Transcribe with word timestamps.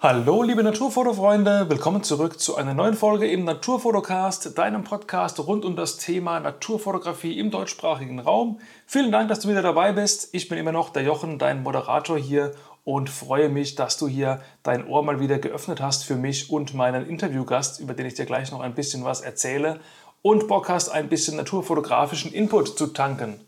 Hallo 0.00 0.44
liebe 0.44 0.62
Naturfotofreunde, 0.62 1.68
willkommen 1.68 2.04
zurück 2.04 2.38
zu 2.38 2.54
einer 2.54 2.72
neuen 2.72 2.94
Folge 2.94 3.28
im 3.28 3.42
Naturfotocast, 3.42 4.56
deinem 4.56 4.84
Podcast 4.84 5.40
rund 5.40 5.64
um 5.64 5.74
das 5.74 5.96
Thema 5.96 6.38
Naturfotografie 6.38 7.36
im 7.36 7.50
deutschsprachigen 7.50 8.20
Raum. 8.20 8.60
Vielen 8.86 9.10
Dank, 9.10 9.28
dass 9.28 9.40
du 9.40 9.48
wieder 9.48 9.60
dabei 9.60 9.90
bist. 9.90 10.28
Ich 10.34 10.48
bin 10.48 10.56
immer 10.56 10.70
noch 10.70 10.90
der 10.90 11.02
Jochen, 11.02 11.40
dein 11.40 11.64
Moderator 11.64 12.16
hier 12.16 12.54
und 12.84 13.10
freue 13.10 13.48
mich, 13.48 13.74
dass 13.74 13.98
du 13.98 14.06
hier 14.06 14.40
dein 14.62 14.86
Ohr 14.86 15.02
mal 15.02 15.18
wieder 15.18 15.40
geöffnet 15.40 15.80
hast 15.80 16.04
für 16.04 16.14
mich 16.14 16.48
und 16.48 16.74
meinen 16.74 17.04
Interviewgast, 17.04 17.80
über 17.80 17.92
den 17.92 18.06
ich 18.06 18.14
dir 18.14 18.24
gleich 18.24 18.52
noch 18.52 18.60
ein 18.60 18.76
bisschen 18.76 19.04
was 19.04 19.20
erzähle 19.20 19.80
und 20.22 20.46
Bock 20.46 20.68
hast, 20.68 20.90
ein 20.90 21.08
bisschen 21.08 21.36
naturfotografischen 21.36 22.32
Input 22.32 22.78
zu 22.78 22.86
tanken. 22.86 23.40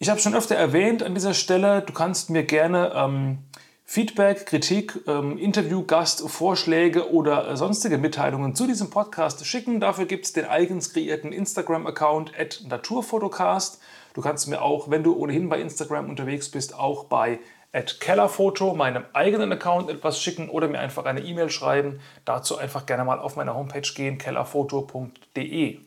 Ich 0.00 0.10
habe 0.10 0.18
schon 0.18 0.34
öfter 0.34 0.56
erwähnt 0.56 1.04
an 1.04 1.14
dieser 1.14 1.34
Stelle, 1.34 1.82
du 1.82 1.92
kannst 1.92 2.30
mir 2.30 2.42
gerne 2.42 2.92
ähm, 2.96 3.38
Feedback, 3.88 4.46
Kritik, 4.46 4.98
ähm, 5.06 5.38
Interviewgast, 5.38 6.28
Vorschläge 6.28 7.12
oder 7.12 7.48
äh, 7.48 7.56
sonstige 7.56 7.98
Mitteilungen 7.98 8.56
zu 8.56 8.66
diesem 8.66 8.90
Podcast 8.90 9.46
schicken. 9.46 9.78
Dafür 9.78 10.06
gibt 10.06 10.26
es 10.26 10.32
den 10.32 10.44
eigens 10.44 10.92
kreierten 10.92 11.32
Instagram-Account 11.32 12.32
at 12.38 12.64
naturfotocast. 12.68 13.80
Du 14.12 14.20
kannst 14.20 14.48
mir 14.48 14.60
auch, 14.60 14.90
wenn 14.90 15.04
du 15.04 15.14
ohnehin 15.14 15.48
bei 15.48 15.60
Instagram 15.60 16.10
unterwegs 16.10 16.50
bist, 16.50 16.76
auch 16.76 17.04
bei 17.04 17.38
at 17.72 18.00
kellerfoto, 18.00 18.74
meinem 18.74 19.04
eigenen 19.12 19.52
Account, 19.52 19.88
etwas 19.88 20.20
schicken 20.20 20.48
oder 20.48 20.66
mir 20.66 20.80
einfach 20.80 21.04
eine 21.04 21.20
E-Mail 21.20 21.48
schreiben. 21.48 22.00
Dazu 22.24 22.58
einfach 22.58 22.86
gerne 22.86 23.04
mal 23.04 23.20
auf 23.20 23.36
meine 23.36 23.54
Homepage 23.54 23.88
gehen, 23.94 24.18
kellerfoto.de. 24.18 25.78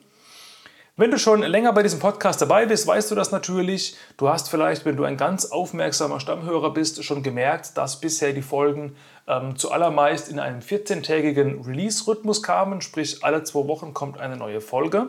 Wenn 1.00 1.10
du 1.10 1.18
schon 1.18 1.40
länger 1.40 1.72
bei 1.72 1.82
diesem 1.82 1.98
Podcast 1.98 2.42
dabei 2.42 2.66
bist, 2.66 2.86
weißt 2.86 3.10
du 3.10 3.14
das 3.14 3.32
natürlich. 3.32 3.96
Du 4.18 4.28
hast 4.28 4.50
vielleicht, 4.50 4.84
wenn 4.84 4.98
du 4.98 5.04
ein 5.04 5.16
ganz 5.16 5.46
aufmerksamer 5.46 6.20
Stammhörer 6.20 6.74
bist, 6.74 7.02
schon 7.04 7.22
gemerkt, 7.22 7.78
dass 7.78 8.00
bisher 8.00 8.34
die 8.34 8.42
Folgen 8.42 8.94
ähm, 9.26 9.56
zuallermeist 9.56 10.28
in 10.28 10.38
einem 10.38 10.60
14-tägigen 10.60 11.66
Release-Rhythmus 11.66 12.42
kamen, 12.42 12.82
sprich 12.82 13.24
alle 13.24 13.44
zwei 13.44 13.66
Wochen 13.66 13.94
kommt 13.94 14.20
eine 14.20 14.36
neue 14.36 14.60
Folge. 14.60 15.08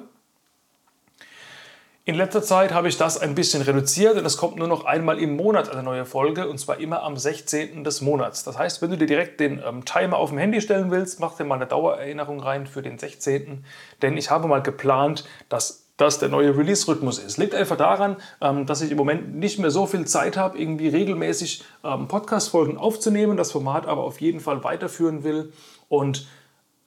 In 2.04 2.16
letzter 2.16 2.42
Zeit 2.42 2.74
habe 2.74 2.88
ich 2.88 2.98
das 2.98 3.20
ein 3.20 3.36
bisschen 3.36 3.62
reduziert 3.62 4.18
und 4.18 4.26
es 4.26 4.36
kommt 4.36 4.56
nur 4.56 4.68
noch 4.68 4.86
einmal 4.86 5.20
im 5.20 5.36
Monat 5.36 5.70
eine 5.70 5.84
neue 5.84 6.06
Folge 6.06 6.48
und 6.48 6.58
zwar 6.58 6.80
immer 6.80 7.04
am 7.04 7.16
16. 7.16 7.84
des 7.84 8.02
Monats. 8.02 8.44
Das 8.44 8.58
heißt, 8.58 8.82
wenn 8.82 8.90
du 8.90 8.98
dir 8.98 9.06
direkt 9.06 9.40
den 9.40 9.62
ähm, 9.64 9.86
Timer 9.86 10.18
auf 10.18 10.30
dem 10.30 10.40
Handy 10.40 10.62
stellen 10.62 10.90
willst, 10.90 11.20
mach 11.20 11.36
dir 11.36 11.44
mal 11.44 11.56
eine 11.56 11.68
Dauererinnerung 11.68 12.40
rein 12.40 12.66
für 12.66 12.82
den 12.82 12.98
16. 12.98 13.64
Denn 14.02 14.18
ich 14.18 14.32
habe 14.32 14.48
mal 14.48 14.64
geplant, 14.64 15.26
dass 15.48 15.81
das 16.02 16.20
der 16.20 16.30
neue 16.30 16.58
Release-Rhythmus 16.58 17.20
ist. 17.20 17.38
Liegt 17.38 17.54
einfach 17.54 17.78
daran, 17.78 18.18
ähm, 18.42 18.66
dass 18.66 18.82
ich 18.82 18.92
im 18.92 18.98
Moment 18.98 19.36
nicht 19.36 19.60
mehr 19.60 19.72
so 19.72 19.86
viel 19.86 20.06
Zeit 20.06 20.36
habe, 20.36 20.58
irgendwie 20.58 20.88
regelmäßig 20.88 21.64
ähm, 21.84 22.08
Podcast-Folgen 22.08 22.78
aufzunehmen, 22.78 23.38
das 23.38 23.52
Format 23.52 23.86
aber 23.86 24.04
auf 24.04 24.20
jeden 24.20 24.40
Fall 24.40 24.64
weiterführen 24.64 25.24
will 25.24 25.54
und 25.90 26.26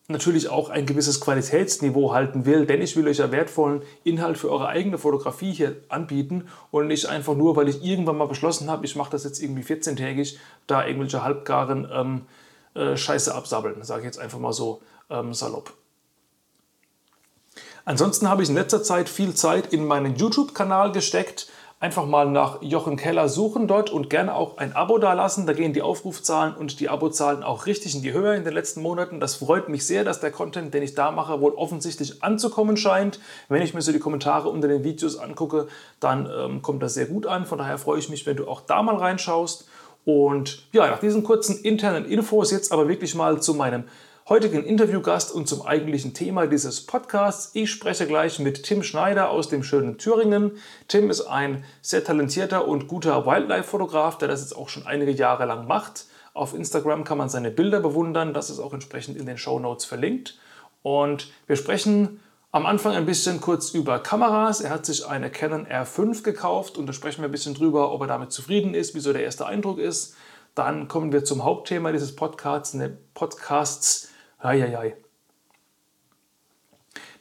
natürlich 0.09 0.51
auch 0.51 0.69
ein 0.69 0.85
gewisses 0.85 1.21
Qualitätsniveau 1.21 2.13
halten 2.13 2.45
will, 2.45 2.67
denn 2.67 2.83
ich 2.83 2.95
will 2.95 3.09
euch 3.09 3.19
ja 3.19 3.31
wertvollen 3.33 3.83
Inhalt 4.03 4.37
für 4.37 4.51
eure 4.51 4.69
eigene 4.69 4.99
Fotografie 4.99 5.53
hier 5.53 5.77
anbieten 5.89 6.49
und 6.71 6.89
nicht 6.89 7.07
einfach 7.07 7.35
nur, 7.35 7.57
weil 7.57 7.69
ich 7.69 7.83
irgendwann 7.83 8.19
mal 8.19 8.29
beschlossen 8.29 8.71
habe, 8.71 8.85
ich 8.85 8.97
mache 8.97 9.13
das 9.13 9.25
jetzt 9.25 9.41
irgendwie 9.41 9.63
14-tägig, 9.63 10.37
da 10.67 10.87
irgendwelche 10.87 11.23
halbgaren 11.23 11.89
ähm, 11.91 12.23
äh, 12.75 12.97
Scheiße 12.97 13.35
absabbeln, 13.35 13.83
sage 13.83 14.01
ich 14.01 14.07
jetzt 14.07 14.19
einfach 14.19 14.39
mal 14.39 14.53
so 14.53 14.83
ähm, 15.09 15.33
salopp. 15.33 15.73
Ansonsten 17.85 18.29
habe 18.31 18.43
ich 18.43 18.49
in 18.49 18.55
letzter 18.55 18.83
Zeit 18.83 19.09
viel 19.09 19.35
Zeit 19.35 19.73
in 19.73 19.87
meinen 19.87 20.17
YouTube-Kanal 20.17 20.93
gesteckt, 20.93 21.49
einfach 21.81 22.07
mal 22.07 22.31
nach 22.31 22.63
Jochen 22.63 22.97
Keller 22.97 23.29
suchen 23.29 23.69
dort 23.69 23.91
und 23.91 24.09
gerne 24.09 24.35
auch 24.35 24.57
ein 24.57 24.75
Abo 24.75 24.97
dalassen. 24.97 25.47
Da 25.47 25.53
gehen 25.53 25.75
die 25.75 25.83
Aufrufzahlen 25.83 26.55
und 26.55 26.81
die 26.81 26.89
Abozahlen 26.89 27.43
auch 27.43 27.67
richtig 27.67 27.95
in 27.95 28.01
die 28.01 28.15
Höhe 28.15 28.35
in 28.37 28.45
den 28.45 28.55
letzten 28.55 28.81
Monaten. 28.81 29.21
Das 29.21 29.35
freut 29.35 29.69
mich 29.69 29.87
sehr, 29.87 30.03
dass 30.03 30.19
der 30.19 30.31
Content, 30.31 30.73
den 30.73 30.83
ich 30.83 30.95
da 30.95 31.11
mache, 31.11 31.43
wohl 31.43 31.53
offensichtlich 31.53 32.23
anzukommen 32.23 32.79
scheint. 32.79 33.21
Wenn 33.51 33.61
ich 33.61 33.75
mir 33.75 33.83
so 33.83 33.93
die 33.93 33.99
Kommentare 33.99 34.49
unter 34.49 34.67
den 34.67 34.83
Videos 34.83 35.19
angucke, 35.19 35.69
dann 36.01 36.27
ähm, 36.35 36.63
kommt 36.63 36.83
das 36.83 36.95
sehr 36.95 37.07
gut 37.07 37.27
an. 37.27 37.45
Von 37.45 37.59
daher 37.59 37.77
freue 37.77 37.99
ich 37.99 38.09
mich, 38.09 38.25
wenn 38.25 38.37
du 38.37 38.49
auch 38.49 38.63
da 38.63 38.83
mal 38.83 38.97
reinschaust. 38.97 39.69
Und 40.07 40.67
ja, 40.73 40.87
nach 40.87 41.01
diesen 41.01 41.23
kurzen 41.23 41.59
internen 41.63 42.07
Infos 42.07 42.51
jetzt 42.51 42.73
aber 42.73 42.89
wirklich 42.89 43.15
mal 43.15 43.43
zu 43.43 43.53
meinem 43.53 43.85
heutigen 44.27 44.65
Interviewgast 44.65 45.33
und 45.35 45.47
zum 45.47 45.61
eigentlichen 45.61 46.15
Thema 46.15 46.47
dieses 46.47 46.87
Podcasts. 46.87 47.51
Ich 47.53 47.71
spreche 47.71 48.07
gleich 48.07 48.39
mit 48.39 48.63
Tim 48.63 48.83
Schneider 48.83 49.29
aus 49.29 49.51
dem 49.51 49.63
schönen 49.63 49.99
Thüringen. 49.99 50.53
Tim 50.89 51.11
ist 51.11 51.27
ein 51.27 51.63
sehr 51.83 52.03
talentierter 52.03 52.67
und 52.67 52.89
guter 52.89 53.27
Wildlife-Fotograf, 53.27 54.17
der 54.17 54.29
das 54.29 54.41
jetzt 54.41 54.57
auch 54.57 54.71
schon 54.71 54.87
einige 54.87 55.11
Jahre 55.11 55.45
lang 55.45 55.67
macht. 55.67 56.07
Auf 56.33 56.55
Instagram 56.55 57.05
kann 57.05 57.19
man 57.19 57.29
seine 57.29 57.51
Bilder 57.51 57.81
bewundern, 57.81 58.33
das 58.33 58.49
ist 58.49 58.61
auch 58.61 58.73
entsprechend 58.73 59.19
in 59.19 59.27
den 59.27 59.37
Show 59.37 59.59
Notes 59.59 59.85
verlinkt. 59.85 60.39
Und 60.83 61.31
wir 61.47 61.57
sprechen 61.57 62.21
am 62.51 62.65
Anfang 62.65 62.95
ein 62.95 63.05
bisschen 63.05 63.43
kurz 63.43 63.73
über 63.75 63.99
Kameras. 63.99 64.63
Er 64.63 64.71
hat 64.71 64.87
sich 64.87 65.07
eine 65.07 65.29
Canon 65.29 65.67
R5 65.67 66.23
gekauft 66.23 66.79
und 66.79 66.87
da 66.87 66.95
sprechen 66.95 67.21
wir 67.21 67.29
ein 67.29 67.33
bisschen 67.33 67.55
drüber, 67.55 67.93
ob 67.93 68.01
er 68.01 68.07
damit 68.07 68.33
zufrieden 68.33 68.73
ist, 68.73 68.95
wieso 68.95 69.13
der 69.13 69.23
erste 69.23 69.45
Eindruck 69.45 69.79
ist. 69.79 70.17
Dann 70.55 70.89
kommen 70.89 71.13
wir 71.13 71.25
zum 71.25 71.45
Hauptthema 71.45 71.93
dieses 71.93 72.17
Podcasts, 72.17 72.73
ne, 72.73 72.97
Podcasts 73.13 74.09
Eieiei. 74.45 74.97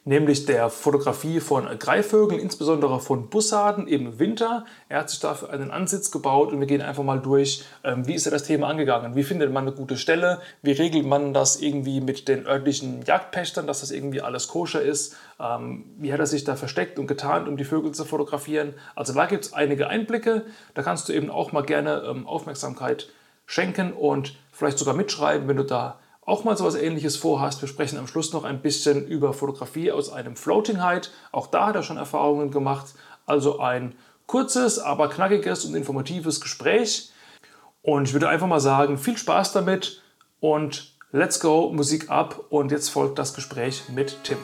Nämlich 0.06 0.44
der 0.44 0.68
Fotografie 0.68 1.40
von 1.40 1.66
Greifvögeln, 1.78 2.38
insbesondere 2.38 3.00
von 3.00 3.30
Bussarden 3.30 3.88
im 3.88 4.18
Winter. 4.18 4.66
Er 4.90 4.98
hat 4.98 5.08
sich 5.08 5.18
dafür 5.18 5.48
einen 5.48 5.70
Ansitz 5.70 6.10
gebaut 6.10 6.52
und 6.52 6.60
wir 6.60 6.66
gehen 6.66 6.82
einfach 6.82 7.02
mal 7.02 7.20
durch, 7.20 7.64
ähm, 7.84 8.06
wie 8.06 8.12
ist 8.12 8.26
er 8.26 8.32
das 8.32 8.42
Thema 8.42 8.68
angegangen? 8.68 9.14
Wie 9.16 9.22
findet 9.22 9.50
man 9.50 9.66
eine 9.66 9.74
gute 9.74 9.96
Stelle? 9.96 10.42
Wie 10.60 10.72
regelt 10.72 11.06
man 11.06 11.32
das 11.32 11.56
irgendwie 11.56 12.02
mit 12.02 12.28
den 12.28 12.46
örtlichen 12.46 13.00
Jagdpächtern, 13.00 13.66
dass 13.66 13.80
das 13.80 13.92
irgendwie 13.92 14.20
alles 14.20 14.48
koscher 14.48 14.82
ist? 14.82 15.16
Ähm, 15.40 15.86
wie 15.96 16.12
hat 16.12 16.20
er 16.20 16.26
sich 16.26 16.44
da 16.44 16.54
versteckt 16.54 16.98
und 16.98 17.06
getarnt, 17.06 17.48
um 17.48 17.56
die 17.56 17.64
Vögel 17.64 17.92
zu 17.92 18.04
fotografieren? 18.04 18.74
Also 18.94 19.14
da 19.14 19.24
gibt 19.24 19.46
es 19.46 19.52
einige 19.54 19.88
Einblicke. 19.88 20.44
Da 20.74 20.82
kannst 20.82 21.08
du 21.08 21.14
eben 21.14 21.30
auch 21.30 21.52
mal 21.52 21.62
gerne 21.62 22.02
ähm, 22.06 22.26
Aufmerksamkeit 22.26 23.08
schenken 23.46 23.94
und 23.94 24.36
vielleicht 24.52 24.76
sogar 24.76 24.94
mitschreiben, 24.94 25.48
wenn 25.48 25.56
du 25.56 25.64
da 25.64 25.98
auch 26.26 26.44
mal 26.44 26.56
so 26.56 26.66
etwas 26.66 26.80
ähnliches 26.80 27.16
vorhast. 27.16 27.60
Wir 27.60 27.68
sprechen 27.68 27.98
am 27.98 28.06
Schluss 28.06 28.32
noch 28.32 28.44
ein 28.44 28.62
bisschen 28.62 29.06
über 29.06 29.32
Fotografie 29.32 29.92
aus 29.92 30.10
einem 30.10 30.36
Floating 30.36 30.82
Height. 30.82 31.10
Auch 31.32 31.46
da 31.46 31.66
hat 31.66 31.76
er 31.76 31.82
schon 31.82 31.96
Erfahrungen 31.96 32.50
gemacht. 32.50 32.94
Also 33.26 33.58
ein 33.58 33.94
kurzes, 34.26 34.78
aber 34.78 35.08
knackiges 35.08 35.64
und 35.64 35.74
informatives 35.74 36.40
Gespräch. 36.40 37.10
Und 37.82 38.08
ich 38.08 38.12
würde 38.14 38.28
einfach 38.28 38.46
mal 38.46 38.60
sagen, 38.60 38.96
viel 38.96 39.18
Spaß 39.18 39.52
damit 39.52 40.02
und 40.40 40.94
let's 41.12 41.40
go, 41.40 41.70
Musik 41.72 42.10
ab. 42.10 42.46
Und 42.48 42.72
jetzt 42.72 42.88
folgt 42.88 43.18
das 43.18 43.34
Gespräch 43.34 43.82
mit 43.90 44.16
Tim. 44.24 44.38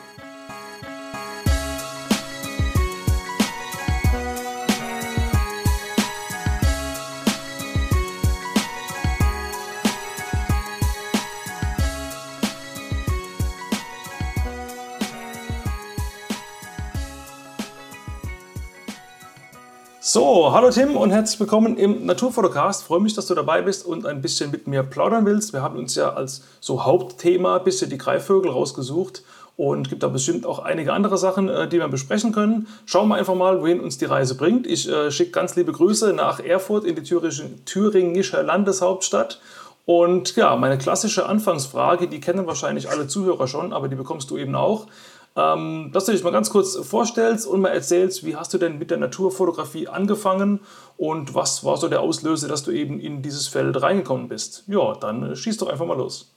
So, 20.12 20.52
hallo 20.52 20.70
Tim 20.70 20.96
und 20.96 21.12
herzlich 21.12 21.38
willkommen 21.38 21.76
im 21.76 22.04
Naturfotocast. 22.04 22.82
Freue 22.82 22.98
mich, 22.98 23.14
dass 23.14 23.28
du 23.28 23.34
dabei 23.36 23.62
bist 23.62 23.86
und 23.86 24.06
ein 24.06 24.20
bisschen 24.20 24.50
mit 24.50 24.66
mir 24.66 24.82
plaudern 24.82 25.24
willst. 25.24 25.52
Wir 25.52 25.62
haben 25.62 25.78
uns 25.78 25.94
ja 25.94 26.14
als 26.14 26.42
so 26.58 26.84
Hauptthema 26.84 27.58
ein 27.58 27.62
bisschen 27.62 27.90
die 27.90 27.96
Greifvögel 27.96 28.50
rausgesucht 28.50 29.22
und 29.56 29.88
gibt 29.88 30.02
da 30.02 30.08
bestimmt 30.08 30.46
auch 30.46 30.58
einige 30.58 30.94
andere 30.94 31.16
Sachen, 31.16 31.48
äh, 31.48 31.68
die 31.68 31.78
wir 31.78 31.86
besprechen 31.86 32.32
können. 32.32 32.66
Schauen 32.86 33.06
wir 33.06 33.14
einfach 33.14 33.36
mal, 33.36 33.60
wohin 33.60 33.78
uns 33.78 33.98
die 33.98 34.04
Reise 34.06 34.34
bringt. 34.34 34.66
Ich 34.66 34.88
äh, 34.88 35.12
schicke 35.12 35.30
ganz 35.30 35.54
liebe 35.54 35.70
Grüße 35.70 36.12
nach 36.12 36.40
Erfurt 36.40 36.84
in 36.84 36.96
die 36.96 37.04
thüringische 37.04 38.42
Landeshauptstadt. 38.42 39.40
Und 39.86 40.34
ja, 40.34 40.56
meine 40.56 40.76
klassische 40.76 41.26
Anfangsfrage, 41.26 42.08
die 42.08 42.20
kennen 42.20 42.48
wahrscheinlich 42.48 42.90
alle 42.90 43.06
Zuhörer 43.06 43.46
schon, 43.46 43.72
aber 43.72 43.86
die 43.86 43.96
bekommst 43.96 44.28
du 44.30 44.38
eben 44.38 44.56
auch. 44.56 44.88
Ähm, 45.36 45.90
dass 45.92 46.06
du 46.06 46.12
dich 46.12 46.24
mal 46.24 46.32
ganz 46.32 46.50
kurz 46.50 46.76
vorstellst 46.76 47.46
und 47.46 47.60
mal 47.60 47.68
erzählst, 47.68 48.26
wie 48.26 48.34
hast 48.34 48.52
du 48.52 48.58
denn 48.58 48.78
mit 48.78 48.90
der 48.90 48.98
Naturfotografie 48.98 49.86
angefangen 49.86 50.60
und 50.96 51.34
was 51.34 51.64
war 51.64 51.76
so 51.76 51.88
der 51.88 52.00
Auslöser, 52.00 52.48
dass 52.48 52.64
du 52.64 52.72
eben 52.72 52.98
in 52.98 53.22
dieses 53.22 53.46
Feld 53.46 53.80
reingekommen 53.80 54.28
bist? 54.28 54.64
Ja, 54.66 54.94
dann 54.94 55.32
äh, 55.32 55.36
schieß 55.36 55.58
doch 55.58 55.68
einfach 55.68 55.86
mal 55.86 55.96
los. 55.96 56.32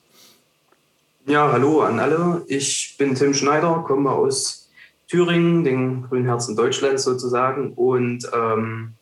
Ja, 1.26 1.52
hallo 1.52 1.82
an 1.82 2.00
alle. 2.00 2.44
Ich 2.48 2.96
bin 2.98 3.16
Tim 3.16 3.34
Schneider, 3.34 3.84
komme 3.88 4.12
aus 4.12 4.70
Thüringen, 5.08 5.64
den 5.64 6.04
grünen 6.04 6.26
Herzen 6.26 6.56
Deutschlands 6.56 7.04
sozusagen 7.04 7.74
und 7.74 8.30
ähm, 8.34 8.94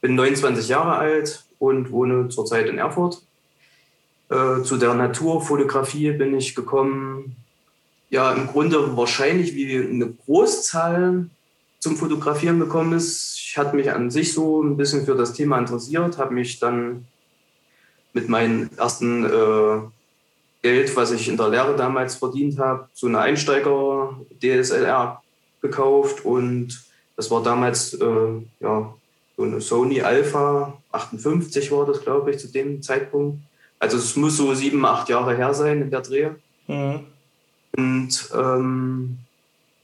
bin 0.00 0.14
29 0.14 0.68
Jahre 0.68 0.96
alt 0.96 1.46
und 1.58 1.90
wohne 1.90 2.28
zurzeit 2.28 2.68
in 2.68 2.78
Erfurt. 2.78 3.22
Äh, 4.28 4.62
zu 4.62 4.76
der 4.76 4.94
Naturfotografie 4.94 6.12
bin 6.12 6.36
ich 6.36 6.54
gekommen 6.54 7.36
ja 8.10 8.32
im 8.32 8.46
Grunde 8.46 8.96
wahrscheinlich 8.96 9.54
wie 9.54 9.76
eine 9.76 10.10
Großzahl 10.10 11.26
zum 11.80 11.96
Fotografieren 11.96 12.58
gekommen 12.58 12.94
ist. 12.94 13.38
Ich 13.38 13.58
hatte 13.58 13.76
mich 13.76 13.90
an 13.90 14.10
sich 14.10 14.32
so 14.32 14.62
ein 14.62 14.76
bisschen 14.76 15.04
für 15.04 15.14
das 15.14 15.32
Thema 15.32 15.58
interessiert, 15.58 16.18
habe 16.18 16.34
mich 16.34 16.58
dann 16.58 17.06
mit 18.12 18.28
meinem 18.28 18.70
ersten 18.76 19.24
äh, 19.24 19.80
Geld, 20.62 20.96
was 20.96 21.12
ich 21.12 21.28
in 21.28 21.36
der 21.36 21.48
Lehre 21.48 21.76
damals 21.76 22.16
verdient 22.16 22.58
habe, 22.58 22.88
so 22.92 23.06
eine 23.06 23.20
Einsteiger-DSLR 23.20 25.22
gekauft 25.60 26.24
und 26.24 26.84
das 27.14 27.30
war 27.30 27.42
damals 27.42 27.94
äh, 27.94 28.42
ja, 28.60 28.94
so 29.36 29.42
eine 29.42 29.60
Sony 29.60 30.00
Alpha 30.00 30.78
58 30.92 31.70
war 31.72 31.86
das, 31.86 32.02
glaube 32.02 32.30
ich, 32.30 32.38
zu 32.38 32.48
dem 32.48 32.82
Zeitpunkt. 32.82 33.40
Also 33.78 33.98
es 33.98 34.16
muss 34.16 34.36
so 34.36 34.54
sieben, 34.54 34.84
acht 34.84 35.08
Jahre 35.08 35.36
her 35.36 35.52
sein 35.52 35.82
in 35.82 35.90
der 35.90 36.00
Dreh. 36.00 36.30
Mhm. 36.66 37.00
Und 37.76 38.30
ähm, 38.34 39.18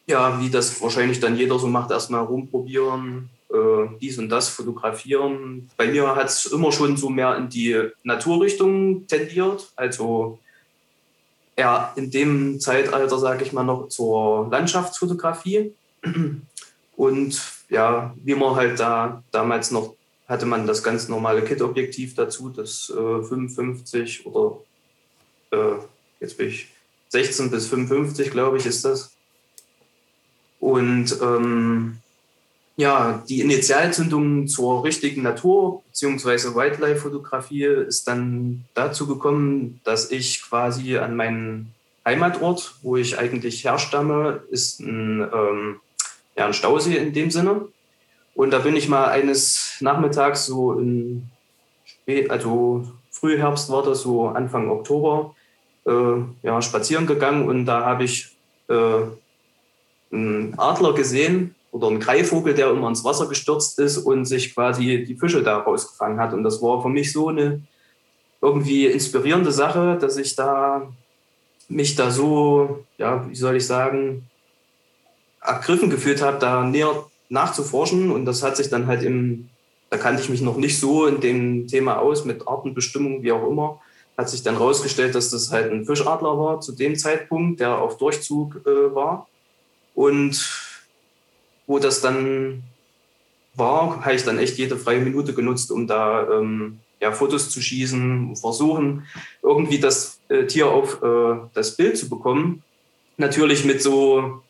ja, 0.07 0.41
wie 0.41 0.51
das 0.51 0.81
wahrscheinlich 0.81 1.21
dann 1.21 1.37
jeder 1.37 1.59
so 1.59 1.67
macht, 1.67 1.91
erstmal 1.91 2.25
rumprobieren, 2.25 3.31
äh, 3.51 3.89
dies 4.01 4.19
und 4.19 4.29
das 4.29 4.49
fotografieren. 4.49 5.71
Bei 5.77 5.87
mir 5.87 6.15
hat 6.15 6.29
es 6.29 6.47
immer 6.47 6.73
schon 6.73 6.97
so 6.97 7.09
mehr 7.09 7.37
in 7.37 7.49
die 7.49 7.89
Naturrichtung 8.03 9.07
tendiert, 9.07 9.71
also 9.77 10.39
eher 11.55 11.93
in 11.97 12.11
dem 12.11 12.61
Zeitalter, 12.61 13.19
sage 13.19 13.45
ich 13.45 13.53
mal, 13.53 13.63
noch 13.63 13.89
zur 13.89 14.49
Landschaftsfotografie. 14.51 15.73
Und 16.97 17.43
ja, 17.69 18.15
wie 18.23 18.35
man 18.35 18.55
halt 18.55 18.81
da 18.81 19.23
damals 19.31 19.71
noch 19.71 19.95
hatte 20.29 20.47
man 20.47 20.67
das 20.67 20.83
ganz 20.83 21.09
normale 21.09 21.43
Kit-Objektiv 21.43 22.15
dazu, 22.15 22.49
das 22.49 22.91
äh, 22.91 23.23
55 23.23 24.25
oder 24.25 24.61
äh, 25.51 25.75
jetzt 26.21 26.39
bin 26.39 26.49
ich 26.49 26.69
16 27.13 27.51
bis 27.51 27.69
55, 27.69 28.31
glaube 28.31 28.57
ich, 28.57 28.65
ist 28.65 28.87
das. 28.87 29.13
Und 30.61 31.15
ähm, 31.21 31.99
ja, 32.77 33.23
die 33.29 33.43
Initialzündung 33.43 34.49
zur 34.49 34.83
richtigen 34.83 35.23
Natur- 35.23 35.83
bzw. 35.91 36.55
Wildlife-Fotografie 36.55 37.65
ist 37.65 38.09
dann 38.09 38.65
dazu 38.73 39.07
gekommen, 39.07 39.81
dass 39.85 40.11
ich 40.11 40.43
quasi 40.43 40.97
an 40.97 41.15
meinen 41.15 41.75
Heimatort, 42.07 42.77
wo 42.81 42.97
ich 42.97 43.19
eigentlich 43.19 43.63
herstamme, 43.63 44.43
ist 44.51 44.81
ein, 44.81 45.21
ähm, 45.21 45.81
ja, 46.35 46.47
ein 46.47 46.55
Stausee 46.55 46.97
in 46.97 47.13
dem 47.13 47.31
Sinne. 47.31 47.69
Und 48.35 48.53
da 48.53 48.61
bin 48.61 48.75
ich 48.75 48.89
mal 48.89 49.09
eines 49.11 49.77
Nachmittags 49.81 50.47
so 50.47 50.73
in 50.73 51.29
also 52.31 52.89
Frühherbst 53.11 53.71
war 53.71 53.83
das, 53.85 54.01
so 54.01 54.29
Anfang 54.29 54.71
Oktober, 54.71 55.35
ja, 55.85 56.63
spazieren 56.63 57.07
gegangen 57.07 57.49
und 57.49 57.67
da 57.67 57.85
habe 57.85 58.05
ich 58.05 58.37
äh, 58.69 59.03
einen 60.13 60.55
Adler 60.59 60.95
gesehen 60.95 61.55
oder 61.73 61.89
einen 61.89 62.01
Greifvogel, 62.01 62.55
der 62.55 62.71
immer 62.71 62.89
ins 62.89 63.05
Wasser 63.05 63.27
gestürzt 63.27 63.79
ist 63.79 63.99
und 63.99 64.27
sich 64.27 64.55
quasi 64.55 65.05
die 65.05 65.17
Fische 65.17 65.43
da 65.43 65.59
rausgefangen 65.59 66.21
hat. 66.21 66.35
Und 66.35 66.45
das 66.45 66.63
war 66.63 66.83
für 66.83 66.89
mich 66.89 67.13
so 67.13 67.29
eine 67.29 67.63
irgendwie 68.41 68.87
inspirierende 68.87 69.53
Sache, 69.53 69.97
dass 70.01 70.17
ich 70.17 70.37
da 70.37 70.93
mich 71.69 71.95
da 71.95 72.11
so, 72.11 72.85
ja, 72.99 73.29
wie 73.29 73.35
soll 73.35 73.57
ich 73.57 73.67
sagen, 73.67 74.29
ergriffen 75.41 75.91
gefühlt 75.91 76.23
habe, 76.23 76.39
da 76.39 76.63
näher 76.63 77.07
nachzuforschen. 77.29 78.11
Und 78.11 78.27
das 78.27 78.43
hat 78.43 78.57
sich 78.57 78.69
dann 78.69 78.87
halt 78.87 79.03
im, 79.03 79.49
da 79.91 79.97
kannte 79.97 80.23
ich 80.23 80.29
mich 80.29 80.43
noch 80.43 80.57
nicht 80.57 80.79
so 80.79 81.07
in 81.07 81.21
dem 81.21 81.67
Thema 81.67 81.99
aus, 81.99 82.25
mit 82.25 82.47
Artenbestimmung, 82.47 83.23
wie 83.23 83.33
auch 83.33 83.49
immer, 83.49 83.81
hat 84.17 84.29
sich 84.29 84.43
dann 84.43 84.57
rausgestellt, 84.57 85.15
dass 85.15 85.31
das 85.31 85.51
halt 85.51 85.73
ein 85.73 85.85
Fischadler 85.85 86.39
war 86.39 86.61
zu 86.61 86.73
dem 86.73 86.97
Zeitpunkt, 86.97 87.61
der 87.61 87.79
auf 87.79 87.97
Durchzug 87.97 88.61
äh, 88.67 88.95
war. 88.95 89.29
Und 89.95 90.39
wo 91.67 91.79
das 91.79 92.01
dann 92.01 92.63
war, 93.55 94.05
habe 94.05 94.15
ich 94.15 94.25
dann 94.25 94.39
echt 94.39 94.59
jede 94.59 94.77
freie 94.77 95.01
Minute 95.01 95.35
genutzt, 95.35 95.71
um 95.71 95.87
da 95.87 96.29
ähm, 96.31 96.81
ja, 97.01 97.13
Fotos 97.13 97.51
zu 97.51 97.61
schießen, 97.61 98.37
versuchen, 98.37 99.07
irgendwie 99.43 99.79
das 99.79 100.21
äh, 100.29 100.47
Tier 100.47 100.69
auf 100.69 101.03
äh, 101.03 101.37
das 101.53 101.77
Bild 101.77 101.99
zu 101.99 102.09
bekommen. 102.09 102.63
Natürlich 103.17 103.65
mit 103.65 103.83
so 103.83 104.43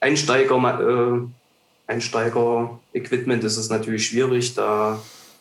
Einsteiger, 0.00 0.56
äh, 0.80 1.92
Einsteiger-Equipment 1.92 3.44
ist 3.44 3.56
es 3.56 3.68
natürlich 3.68 4.06
schwierig, 4.06 4.54
da 4.54 5.00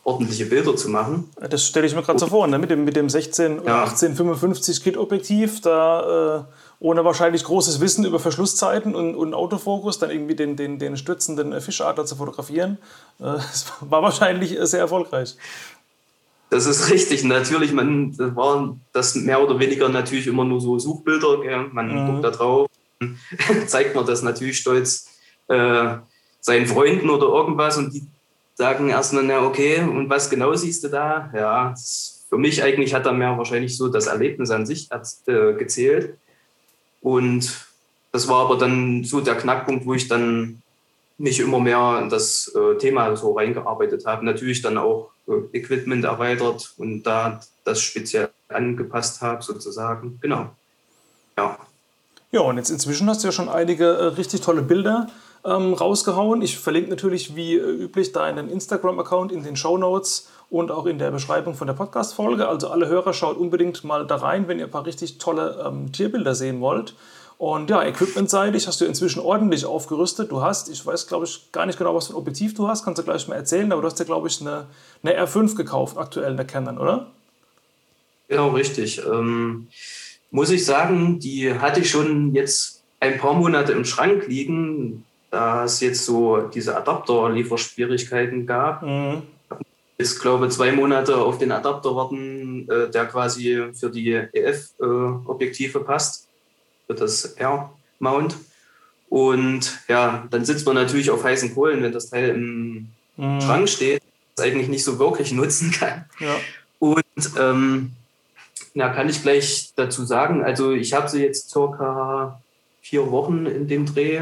ordentliche 0.09 0.45
Bilder 0.45 0.75
zu 0.75 0.89
machen. 0.89 1.29
Das 1.49 1.65
stelle 1.65 1.85
ich 1.85 1.95
mir 1.95 2.01
gerade 2.01 2.19
so 2.19 2.27
vor, 2.27 2.47
ne? 2.47 2.57
mit, 2.57 2.69
dem, 2.71 2.83
mit 2.83 2.95
dem 2.95 3.09
16 3.09 3.59
oder 3.59 3.69
ja. 3.69 3.83
1855 3.83 4.83
Kit-Objektiv, 4.83 5.61
da 5.61 6.39
äh, 6.39 6.43
ohne 6.79 7.05
wahrscheinlich 7.05 7.43
großes 7.43 7.79
Wissen 7.79 8.05
über 8.05 8.19
Verschlusszeiten 8.19 8.95
und, 8.95 9.15
und 9.15 9.33
Autofokus 9.33 9.99
dann 9.99 10.09
irgendwie 10.09 10.35
den, 10.35 10.55
den, 10.55 10.79
den 10.79 10.97
stürzenden 10.97 11.59
Fischadler 11.61 12.05
zu 12.05 12.15
fotografieren. 12.15 12.77
Äh, 13.19 13.23
das 13.35 13.71
war 13.81 14.01
wahrscheinlich 14.01 14.57
sehr 14.61 14.79
erfolgreich. 14.79 15.35
Das 16.49 16.65
ist 16.65 16.89
richtig. 16.89 17.23
Natürlich, 17.23 17.71
man 17.71 18.15
das 18.17 18.35
waren 18.35 18.81
das 18.91 19.13
mehr 19.13 19.43
oder 19.43 19.59
weniger 19.59 19.87
natürlich 19.89 20.25
immer 20.25 20.43
nur 20.43 20.59
so 20.59 20.79
Suchbilder. 20.79 21.41
Gell? 21.41 21.67
Man 21.71 21.87
mhm. 21.87 22.07
guckt 22.07 22.23
da 22.23 22.31
drauf, 22.31 22.67
zeigt 23.67 23.95
man 23.95 24.07
das 24.07 24.23
natürlich 24.23 24.57
stolz 24.57 25.09
äh, 25.47 25.97
seinen 26.41 26.65
Freunden 26.65 27.11
oder 27.11 27.27
irgendwas 27.27 27.77
und 27.77 27.93
die 27.93 28.07
sagen 28.59 28.89
erstmal, 28.89 29.23
na 29.23 29.41
okay, 29.45 29.79
und 29.79 30.09
was 30.09 30.29
genau 30.29 30.53
siehst 30.53 30.83
du 30.83 30.89
da? 30.89 31.31
Ja, 31.33 31.73
für 32.27 32.37
mich 32.37 32.61
eigentlich 32.61 32.93
hat 32.93 33.05
da 33.05 33.13
mehr 33.13 33.37
wahrscheinlich 33.37 33.77
so 33.77 33.87
das 33.87 34.07
Erlebnis 34.07 34.51
an 34.51 34.65
sich 34.65 34.89
äh, 35.27 35.53
gezählt. 35.53 36.17
Und 37.01 37.65
das 38.11 38.27
war 38.27 38.45
aber 38.45 38.57
dann 38.57 39.05
so 39.05 39.21
der 39.21 39.35
Knackpunkt, 39.35 39.85
wo 39.85 39.93
ich 39.93 40.09
dann 40.09 40.61
mich 41.17 41.39
immer 41.39 41.61
mehr 41.61 41.99
in 42.01 42.09
das 42.09 42.53
äh, 42.53 42.77
Thema 42.77 43.15
so 43.15 43.31
reingearbeitet 43.31 44.05
habe. 44.05 44.25
Natürlich 44.25 44.61
dann 44.61 44.77
auch 44.77 45.11
äh, 45.29 45.57
Equipment 45.57 46.03
erweitert 46.03 46.73
und 46.77 47.03
da 47.03 47.39
das 47.63 47.81
speziell 47.81 48.29
angepasst 48.49 49.21
habe, 49.21 49.41
sozusagen. 49.41 50.19
Genau. 50.21 50.49
Ja. 51.37 51.57
Ja, 52.31 52.41
und 52.41 52.57
jetzt 52.57 52.71
inzwischen 52.71 53.09
hast 53.09 53.23
du 53.23 53.29
ja 53.29 53.31
schon 53.31 53.47
einige 53.47 54.17
richtig 54.17 54.41
tolle 54.41 54.63
Bilder 54.63 55.07
ähm, 55.45 55.73
rausgehauen. 55.73 56.41
Ich 56.41 56.57
verlinke 56.57 56.89
natürlich 56.89 57.35
wie 57.35 57.55
äh, 57.55 57.83
üblich 57.83 58.11
deinen 58.11 58.49
Instagram-Account 58.49 59.31
in 59.31 59.43
den 59.43 59.55
Show 59.55 59.77
Notes 59.77 60.29
und 60.49 60.71
auch 60.71 60.85
in 60.85 60.99
der 60.99 61.11
Beschreibung 61.11 61.53
von 61.53 61.67
der 61.67 61.73
Podcast-Folge. 61.73 62.47
Also 62.47 62.69
alle 62.69 62.87
Hörer 62.87 63.13
schaut 63.13 63.37
unbedingt 63.37 63.83
mal 63.83 64.05
da 64.05 64.17
rein, 64.17 64.47
wenn 64.47 64.59
ihr 64.59 64.65
ein 64.65 64.71
paar 64.71 64.85
richtig 64.85 65.17
tolle 65.17 65.63
ähm, 65.65 65.91
Tierbilder 65.91 66.35
sehen 66.35 66.59
wollt. 66.61 66.95
Und 67.37 67.69
ja, 67.69 67.81
equipmentseitig 67.83 68.67
hast 68.67 68.81
du 68.81 68.85
inzwischen 68.85 69.21
ordentlich 69.21 69.65
aufgerüstet. 69.65 70.29
Du 70.29 70.41
hast, 70.41 70.67
ich 70.67 70.85
weiß 70.85 71.07
glaube 71.07 71.25
ich 71.25 71.51
gar 71.53 71.65
nicht 71.65 71.77
genau, 71.77 71.95
was 71.95 72.07
für 72.07 72.13
ein 72.13 72.17
Objektiv 72.17 72.53
du 72.53 72.67
hast, 72.67 72.83
kannst 72.83 72.99
du 72.99 73.03
gleich 73.03 73.27
mal 73.29 73.35
erzählen, 73.35 73.71
aber 73.71 73.81
du 73.81 73.87
hast 73.87 73.97
ja 73.97 74.03
glaube 74.03 74.27
ich 74.27 74.41
eine, 74.41 74.65
eine 75.03 75.25
R5 75.25 75.55
gekauft, 75.55 75.97
aktuell 75.97 76.31
in 76.31 76.37
der 76.37 76.45
Canon, 76.45 76.77
oder? 76.77 77.07
Genau, 78.27 78.49
richtig. 78.49 79.01
Ähm, 79.05 79.69
muss 80.31 80.49
ich 80.49 80.65
sagen, 80.65 81.19
die 81.19 81.53
hatte 81.53 81.79
ich 81.79 81.89
schon 81.89 82.35
jetzt 82.35 82.83
ein 82.99 83.17
paar 83.17 83.33
Monate 83.33 83.71
im 83.71 83.85
Schrank 83.85 84.27
liegen 84.27 85.05
da 85.29 85.65
es 85.65 85.79
jetzt 85.79 86.05
so 86.05 86.41
diese 86.41 86.75
Adapter-Lieferschwierigkeiten 86.77 88.45
gab. 88.45 88.81
Mhm. 88.83 89.23
Ich 89.97 90.17
glaube, 90.17 90.47
zwei 90.49 90.71
Monate 90.71 91.17
auf 91.17 91.37
den 91.37 91.51
Adapter 91.51 91.95
warten, 91.95 92.69
äh, 92.69 92.89
der 92.89 93.05
quasi 93.05 93.71
für 93.73 93.89
die 93.89 94.13
EF-Objektive 94.13 95.79
äh, 95.79 95.83
passt, 95.83 96.27
für 96.87 96.95
das 96.95 97.25
R-Mount. 97.33 98.37
Und 99.09 99.79
ja, 99.87 100.25
dann 100.29 100.45
sitzt 100.45 100.65
man 100.65 100.75
natürlich 100.75 101.11
auf 101.11 101.23
heißen 101.23 101.53
Kohlen, 101.53 101.83
wenn 101.83 101.91
das 101.91 102.09
Teil 102.09 102.29
im 102.29 102.87
mhm. 103.17 103.41
Schrank 103.41 103.67
steht, 103.67 104.01
das 104.35 104.45
eigentlich 104.45 104.69
nicht 104.69 104.83
so 104.83 104.99
wirklich 104.99 105.31
nutzen 105.33 105.71
kann. 105.71 106.05
Ja. 106.19 106.35
Und 106.79 107.03
ähm, 107.37 107.91
ja, 108.73 108.89
kann 108.89 109.09
ich 109.09 109.21
gleich 109.21 109.73
dazu 109.75 110.05
sagen, 110.05 110.43
also 110.43 110.71
ich 110.71 110.93
habe 110.93 111.09
sie 111.09 111.21
jetzt 111.21 111.49
circa 111.49 112.41
vier 112.81 113.11
Wochen 113.11 113.45
in 113.45 113.67
dem 113.67 113.85
Dreh 113.85 114.21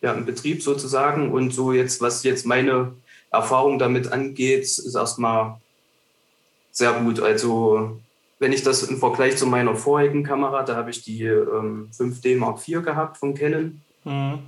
ja, 0.00 0.12
im 0.12 0.24
Betrieb 0.24 0.62
sozusagen. 0.62 1.32
Und 1.32 1.52
so 1.52 1.72
jetzt, 1.72 2.00
was 2.00 2.22
jetzt 2.22 2.46
meine 2.46 2.92
Erfahrung 3.30 3.78
damit 3.78 4.12
angeht, 4.12 4.62
ist 4.62 4.94
erstmal 4.94 5.60
sehr 6.70 6.92
gut. 6.92 7.20
Also 7.20 7.98
wenn 8.38 8.52
ich 8.52 8.62
das 8.62 8.82
im 8.82 8.98
Vergleich 8.98 9.36
zu 9.36 9.46
meiner 9.46 9.74
vorigen 9.74 10.22
Kamera, 10.22 10.62
da 10.62 10.76
habe 10.76 10.90
ich 10.90 11.02
die 11.02 11.24
ähm, 11.24 11.88
5D 11.96 12.36
Mark 12.36 12.66
IV 12.66 12.82
gehabt 12.82 13.16
von 13.16 13.34
Canon. 13.34 13.80
Mhm. 14.04 14.38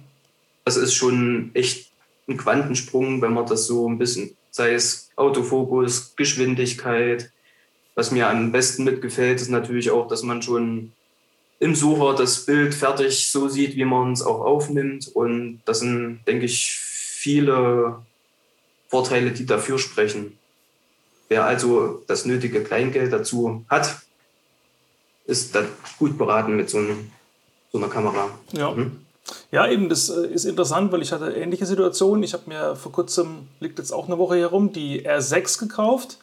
Das 0.65 0.77
ist 0.77 0.95
schon 0.95 1.51
echt 1.55 1.91
ein 2.29 2.37
Quantensprung, 2.37 3.23
wenn 3.23 3.33
man 3.33 3.47
das 3.47 3.67
so 3.67 3.89
ein 3.89 3.99
bisschen, 3.99 4.37
sei 4.51 4.75
es 4.75 5.11
Autofokus, 5.17 6.15
Geschwindigkeit. 6.17 7.33
Was 7.95 8.11
mir 8.11 8.29
am 8.29 8.53
besten 8.53 8.85
mitgefällt, 8.85 9.41
ist 9.41 9.49
natürlich 9.49 9.91
auch, 9.91 10.07
dass 10.07 10.23
man 10.23 10.43
schon 10.43 10.93
im 11.61 11.75
Sucher 11.75 12.15
das 12.15 12.47
Bild 12.47 12.75
fertig 12.75 13.31
so 13.31 13.49
sieht, 13.49 13.77
wie 13.77 13.85
man 13.85 14.13
es 14.13 14.23
auch 14.23 14.41
aufnimmt. 14.41 15.09
Und 15.09 15.61
das 15.65 15.81
sind, 15.81 16.21
denke 16.27 16.47
ich, 16.47 16.79
viele 16.81 18.03
Vorteile, 18.89 19.33
die 19.33 19.47
dafür 19.47 19.79
sprechen. 19.79 20.39
Wer 21.29 21.45
also 21.45 22.03
das 22.07 22.25
nötige 22.25 22.63
Kleingeld 22.63 23.13
dazu 23.13 23.65
hat, 23.69 23.97
ist 25.27 25.55
dann 25.55 25.67
gut 25.99 26.17
beraten 26.17 26.57
mit 26.57 26.71
so, 26.71 26.79
einem, 26.79 27.11
so 27.71 27.79
einer 27.79 27.89
Kamera. 27.89 28.31
Ja. 28.53 28.71
Mhm. 28.71 29.05
Ja, 29.51 29.69
eben, 29.69 29.91
das 29.91 30.09
äh, 30.09 30.27
ist 30.27 30.47
interessant, 30.47 30.91
weil 30.91 31.03
ich 31.03 31.13
hatte 31.13 31.33
ähnliche 31.33 31.67
Situationen. 31.67 32.23
Ich 32.23 32.33
habe 32.33 32.45
mir 32.47 32.77
vor 32.77 32.93
kurzem, 32.93 33.49
liegt 33.61 33.79
jetzt 33.79 33.93
auch 33.93 34.07
eine 34.07 34.17
Woche 34.17 34.39
herum, 34.39 34.73
die 34.73 35.07
R6 35.07 35.59
gekauft 35.59 36.19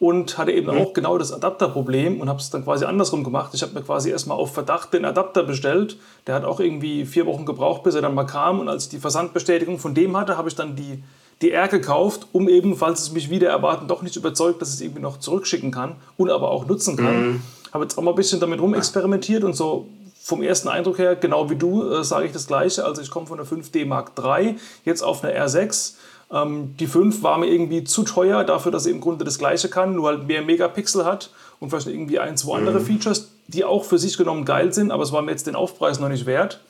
und 0.00 0.38
hatte 0.38 0.50
eben 0.50 0.74
mhm. 0.74 0.80
auch 0.80 0.92
genau 0.94 1.18
das 1.18 1.30
Adapterproblem 1.30 2.20
und 2.22 2.28
habe 2.30 2.40
es 2.40 2.48
dann 2.48 2.64
quasi 2.64 2.86
andersrum 2.86 3.22
gemacht. 3.22 3.50
Ich 3.52 3.62
habe 3.62 3.74
mir 3.74 3.82
quasi 3.82 4.10
erstmal 4.10 4.38
auf 4.38 4.54
Verdacht 4.54 4.94
den 4.94 5.04
Adapter 5.04 5.44
bestellt. 5.44 5.98
Der 6.26 6.34
hat 6.34 6.44
auch 6.44 6.58
irgendwie 6.58 7.04
vier 7.04 7.26
Wochen 7.26 7.44
gebraucht, 7.44 7.82
bis 7.82 7.94
er 7.94 8.00
dann 8.00 8.14
mal 8.14 8.24
kam. 8.24 8.60
Und 8.60 8.70
als 8.70 8.84
ich 8.84 8.88
die 8.88 8.98
Versandbestätigung 8.98 9.78
von 9.78 9.94
dem 9.94 10.16
hatte, 10.16 10.38
habe 10.38 10.48
ich 10.48 10.54
dann 10.54 10.74
die, 10.74 11.04
die 11.42 11.50
R 11.50 11.68
gekauft, 11.68 12.28
um 12.32 12.48
eben, 12.48 12.76
falls 12.76 13.02
es 13.02 13.12
mich 13.12 13.28
wieder 13.28 13.50
erwarten, 13.50 13.88
doch 13.88 14.00
nicht 14.00 14.16
überzeugt, 14.16 14.62
dass 14.62 14.70
es 14.70 14.80
irgendwie 14.80 15.02
noch 15.02 15.18
zurückschicken 15.18 15.70
kann 15.70 15.96
und 16.16 16.30
aber 16.30 16.50
auch 16.50 16.66
nutzen 16.66 16.96
kann. 16.96 17.32
Mhm. 17.32 17.42
Habe 17.74 17.84
jetzt 17.84 17.98
auch 17.98 18.02
mal 18.02 18.12
ein 18.12 18.16
bisschen 18.16 18.40
damit 18.40 18.58
rumexperimentiert 18.58 19.44
und 19.44 19.54
so 19.54 19.86
vom 20.22 20.42
ersten 20.42 20.68
Eindruck 20.68 20.98
her, 20.98 21.14
genau 21.14 21.50
wie 21.50 21.56
du, 21.56 21.90
äh, 21.90 22.04
sage 22.04 22.24
ich 22.24 22.32
das 22.32 22.46
Gleiche. 22.46 22.86
Also 22.86 23.02
ich 23.02 23.10
komme 23.10 23.26
von 23.26 23.36
der 23.36 23.46
5D 23.46 23.84
Mark 23.84 24.12
III 24.18 24.56
jetzt 24.86 25.02
auf 25.02 25.22
eine 25.22 25.38
R6. 25.38 25.94
Ähm, 26.32 26.76
die 26.78 26.86
5 26.86 27.22
war 27.22 27.38
mir 27.38 27.46
irgendwie 27.46 27.84
zu 27.84 28.04
teuer 28.04 28.44
dafür, 28.44 28.72
dass 28.72 28.84
sie 28.84 28.90
im 28.90 29.00
Grunde 29.00 29.24
das 29.24 29.38
Gleiche 29.38 29.68
kann, 29.68 29.96
nur 29.96 30.08
halt 30.08 30.26
mehr 30.26 30.42
Megapixel 30.42 31.04
hat 31.04 31.30
und 31.58 31.70
vielleicht 31.70 31.88
irgendwie 31.88 32.18
ein, 32.18 32.36
zwei 32.36 32.58
andere 32.58 32.80
mhm. 32.80 32.84
Features, 32.84 33.32
die 33.48 33.64
auch 33.64 33.84
für 33.84 33.98
sich 33.98 34.16
genommen 34.16 34.44
geil 34.44 34.72
sind, 34.72 34.90
aber 34.92 35.02
es 35.02 35.12
war 35.12 35.22
mir 35.22 35.32
jetzt 35.32 35.46
den 35.46 35.56
Aufpreis 35.56 35.98
noch 35.98 36.08
nicht 36.08 36.26
wert. 36.26 36.60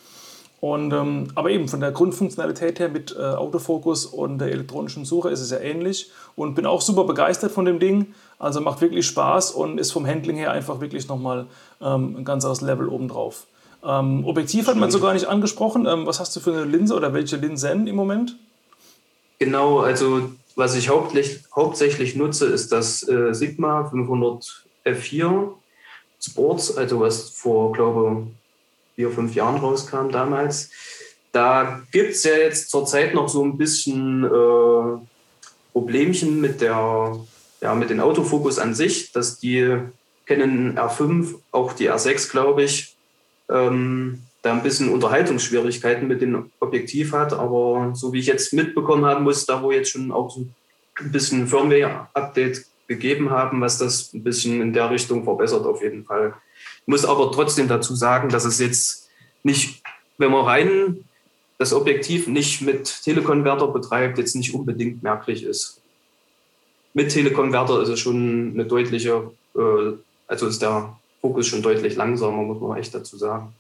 Und, 0.61 0.93
ähm, 0.93 1.29
aber 1.35 1.51
eben 1.51 1.69
von 1.69 1.81
der 1.81 1.91
Grundfunktionalität 1.91 2.81
her 2.81 2.91
mit 2.91 3.17
äh, 3.19 3.23
Autofokus 3.23 4.05
und 4.05 4.39
der 4.39 4.53
elektronischen 4.53 5.07
Suche 5.07 5.31
ist 5.31 5.41
es 5.41 5.51
ja 5.51 5.59
ähnlich 5.59 6.11
und 6.37 6.55
bin 6.55 6.67
auch 6.67 6.83
super 6.83 7.05
begeistert 7.05 7.51
von 7.51 7.65
dem 7.65 7.79
Ding. 7.79 8.15
Also 8.39 8.61
macht 8.61 8.83
wirklich 8.83 9.07
Spaß 9.07 9.53
und 9.53 9.79
ist 9.79 9.91
vom 9.91 10.07
Handling 10.07 10.37
her 10.37 10.53
einfach 10.53 10.81
wirklich 10.81 11.09
nochmal 11.09 11.47
ähm, 11.81 12.17
ein 12.19 12.25
ganz 12.27 12.45
anderes 12.45 12.61
Level 12.61 12.89
obendrauf. 12.89 13.47
Ähm, 13.83 14.27
Objektiv 14.27 14.67
hat 14.67 14.77
man 14.77 14.91
so 14.91 15.01
gar 15.01 15.15
nicht 15.15 15.27
angesprochen. 15.27 15.87
Ähm, 15.87 16.05
was 16.05 16.21
hast 16.21 16.37
du 16.37 16.41
für 16.41 16.53
eine 16.53 16.65
Linse 16.65 16.95
oder 16.95 17.15
welche 17.15 17.37
Linsen 17.37 17.87
im 17.87 17.97
Moment? 17.97 18.37
Genau, 19.41 19.81
also 19.81 20.31
was 20.55 20.77
ich 20.77 20.91
hauptsächlich, 20.91 21.43
hauptsächlich 21.57 22.15
nutze, 22.15 22.47
ist 22.47 22.71
das 22.73 23.09
äh, 23.09 23.33
Sigma 23.33 23.89
500 23.89 24.67
F4 24.85 25.55
Sports, 26.21 26.77
also 26.77 27.01
was 27.01 27.31
vor, 27.31 27.73
glaube 27.73 28.27
vier, 28.95 29.11
fünf 29.11 29.35
Jahren 29.35 29.57
rauskam 29.57 30.11
damals. 30.11 30.71
Da 31.33 31.81
gibt 31.91 32.11
es 32.11 32.25
ja 32.25 32.35
jetzt 32.35 32.71
zurzeit 32.71 33.15
noch 33.15 33.31
so 33.31 33.43
ein 33.43 33.57
bisschen 33.57 34.25
äh, 34.25 34.99
Problemchen 35.73 36.39
mit, 36.43 36.61
der, 36.61 37.19
ja, 37.63 37.75
mit 37.75 37.89
dem 37.89 38.01
Autofokus 38.01 38.59
an 38.59 38.75
sich, 38.75 39.13
dass 39.13 39.39
die 39.39 39.79
Canon 40.27 40.77
R5, 40.77 41.37
auch 41.51 41.73
die 41.73 41.91
R6, 41.91 42.31
glaube 42.31 42.65
ich, 42.65 42.95
ähm, 43.49 44.21
da 44.43 44.53
ein 44.53 44.63
bisschen 44.63 44.89
Unterhaltungsschwierigkeiten 44.89 46.09
mit 46.09 46.23
dem 46.23 46.51
Objektiv 46.61 47.13
hat. 47.13 47.33
Aber 47.33 47.93
so 47.95 48.13
wie 48.13 48.21
ich 48.21 48.27
jetzt 48.27 48.53
mitbekommen 48.53 49.05
haben 49.05 49.25
muss, 49.25 49.47
da 49.47 49.63
wo 49.63 49.71
jetzt 49.71 49.91
schon 49.91 50.11
auch 50.13 50.31
so 50.31 50.47
ein 50.99 51.13
bisschen 51.13 51.47
Firmware-Update 51.47 52.65
gegeben 52.89 53.31
haben, 53.31 53.61
was 53.61 53.79
das 53.79 54.13
ein 54.13 54.25
bisschen 54.25 54.61
in 54.61 54.73
der 54.73 54.91
Richtung 54.91 55.25
verbessert 55.25 55.65
auf 55.65 55.83
jeden 55.83 56.05
Fall. 56.05 56.35
Ich 56.83 56.89
muss 56.89 57.05
aber 57.05 57.31
trotzdem 57.31 57.69
dazu 57.69 57.95
sagen, 57.95 58.31
dass 58.31 58.45
es 58.45 58.59
jetzt 58.59 59.09
nicht, 59.43 59.83
wenn 60.19 60.33
man 60.33 60.45
rein 60.45 61.05
das 61.59 61.73
Objektiv 61.73 62.27
nicht 62.27 62.63
mit 62.63 63.03
Telekonverter 63.05 63.69
betreibt, 63.69 64.19
jetzt 64.19 64.35
nicht 64.35 64.55
unbedingt 64.55 65.03
merklich 65.03 65.45
ist. 65.45 65.81
Mit 66.95 67.11
Telekonverter 67.11 67.83
ist 67.83 67.91
es 67.91 68.01
schon 68.01 68.53
eine 68.55 68.65
deutliche, 68.65 69.31
äh, 69.55 69.93
also 70.27 70.47
ist 70.47 70.63
der 70.63 70.97
Fokus 71.21 71.47
schon 71.47 71.63
deutlich 71.63 71.97
langsamer, 71.97 72.43
muss 72.43 72.61
man 72.61 72.79
echt 72.79 72.95
dazu 72.95 73.17
sagen. 73.17 73.55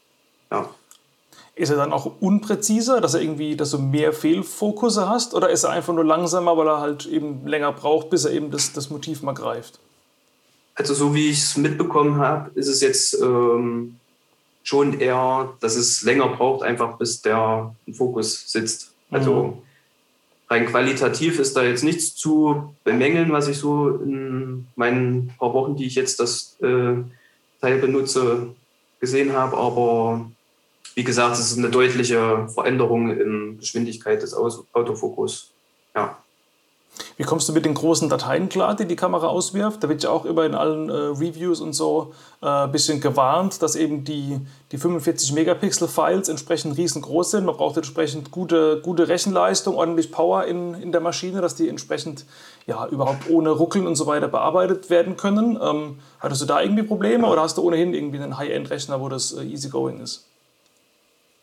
Ja. 0.50 0.68
Ist 1.54 1.70
er 1.70 1.76
dann 1.76 1.92
auch 1.92 2.10
unpräziser, 2.20 3.00
dass 3.00 3.14
er 3.14 3.20
irgendwie, 3.20 3.56
dass 3.56 3.70
du 3.70 3.78
mehr 3.78 4.12
Fehlfokusse 4.12 5.08
hast? 5.08 5.34
Oder 5.34 5.50
ist 5.50 5.64
er 5.64 5.70
einfach 5.70 5.92
nur 5.92 6.04
langsamer, 6.04 6.56
weil 6.56 6.68
er 6.68 6.80
halt 6.80 7.06
eben 7.06 7.46
länger 7.46 7.72
braucht, 7.72 8.10
bis 8.10 8.24
er 8.24 8.32
eben 8.32 8.50
das, 8.50 8.72
das 8.72 8.88
Motiv 8.88 9.22
mal 9.22 9.34
greift? 9.34 9.78
Also 10.74 10.94
so 10.94 11.14
wie 11.14 11.28
ich 11.28 11.38
es 11.38 11.56
mitbekommen 11.56 12.16
habe, 12.16 12.50
ist 12.54 12.68
es 12.68 12.80
jetzt 12.80 13.20
ähm, 13.20 13.96
schon 14.62 14.98
eher, 14.98 15.52
dass 15.60 15.76
es 15.76 16.02
länger 16.02 16.28
braucht, 16.28 16.62
einfach 16.62 16.96
bis 16.96 17.20
der 17.20 17.74
Fokus 17.92 18.50
sitzt. 18.50 18.92
Also 19.10 19.44
mhm. 19.44 19.52
rein 20.48 20.66
qualitativ 20.66 21.38
ist 21.38 21.56
da 21.56 21.62
jetzt 21.62 21.84
nichts 21.84 22.14
zu 22.14 22.74
bemängeln, 22.84 23.32
was 23.32 23.48
ich 23.48 23.58
so 23.58 23.88
in 23.88 24.66
meinen 24.76 25.34
paar 25.38 25.52
Wochen, 25.52 25.76
die 25.76 25.86
ich 25.86 25.96
jetzt 25.96 26.20
das 26.20 26.56
äh, 26.62 26.94
Teil 27.60 27.78
benutze, 27.78 28.54
gesehen 29.00 29.32
habe. 29.32 29.56
Aber 29.56 30.30
wie 30.94 31.04
gesagt, 31.04 31.34
es 31.34 31.52
ist 31.52 31.58
eine 31.58 31.70
deutliche 31.70 32.48
Veränderung 32.48 33.10
in 33.10 33.58
Geschwindigkeit 33.58 34.22
des 34.22 34.34
Autofokus. 34.34 35.50
Ja. 35.94 36.18
Wie 37.16 37.22
kommst 37.22 37.48
du 37.48 37.52
mit 37.52 37.64
den 37.64 37.74
großen 37.74 38.08
Dateien 38.08 38.48
klar, 38.48 38.74
die 38.74 38.84
die 38.84 38.96
Kamera 38.96 39.28
auswirft? 39.28 39.82
Da 39.82 39.88
wird 39.88 40.02
ja 40.02 40.10
auch 40.10 40.24
immer 40.24 40.44
in 40.44 40.54
allen 40.54 40.88
äh, 40.88 40.92
Reviews 40.92 41.60
und 41.60 41.72
so 41.72 42.12
ein 42.40 42.68
äh, 42.68 42.72
bisschen 42.72 43.00
gewarnt, 43.00 43.62
dass 43.62 43.76
eben 43.76 44.04
die, 44.04 44.40
die 44.72 44.78
45 44.78 45.32
Megapixel-Files 45.32 46.28
entsprechend 46.28 46.76
riesengroß 46.76 47.30
sind. 47.30 47.44
Man 47.46 47.56
braucht 47.56 47.76
entsprechend 47.76 48.30
gute, 48.30 48.80
gute 48.82 49.08
Rechenleistung, 49.08 49.76
ordentlich 49.76 50.10
Power 50.10 50.44
in, 50.44 50.74
in 50.74 50.92
der 50.92 51.00
Maschine, 51.00 51.40
dass 51.40 51.54
die 51.54 51.68
entsprechend 51.68 52.24
ja, 52.66 52.86
überhaupt 52.88 53.30
ohne 53.30 53.50
Ruckeln 53.50 53.86
und 53.86 53.96
so 53.96 54.06
weiter 54.06 54.28
bearbeitet 54.28 54.90
werden 54.90 55.16
können. 55.16 55.58
Ähm, 55.62 55.98
hattest 56.18 56.42
du 56.42 56.46
da 56.46 56.60
irgendwie 56.60 56.82
Probleme 56.82 57.26
oder 57.28 57.42
hast 57.42 57.56
du 57.56 57.62
ohnehin 57.62 57.94
irgendwie 57.94 58.18
einen 58.18 58.36
High-End-Rechner, 58.36 59.00
wo 59.00 59.08
das 59.08 59.32
äh, 59.32 59.42
easygoing 59.42 60.00
ist? 60.00 60.29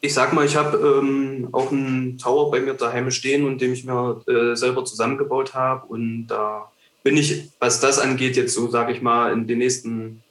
Ich 0.02 0.14
sag 0.14 0.34
mal, 0.34 0.46
ich 0.46 0.56
habe 0.56 0.78
ähm, 0.78 1.50
auch 1.52 1.72
einen 1.72 2.18
Tower 2.18 2.52
bei 2.52 2.60
mir 2.60 2.74
daheim 2.74 3.10
stehen 3.12 3.46
und 3.46 3.60
den 3.62 3.74
ich 3.74 3.84
mir 3.84 4.22
äh, 4.28 4.56
selber 4.56 4.86
zusammengebaut 4.86 5.54
habe. 5.54 5.88
Und 5.88 6.28
da 6.28 6.72
bin 7.04 7.18
ich, 7.18 7.50
was 7.60 7.80
das 7.80 8.00
angeht, 8.00 8.36
jetzt 8.36 8.54
so, 8.54 8.70
sage 8.70 8.92
ich 8.92 9.02
mal, 9.02 9.32
in 9.34 9.48
den 9.48 9.58
nächsten, 9.58 10.24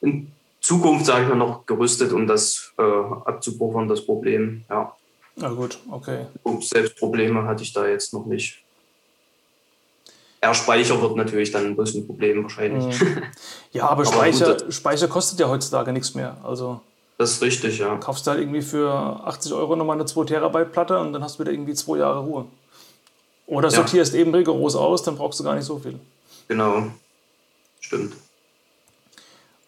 in 0.00 0.32
Zukunft, 0.60 1.06
sage 1.06 1.24
ich 1.24 1.28
mal, 1.28 1.36
noch 1.36 1.66
gerüstet, 1.66 2.12
um 2.12 2.26
das 2.26 2.72
äh, 2.78 2.82
abzupuffern, 2.82 3.88
das 3.88 4.04
Problem. 4.04 4.64
Ja. 4.70 4.94
Na 5.36 5.48
gut, 5.50 5.78
okay. 5.90 6.26
selbst 6.60 6.96
Probleme 6.96 7.44
hatte 7.44 7.62
ich 7.62 7.72
da 7.72 7.86
jetzt 7.86 8.12
noch 8.12 8.26
nicht. 8.26 8.62
Er 10.42 10.54
Speicher 10.54 11.00
wird 11.02 11.16
natürlich 11.16 11.50
dann 11.50 11.66
ein 11.66 12.06
Problem 12.06 12.42
wahrscheinlich. 12.42 12.98
Mhm. 12.98 13.22
Ja, 13.72 13.90
aber, 13.90 14.02
aber 14.06 14.06
Speicher, 14.06 14.72
Speicher 14.72 15.08
kostet 15.08 15.38
ja 15.38 15.48
heutzutage 15.48 15.92
nichts 15.92 16.14
mehr. 16.14 16.38
Also 16.42 16.80
das 17.20 17.32
ist 17.32 17.42
richtig, 17.42 17.78
ja. 17.78 17.96
Kaufst 17.98 18.26
du 18.26 18.30
halt 18.30 18.40
irgendwie 18.40 18.62
für 18.62 18.90
80 18.90 19.52
Euro 19.52 19.76
nochmal 19.76 19.96
eine 19.96 20.06
2 20.06 20.24
Terabyte 20.24 20.72
Platte 20.72 20.98
und 20.98 21.12
dann 21.12 21.22
hast 21.22 21.38
du 21.38 21.42
wieder 21.42 21.52
irgendwie 21.52 21.74
zwei 21.74 21.98
Jahre 21.98 22.20
Ruhe. 22.20 22.46
Oder 23.46 23.68
ja. 23.68 23.76
sortierst 23.76 24.14
eben 24.14 24.34
rigoros 24.34 24.74
aus, 24.74 25.02
dann 25.02 25.16
brauchst 25.16 25.38
du 25.38 25.44
gar 25.44 25.54
nicht 25.54 25.66
so 25.66 25.78
viel. 25.78 26.00
Genau, 26.48 26.84
stimmt. 27.78 28.14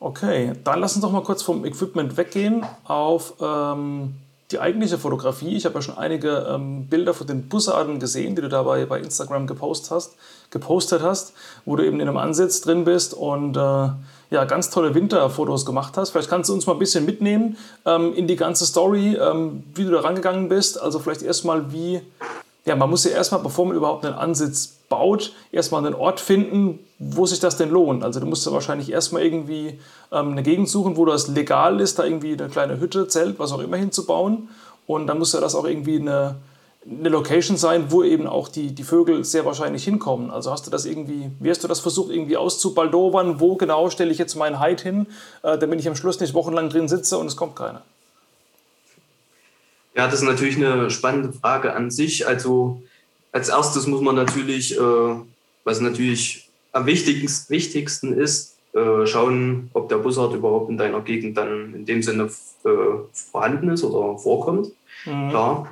Okay, 0.01 0.55
dann 0.65 0.81
lass 0.81 0.95
uns 0.95 1.03
doch 1.03 1.13
mal 1.13 1.23
kurz 1.23 1.43
vom 1.43 1.67
Equipment 1.67 2.17
weggehen 2.17 2.65
auf 2.85 3.35
ähm, 3.39 4.15
die 4.51 4.59
eigentliche 4.59 4.97
Fotografie. 4.97 5.55
Ich 5.55 5.67
habe 5.67 5.75
ja 5.75 5.83
schon 5.83 5.99
einige 5.99 6.47
ähm, 6.49 6.87
Bilder 6.87 7.13
von 7.13 7.27
den 7.27 7.51
Bussarden 7.51 8.01
gesehen, 8.01 8.35
die 8.35 8.41
du 8.41 8.49
dabei 8.49 8.87
bei 8.87 8.99
Instagram 8.99 9.47
gepostet 9.47 9.91
hast, 9.91 10.17
gepostet 10.49 11.03
hast, 11.03 11.35
wo 11.67 11.77
du 11.77 11.85
eben 11.85 12.01
in 12.01 12.09
einem 12.09 12.17
Ansitz 12.17 12.63
drin 12.63 12.85
bist 12.85 13.13
und 13.13 13.59
äh, 13.59 13.91
ja, 14.33 14.47
ganz 14.47 14.71
tolle 14.71 14.95
Winterfotos 14.95 15.67
gemacht 15.67 15.97
hast. 15.97 16.11
Vielleicht 16.11 16.31
kannst 16.31 16.49
du 16.49 16.55
uns 16.55 16.67
mal 16.67 16.73
ein 16.73 16.79
bisschen 16.79 17.05
mitnehmen 17.05 17.59
ähm, 17.85 18.15
in 18.15 18.27
die 18.27 18.37
ganze 18.37 18.65
Story, 18.65 19.15
ähm, 19.15 19.63
wie 19.75 19.85
du 19.85 19.91
da 19.91 20.01
rangegangen 20.01 20.49
bist. 20.49 20.81
Also 20.81 20.99
vielleicht 20.99 21.23
erstmal 21.23 21.71
wie, 21.71 22.01
ja, 22.65 22.75
man 22.75 22.89
muss 22.89 23.05
ja 23.05 23.11
erstmal, 23.11 23.43
bevor 23.43 23.67
man 23.67 23.77
überhaupt 23.77 24.07
einen 24.07 24.15
Ansitz 24.15 24.79
baut, 24.89 25.35
erstmal 25.53 25.85
einen 25.85 25.95
Ort 25.95 26.19
finden, 26.19 26.79
wo 26.99 27.27
sich 27.27 27.41
das 27.41 27.59
denn 27.59 27.71
lohnt. 27.71 28.03
Also 28.05 28.21
du 28.21 28.27
musst 28.27 28.47
ja 28.47 28.53
wahrscheinlich 28.53 28.91
erstmal 28.91 29.23
irgendwie 29.23 29.79
ähm, 30.11 30.33
eine 30.33 30.43
Gegend 30.43 30.71
suchen, 30.71 30.97
wo 30.97 31.05
das 31.05 31.29
legal 31.29 31.81
ist, 31.81 31.99
da 31.99 32.05
irgendwie 32.05 32.33
eine 32.33 32.49
kleine 32.49 32.81
Hütte, 32.81 33.09
Zelt, 33.09 33.39
was 33.39 33.53
auch 33.53 33.61
immer 33.61 33.77
hinzubauen. 33.77 34.49
Und 34.87 35.09
dann 35.09 35.19
muss 35.19 35.35
ja 35.35 35.41
das 35.41 35.55
auch 35.55 35.67
irgendwie 35.67 36.01
eine, 36.01 36.37
eine 36.89 37.09
Location 37.09 37.57
sein, 37.57 37.87
wo 37.91 38.03
eben 38.03 38.27
auch 38.27 38.49
die, 38.49 38.75
die 38.75 38.83
Vögel 38.83 39.25
sehr 39.25 39.45
wahrscheinlich 39.45 39.85
hinkommen. 39.85 40.31
Also 40.31 40.51
hast 40.51 40.67
du 40.67 40.71
das 40.71 40.85
irgendwie, 40.85 41.31
wie 41.39 41.51
hast 41.51 41.63
du 41.63 41.69
das 41.69 41.81
versucht, 41.81 42.11
irgendwie 42.11 42.37
auszubaldowern? 42.37 43.41
Wo 43.41 43.57
genau 43.57 43.89
stelle 43.91 44.11
ich 44.11 44.19
jetzt 44.19 44.35
meinen 44.35 44.61
Hide 44.61 44.83
hin, 44.83 45.07
äh, 45.43 45.59
damit 45.59 45.79
ich 45.81 45.89
am 45.89 45.95
Schluss 45.95 46.19
nicht 46.19 46.35
wochenlang 46.35 46.71
drin 46.71 46.89
sitze 46.89 47.19
und 47.19 47.27
es 47.27 47.37
kommt 47.37 47.55
keiner? 47.55 47.83
Ja, 49.95 50.07
das 50.07 50.15
ist 50.15 50.23
natürlich 50.23 50.57
eine 50.57 50.91
spannende 50.91 51.33
Frage 51.33 51.75
an 51.75 51.91
sich. 51.91 52.27
Also 52.27 52.83
als 53.31 53.49
erstes 53.49 53.87
muss 53.87 54.01
man 54.01 54.17
natürlich, 54.17 54.77
äh, 54.77 55.15
was 55.65 55.81
natürlich 55.81 56.49
am 56.73 56.87
wichtigsten, 56.87 57.53
wichtigsten 57.53 58.13
ist, 58.13 58.57
äh, 58.73 59.07
schauen, 59.07 59.71
ob 59.75 59.89
der 59.89 59.99
Bussard 59.99 60.35
überhaupt 60.35 60.71
in 60.71 60.79
deiner 60.79 61.03
Gegend 61.03 61.37
dann 61.37 61.75
in 61.75 61.85
dem 61.85 62.03
Sinne 62.03 62.25
äh, 62.65 62.69
vorhanden 63.13 63.69
ist 63.69 63.85
oder 63.85 64.19
vorkommt. 64.19 64.69
Mhm. 65.05 65.31
Klar. 65.31 65.69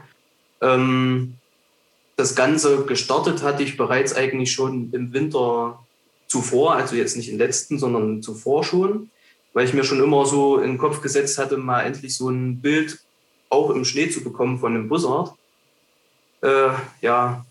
Ähm, 0.61 1.35
das 2.17 2.35
Ganze 2.35 2.85
gestartet 2.85 3.43
hatte 3.43 3.63
ich 3.63 3.77
bereits 3.77 4.15
eigentlich 4.15 4.53
schon 4.53 4.93
im 4.93 5.13
Winter 5.13 5.85
zuvor, 6.27 6.75
also 6.75 6.95
jetzt 6.95 7.17
nicht 7.17 7.31
im 7.31 7.39
letzten, 7.39 7.79
sondern 7.79 8.23
zuvor 8.23 8.63
schon, 8.63 9.11
weil 9.53 9.65
ich 9.67 9.75
mir 9.75 9.85
schon 9.85 10.03
immer 10.03 10.27
so 10.27 10.59
in 10.59 10.73
den 10.73 10.79
Kopf 10.79 11.01
gesetzt 11.01 11.39
hatte, 11.39 11.57
mal 11.57 11.83
endlich 11.83 12.15
so 12.15 12.29
ein 12.29 12.61
Bild 12.61 13.01
auch 13.49 13.71
im 13.71 13.85
Schnee 13.85 14.09
zu 14.11 14.23
bekommen 14.23 14.59
von 14.59 14.75
einem 14.75 14.89
Bussard. 14.89 15.35
Äh, 16.43 16.71
ja, 17.01 17.45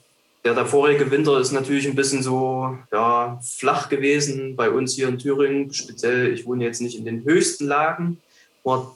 der 0.46 0.54
davorige 0.54 1.12
Winter 1.12 1.39
ist 1.39 1.51
natürlich 1.51 1.88
ein 1.88 1.96
bisschen 1.96 2.24
so 2.24 2.78
ja, 2.92 3.39
flach 3.44 3.89
gewesen 3.89 4.56
bei 4.56 4.70
uns 4.70 4.94
hier 4.94 5.10
in 5.10 5.20
Thüringen. 5.20 5.74
Speziell, 5.74 6.32
ich 6.34 6.46
wohne 6.46 6.63
jetzt 6.63 6.82
nicht 6.82 6.98
in 6.98 7.06
den 7.06 7.25
höchsten 7.25 7.66
Lagen, 7.66 8.22
war 8.63 8.96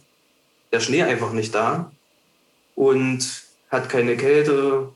der 0.71 0.79
Schnee 0.79 1.03
einfach 1.03 1.33
nicht 1.33 1.53
da 1.53 1.91
und 2.75 3.43
hat 3.73 3.89
keine 3.89 4.15
Kälte 4.15 4.89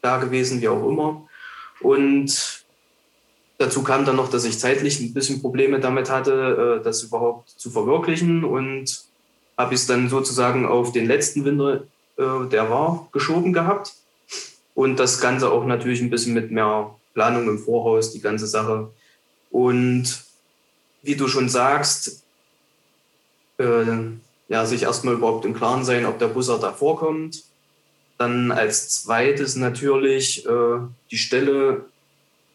da 0.00 0.16
gewesen, 0.16 0.62
wie 0.62 0.68
auch 0.68 0.88
immer. 0.88 1.28
Und 1.80 2.64
dazu 3.58 3.82
kam 3.82 4.06
dann 4.06 4.16
noch, 4.16 4.30
dass 4.30 4.46
ich 4.46 4.58
zeitlich 4.58 5.00
ein 5.00 5.12
bisschen 5.12 5.42
Probleme 5.42 5.80
damit 5.80 6.10
hatte, 6.10 6.78
äh, 6.80 6.82
das 6.82 7.02
überhaupt 7.02 7.50
zu 7.50 7.70
verwirklichen 7.70 8.42
und 8.42 9.04
habe 9.58 9.74
es 9.74 9.86
dann 9.86 10.08
sozusagen 10.08 10.66
auf 10.66 10.92
den 10.92 11.06
letzten 11.06 11.44
Winter, 11.44 11.82
äh, 12.16 12.48
der 12.50 12.70
war, 12.70 13.08
geschoben 13.12 13.52
gehabt 13.52 13.94
und 14.74 14.98
das 14.98 15.20
Ganze 15.20 15.50
auch 15.50 15.66
natürlich 15.66 16.00
ein 16.00 16.10
bisschen 16.10 16.32
mit 16.32 16.50
mehr 16.50 16.94
Planung 17.12 17.48
im 17.48 17.58
Voraus, 17.58 18.12
die 18.12 18.20
ganze 18.20 18.46
Sache. 18.46 18.90
Und 19.50 20.24
wie 21.02 21.16
du 21.16 21.28
schon 21.28 21.50
sagst, 21.50 22.24
äh, 23.58 23.84
ja, 24.48 24.64
sich 24.64 24.84
erstmal 24.84 25.14
überhaupt 25.14 25.44
im 25.44 25.54
Klaren 25.54 25.84
sein, 25.84 26.06
ob 26.06 26.18
der 26.18 26.28
Busser 26.28 26.58
da 26.58 26.72
vorkommt. 26.72 27.44
Dann 28.18 28.50
als 28.50 29.02
zweites 29.02 29.56
natürlich 29.56 30.46
äh, 30.46 30.78
die 31.10 31.18
Stelle 31.18 31.84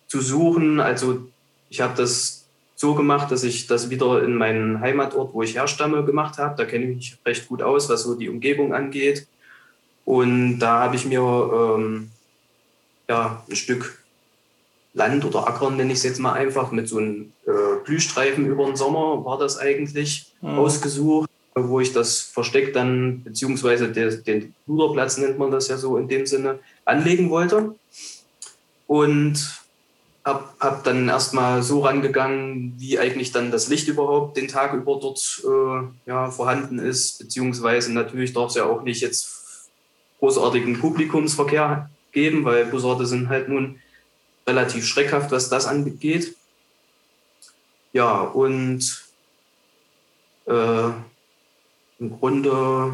zu 0.07 0.21
suchen. 0.21 0.79
Also 0.79 1.27
ich 1.69 1.81
habe 1.81 1.95
das 1.95 2.45
so 2.75 2.95
gemacht, 2.95 3.31
dass 3.31 3.43
ich 3.43 3.67
das 3.67 3.89
wieder 3.89 4.23
in 4.23 4.35
meinen 4.35 4.81
Heimatort, 4.81 5.33
wo 5.33 5.43
ich 5.43 5.55
herstamme, 5.55 6.03
gemacht 6.03 6.37
habe. 6.39 6.55
Da 6.57 6.65
kenne 6.65 6.85
ich 6.85 6.95
mich 6.95 7.17
recht 7.25 7.47
gut 7.47 7.61
aus, 7.61 7.89
was 7.89 8.03
so 8.03 8.15
die 8.15 8.29
Umgebung 8.29 8.73
angeht. 8.73 9.27
Und 10.03 10.59
da 10.59 10.81
habe 10.81 10.95
ich 10.95 11.05
mir 11.05 11.21
ähm, 11.21 12.09
ja, 13.07 13.43
ein 13.49 13.55
Stück 13.55 14.01
Land 14.93 15.23
oder 15.23 15.47
Acker, 15.47 15.69
nenne 15.69 15.93
ich 15.93 15.99
es 15.99 16.03
jetzt 16.03 16.19
mal 16.19 16.33
einfach, 16.33 16.71
mit 16.71 16.87
so 16.87 16.97
einem 16.97 17.31
äh, 17.45 17.83
Blühstreifen 17.85 18.45
über 18.45 18.65
den 18.65 18.75
Sommer 18.75 19.23
war 19.23 19.37
das 19.37 19.57
eigentlich 19.57 20.33
mhm. 20.41 20.59
ausgesucht, 20.59 21.29
wo 21.55 21.79
ich 21.79 21.93
das 21.93 22.21
Versteck 22.21 22.73
dann, 22.73 23.23
beziehungsweise 23.23 23.91
der, 23.91 24.11
den 24.11 24.55
Luderplatz 24.67 25.17
nennt 25.17 25.37
man 25.37 25.51
das 25.51 25.67
ja 25.67 25.77
so 25.77 25.97
in 25.97 26.07
dem 26.07 26.25
Sinne, 26.25 26.59
anlegen 26.85 27.29
wollte. 27.29 27.75
Und 28.87 29.61
habe 30.23 30.43
hab 30.59 30.83
dann 30.83 31.09
erstmal 31.09 31.63
so 31.63 31.81
rangegangen, 31.81 32.75
wie 32.77 32.99
eigentlich 32.99 33.31
dann 33.31 33.51
das 33.51 33.69
Licht 33.69 33.87
überhaupt 33.87 34.37
den 34.37 34.47
Tag 34.47 34.73
über 34.73 34.99
dort 34.99 35.43
äh, 35.43 36.09
ja, 36.09 36.29
vorhanden 36.29 36.79
ist, 36.79 37.19
beziehungsweise 37.19 37.91
natürlich 37.91 38.33
darf 38.33 38.49
es 38.49 38.55
ja 38.55 38.65
auch 38.65 38.83
nicht 38.83 39.01
jetzt 39.01 39.69
großartigen 40.19 40.79
Publikumsverkehr 40.79 41.89
geben, 42.11 42.45
weil 42.45 42.65
Busorte 42.65 43.05
sind 43.05 43.29
halt 43.29 43.49
nun 43.49 43.79
relativ 44.45 44.85
schreckhaft, 44.85 45.31
was 45.31 45.49
das 45.49 45.65
angeht. 45.65 46.35
Ja, 47.93 48.21
und 48.21 49.03
äh, 50.45 50.89
im 52.01 52.19
Grunde, 52.19 52.91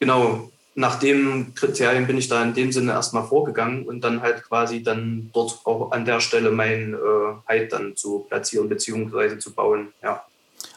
genau, 0.00 0.50
nach 0.74 0.98
dem 0.98 1.54
Kriterien 1.54 2.06
bin 2.06 2.16
ich 2.16 2.28
da 2.28 2.42
in 2.42 2.54
dem 2.54 2.72
Sinne 2.72 2.92
erstmal 2.92 3.24
vorgegangen 3.24 3.86
und 3.86 4.02
dann 4.02 4.22
halt 4.22 4.42
quasi 4.44 4.82
dann 4.82 5.30
dort 5.34 5.60
auch 5.64 5.92
an 5.92 6.04
der 6.04 6.20
Stelle 6.20 6.50
mein 6.50 6.94
äh, 7.48 7.68
dann 7.68 7.94
zu 7.94 8.20
platzieren 8.28 8.68
bzw. 8.68 9.38
zu 9.38 9.52
bauen, 9.52 9.88
ja. 10.02 10.22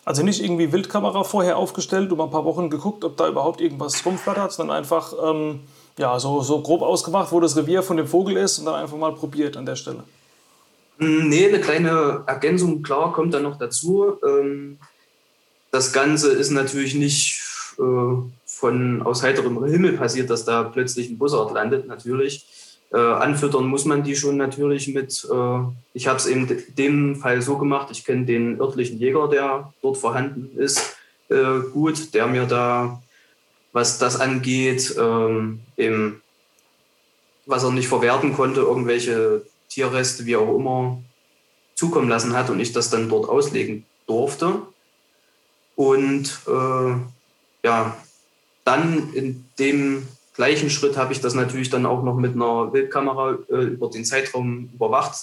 Also 0.03 0.23
nicht 0.23 0.43
irgendwie 0.43 0.71
Wildkamera 0.71 1.23
vorher 1.23 1.57
aufgestellt, 1.57 2.11
um 2.11 2.19
ein 2.19 2.29
paar 2.29 2.45
Wochen 2.45 2.69
geguckt, 2.69 3.03
ob 3.03 3.15
da 3.17 3.27
überhaupt 3.27 3.61
irgendwas 3.61 4.05
rumflattert, 4.05 4.51
sondern 4.51 4.77
einfach 4.77 5.13
ähm, 5.23 5.61
ja, 5.97 6.19
so, 6.19 6.41
so 6.41 6.61
grob 6.61 6.81
ausgemacht, 6.81 7.31
wo 7.31 7.39
das 7.39 7.55
Revier 7.55 7.83
von 7.83 7.97
dem 7.97 8.07
Vogel 8.07 8.37
ist 8.37 8.59
und 8.59 8.65
dann 8.65 8.75
einfach 8.75 8.97
mal 8.97 9.13
probiert 9.13 9.55
an 9.55 9.65
der 9.65 9.75
Stelle. 9.75 10.03
Hm, 10.97 11.29
nee, 11.29 11.47
eine 11.47 11.61
kleine 11.61 12.23
Ergänzung, 12.25 12.81
klar, 12.81 13.13
kommt 13.13 13.33
dann 13.33 13.43
noch 13.43 13.57
dazu. 13.57 14.17
Ähm, 14.27 14.79
das 15.71 15.93
Ganze 15.93 16.31
ist 16.31 16.51
natürlich 16.51 16.95
nicht 16.95 17.41
äh, 17.79 18.21
von 18.45 19.01
aus 19.01 19.23
heiterem 19.23 19.63
Himmel 19.65 19.93
passiert, 19.93 20.29
dass 20.29 20.45
da 20.45 20.63
plötzlich 20.63 21.09
ein 21.09 21.17
Bussard 21.17 21.53
landet, 21.53 21.87
natürlich. 21.87 22.45
Äh, 22.93 22.97
anfüttern 22.97 23.67
muss 23.67 23.85
man 23.85 24.03
die 24.03 24.17
schon 24.17 24.35
natürlich 24.35 24.89
mit. 24.89 25.25
Äh, 25.31 25.59
ich 25.93 26.07
habe 26.07 26.17
es 26.17 26.25
in 26.25 26.63
dem 26.77 27.15
Fall 27.15 27.41
so 27.41 27.57
gemacht, 27.57 27.87
ich 27.91 28.03
kenne 28.03 28.25
den 28.25 28.59
örtlichen 28.59 28.99
Jäger, 28.99 29.29
der 29.29 29.73
dort 29.81 29.97
vorhanden 29.97 30.57
ist, 30.57 30.97
äh, 31.29 31.61
gut, 31.71 32.13
der 32.13 32.27
mir 32.27 32.45
da, 32.45 33.01
was 33.71 33.97
das 33.97 34.19
angeht, 34.19 34.93
ähm, 34.99 35.61
eben, 35.77 36.21
was 37.45 37.63
er 37.63 37.71
nicht 37.71 37.87
verwerten 37.87 38.33
konnte, 38.33 38.59
irgendwelche 38.59 39.45
Tierreste, 39.69 40.25
wie 40.25 40.35
auch 40.35 40.53
immer, 40.53 41.01
zukommen 41.75 42.09
lassen 42.09 42.33
hat 42.33 42.49
und 42.49 42.59
ich 42.59 42.73
das 42.73 42.89
dann 42.89 43.07
dort 43.07 43.29
auslegen 43.29 43.85
durfte. 44.05 44.63
Und 45.81 46.41
äh, 46.47 46.93
ja, 47.65 47.97
dann 48.63 49.13
in 49.13 49.45
dem 49.57 50.07
gleichen 50.35 50.69
Schritt 50.69 50.95
habe 50.95 51.11
ich 51.11 51.21
das 51.21 51.33
natürlich 51.33 51.71
dann 51.71 51.87
auch 51.87 52.03
noch 52.03 52.17
mit 52.17 52.35
einer 52.35 52.71
Wildkamera 52.71 53.39
äh, 53.49 53.63
über 53.63 53.89
den 53.89 54.05
Zeitraum 54.05 54.69
überwacht. 54.75 55.13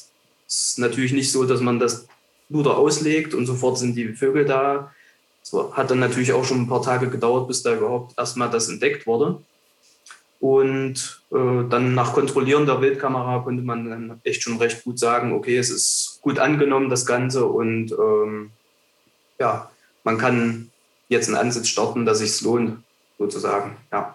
Es 0.48 0.70
ist 0.70 0.78
natürlich 0.80 1.12
nicht 1.12 1.30
so, 1.30 1.44
dass 1.44 1.60
man 1.60 1.78
das 1.78 2.08
Luder 2.48 2.76
auslegt 2.76 3.34
und 3.34 3.46
sofort 3.46 3.78
sind 3.78 3.94
die 3.94 4.14
Vögel 4.14 4.46
da. 4.46 4.92
Es 5.44 5.52
hat 5.52 5.92
dann 5.92 6.00
natürlich 6.00 6.32
auch 6.32 6.44
schon 6.44 6.62
ein 6.62 6.68
paar 6.68 6.82
Tage 6.82 7.08
gedauert, 7.08 7.46
bis 7.46 7.62
da 7.62 7.76
überhaupt 7.76 8.18
erstmal 8.18 8.50
das 8.50 8.68
entdeckt 8.68 9.06
wurde. 9.06 9.40
Und 10.40 11.22
äh, 11.30 11.68
dann 11.70 11.94
nach 11.94 12.14
Kontrollieren 12.14 12.66
der 12.66 12.80
Wildkamera 12.80 13.38
konnte 13.44 13.62
man 13.62 13.88
dann 13.88 14.20
echt 14.24 14.42
schon 14.42 14.58
recht 14.58 14.82
gut 14.82 14.98
sagen, 14.98 15.32
okay, 15.34 15.56
es 15.56 15.70
ist 15.70 16.18
gut 16.20 16.40
angenommen, 16.40 16.90
das 16.90 17.06
Ganze. 17.06 17.46
Und 17.46 17.92
ähm, 17.92 18.50
ja, 19.38 19.70
man 20.08 20.16
kann 20.16 20.70
jetzt 21.10 21.28
einen 21.28 21.36
Ansatz 21.36 21.68
starten, 21.68 22.06
dass 22.06 22.20
sich 22.20 22.40
lohnt, 22.40 22.82
sozusagen. 23.18 23.76
Ja. 23.92 24.14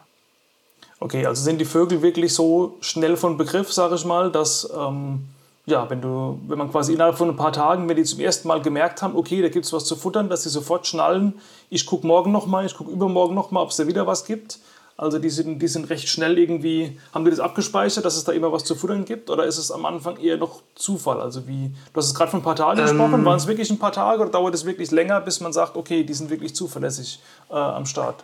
Okay, 0.99 1.27
also 1.27 1.43
sind 1.43 1.59
die 1.59 1.65
Vögel 1.65 2.01
wirklich 2.01 2.33
so 2.33 2.77
schnell 2.81 3.15
von 3.15 3.37
Begriff, 3.37 3.71
sage 3.71 3.93
ich 3.93 4.03
mal, 4.03 4.31
dass 4.31 4.67
ähm, 4.75 5.27
ja, 5.67 5.87
wenn 5.91 6.01
du, 6.01 6.39
wenn 6.47 6.57
man 6.57 6.71
quasi 6.71 6.93
innerhalb 6.93 7.15
von 7.15 7.29
ein 7.29 7.35
paar 7.35 7.53
Tagen, 7.53 7.87
wenn 7.87 7.95
die 7.95 8.05
zum 8.05 8.19
ersten 8.19 8.47
Mal 8.47 8.63
gemerkt 8.63 9.03
haben, 9.03 9.15
okay, 9.15 9.43
da 9.43 9.49
gibt 9.49 9.65
es 9.65 9.73
was 9.73 9.85
zu 9.85 9.95
futtern, 9.95 10.29
dass 10.29 10.41
sie 10.43 10.49
sofort 10.49 10.87
schnallen, 10.87 11.35
ich 11.69 11.85
gucke 11.85 12.07
morgen 12.07 12.31
nochmal, 12.31 12.65
ich 12.65 12.75
gucke 12.75 12.89
übermorgen 12.89 13.35
nochmal, 13.35 13.61
ob 13.61 13.69
es 13.69 13.77
da 13.77 13.85
wieder 13.85 14.07
was 14.07 14.25
gibt. 14.25 14.57
Also 14.95 15.17
die 15.17 15.29
sind, 15.29 15.59
die 15.59 15.67
sind 15.67 15.89
recht 15.89 16.07
schnell 16.07 16.37
irgendwie, 16.37 16.99
haben 17.13 17.25
die 17.25 17.31
das 17.31 17.39
abgespeichert, 17.39 18.05
dass 18.05 18.15
es 18.15 18.25
da 18.25 18.31
immer 18.31 18.51
was 18.51 18.63
zu 18.63 18.75
futtern 18.75 19.05
gibt? 19.05 19.29
Oder 19.29 19.45
ist 19.45 19.57
es 19.57 19.71
am 19.71 19.85
Anfang 19.85 20.17
eher 20.17 20.37
noch 20.37 20.61
Zufall? 20.75 21.19
Also 21.19 21.47
wie, 21.47 21.71
du 21.91 21.97
hast 21.97 22.07
es 22.07 22.13
gerade 22.13 22.29
von 22.29 22.41
ein 22.41 22.43
paar 22.43 22.55
Tagen 22.55 22.79
ähm, 22.79 22.85
gesprochen, 22.85 23.25
waren 23.25 23.37
es 23.37 23.47
wirklich 23.47 23.71
ein 23.71 23.79
paar 23.79 23.91
Tage 23.91 24.21
oder 24.21 24.31
dauert 24.31 24.53
es 24.53 24.65
wirklich 24.65 24.91
länger, 24.91 25.19
bis 25.21 25.39
man 25.39 25.51
sagt, 25.51 25.75
okay, 25.75 26.03
die 26.03 26.13
sind 26.13 26.29
wirklich 26.29 26.53
zuverlässig 26.53 27.19
äh, 27.49 27.55
am 27.55 27.87
Start? 27.87 28.23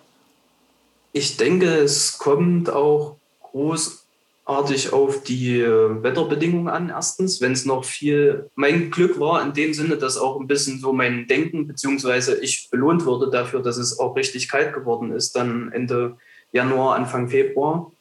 Ich 1.11 1.37
denke, 1.37 1.65
es 1.65 2.19
kommt 2.19 2.69
auch 2.69 3.15
großartig 3.51 4.93
auf 4.93 5.23
die 5.23 5.59
äh, 5.59 6.03
Wetterbedingungen 6.03 6.67
an. 6.67 6.89
Erstens, 6.89 7.41
wenn 7.41 7.53
es 7.53 7.65
noch 7.65 7.83
viel, 7.83 8.47
mein 8.53 8.91
Glück 8.91 9.19
war 9.19 9.41
in 9.41 9.53
dem 9.53 9.73
Sinne, 9.73 9.97
dass 9.97 10.17
auch 10.17 10.39
ein 10.39 10.45
bisschen 10.45 10.79
so 10.79 10.93
mein 10.93 11.25
Denken, 11.25 11.65
beziehungsweise 11.65 12.39
ich 12.39 12.69
belohnt 12.69 13.07
wurde 13.07 13.31
dafür, 13.31 13.63
dass 13.63 13.77
es 13.77 13.97
auch 13.97 14.15
richtig 14.15 14.49
kalt 14.49 14.75
geworden 14.75 15.11
ist, 15.11 15.35
dann 15.35 15.71
Ende 15.71 16.17
Januar, 16.51 16.95
Anfang 16.95 17.29
Februar. 17.29 17.91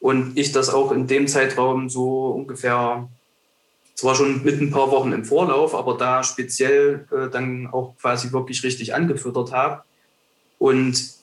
Und 0.00 0.36
ich 0.38 0.52
das 0.52 0.70
auch 0.70 0.92
in 0.92 1.06
dem 1.06 1.28
Zeitraum 1.28 1.90
so 1.90 2.28
ungefähr, 2.28 3.08
zwar 3.94 4.14
schon 4.14 4.42
mit 4.44 4.60
ein 4.60 4.70
paar 4.70 4.90
Wochen 4.90 5.12
im 5.12 5.24
Vorlauf, 5.24 5.74
aber 5.74 5.96
da 5.96 6.22
speziell 6.22 7.06
äh, 7.10 7.28
dann 7.28 7.66
auch 7.66 7.94
quasi 8.00 8.32
wirklich 8.32 8.62
richtig 8.62 8.94
angefüttert 8.94 9.52
habe. 9.52 9.82
Und 10.58 11.20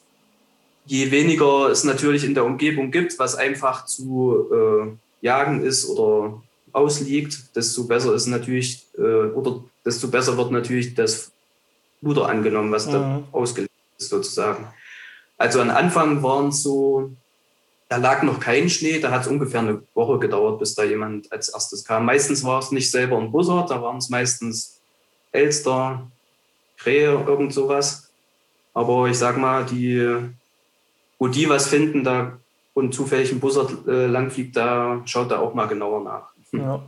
je 0.86 1.12
weniger 1.12 1.70
es 1.70 1.84
natürlich 1.84 2.24
in 2.24 2.34
der 2.34 2.46
Umgebung 2.46 2.92
gibt, 2.92 3.18
was 3.20 3.36
einfach 3.36 3.86
zu 3.86 4.48
äh, 4.52 5.26
jagen 5.26 5.64
ist 5.64 5.90
oder 5.90 6.42
ausliegt, 6.72 7.56
desto 7.56 7.86
besser 7.86 8.14
ist 8.14 8.28
natürlich, 8.28 8.86
äh, 8.98 9.02
oder 9.02 9.64
desto 9.84 10.08
besser 10.08 10.38
wird 10.38 10.52
natürlich 10.52 10.94
das 10.94 11.32
Luder 12.02 12.30
angenommen, 12.30 12.72
was 12.72 12.88
mhm. 12.88 12.92
da 12.92 13.24
ausgelegt 13.32 13.72
ist, 13.98 14.10
sozusagen. 14.10 14.68
Also 15.38 15.62
am 15.62 15.70
Anfang 15.70 16.24
waren 16.24 16.50
es 16.50 16.64
so, 16.64 17.12
da 17.90 17.98
lag 17.98 18.24
noch 18.24 18.40
kein 18.40 18.70
Schnee, 18.70 19.00
da 19.00 19.12
hat 19.12 19.22
es 19.22 19.28
ungefähr 19.28 19.62
eine 19.62 19.84
Woche 19.94 20.20
gedauert, 20.20 20.60
bis 20.60 20.76
da 20.76 20.84
jemand 20.84 21.32
als 21.32 21.50
erstes 21.50 21.86
kam. 21.86 22.06
Meistens 22.06 22.44
war 22.44 22.60
es 22.60 22.72
nicht 22.72 22.92
selber 22.92 23.18
ein 23.18 23.32
Bussard, 23.32 23.70
da 23.70 23.82
waren 23.82 23.98
es 23.98 24.10
meistens 24.10 24.80
Elster, 25.32 26.08
Krähe, 26.78 27.12
irgend 27.12 27.54
sowas. 27.54 28.10
Aber 28.74 29.08
ich 29.08 29.18
sag 29.18 29.38
mal, 29.38 29.66
die 29.66 30.30
wo 31.20 31.28
die 31.28 31.50
was 31.50 31.68
finden 31.68 32.04
da 32.04 32.38
und 32.74 32.94
zufällig 32.94 33.32
ein 33.32 33.40
Bussard 33.40 33.88
äh, 33.88 34.06
langfliegt, 34.06 34.56
da 34.56 35.02
schaut 35.06 35.32
er 35.32 35.42
auch 35.42 35.54
mal 35.54 35.66
genauer 35.66 36.04
nach. 36.04 36.30
Ja. 36.52 36.82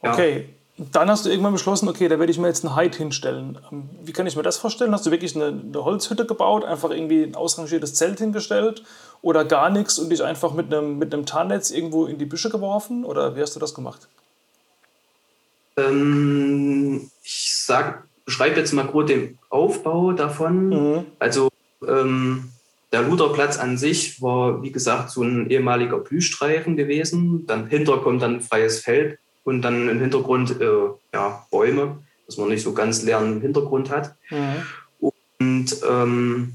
Okay. 0.00 0.48
Dann 0.78 1.10
hast 1.10 1.26
du 1.26 1.30
irgendwann 1.30 1.52
beschlossen, 1.52 1.88
okay, 1.88 2.06
da 2.06 2.20
werde 2.20 2.30
ich 2.30 2.38
mir 2.38 2.46
jetzt 2.46 2.64
einen 2.64 2.76
Hide 2.76 2.96
hinstellen. 2.96 3.58
Ähm, 3.72 3.90
wie 4.04 4.12
kann 4.12 4.28
ich 4.28 4.36
mir 4.36 4.44
das 4.44 4.58
vorstellen? 4.58 4.92
Hast 4.92 5.06
du 5.06 5.10
wirklich 5.10 5.34
eine, 5.34 5.46
eine, 5.46 5.84
Holzhütte 5.84 6.24
gebaut, 6.24 6.64
einfach 6.64 6.90
irgendwie 6.90 7.24
ein 7.24 7.34
ausrangiertes 7.34 7.94
Zelt 7.94 8.18
hingestellt 8.18 8.84
oder 9.20 9.44
gar 9.44 9.70
nichts 9.70 9.98
und 9.98 10.10
dich 10.10 10.22
einfach 10.22 10.54
mit 10.54 10.72
einem, 10.72 10.98
mit 10.98 11.12
einem 11.12 11.26
Tarnnetz 11.26 11.72
irgendwo 11.72 12.06
in 12.06 12.18
die 12.18 12.26
Büsche 12.26 12.48
geworfen? 12.48 13.04
Oder 13.04 13.34
wie 13.34 13.42
hast 13.42 13.56
du 13.56 13.60
das 13.60 13.74
gemacht? 13.74 14.06
Ähm, 15.76 17.10
ich 17.24 17.52
sag, 17.56 18.04
beschreibe 18.24 18.60
jetzt 18.60 18.72
mal 18.72 18.86
kurz 18.86 19.08
den 19.08 19.36
Aufbau 19.50 20.12
davon. 20.12 20.68
Mhm. 20.68 21.06
Also 21.18 21.48
ähm, 21.88 22.52
der 22.92 23.02
Luderplatz 23.02 23.58
an 23.58 23.78
sich 23.78 24.22
war, 24.22 24.62
wie 24.62 24.70
gesagt, 24.70 25.10
so 25.10 25.24
ein 25.24 25.50
ehemaliger 25.50 25.98
Blühstreifen 25.98 26.76
gewesen. 26.76 27.46
Dann 27.48 27.66
hinter 27.66 27.98
kommt 27.98 28.22
dann 28.22 28.40
freies 28.40 28.78
Feld 28.78 29.18
und 29.48 29.62
dann 29.62 29.88
im 29.88 30.00
Hintergrund 30.00 30.60
äh, 30.60 30.88
ja, 31.14 31.46
Bäume, 31.50 31.98
dass 32.26 32.36
man 32.36 32.50
nicht 32.50 32.62
so 32.62 32.74
ganz 32.74 33.02
leeren 33.02 33.40
Hintergrund 33.40 33.88
hat. 33.90 34.14
Mhm. 34.30 35.10
Und 35.38 35.76
ähm, 35.88 36.54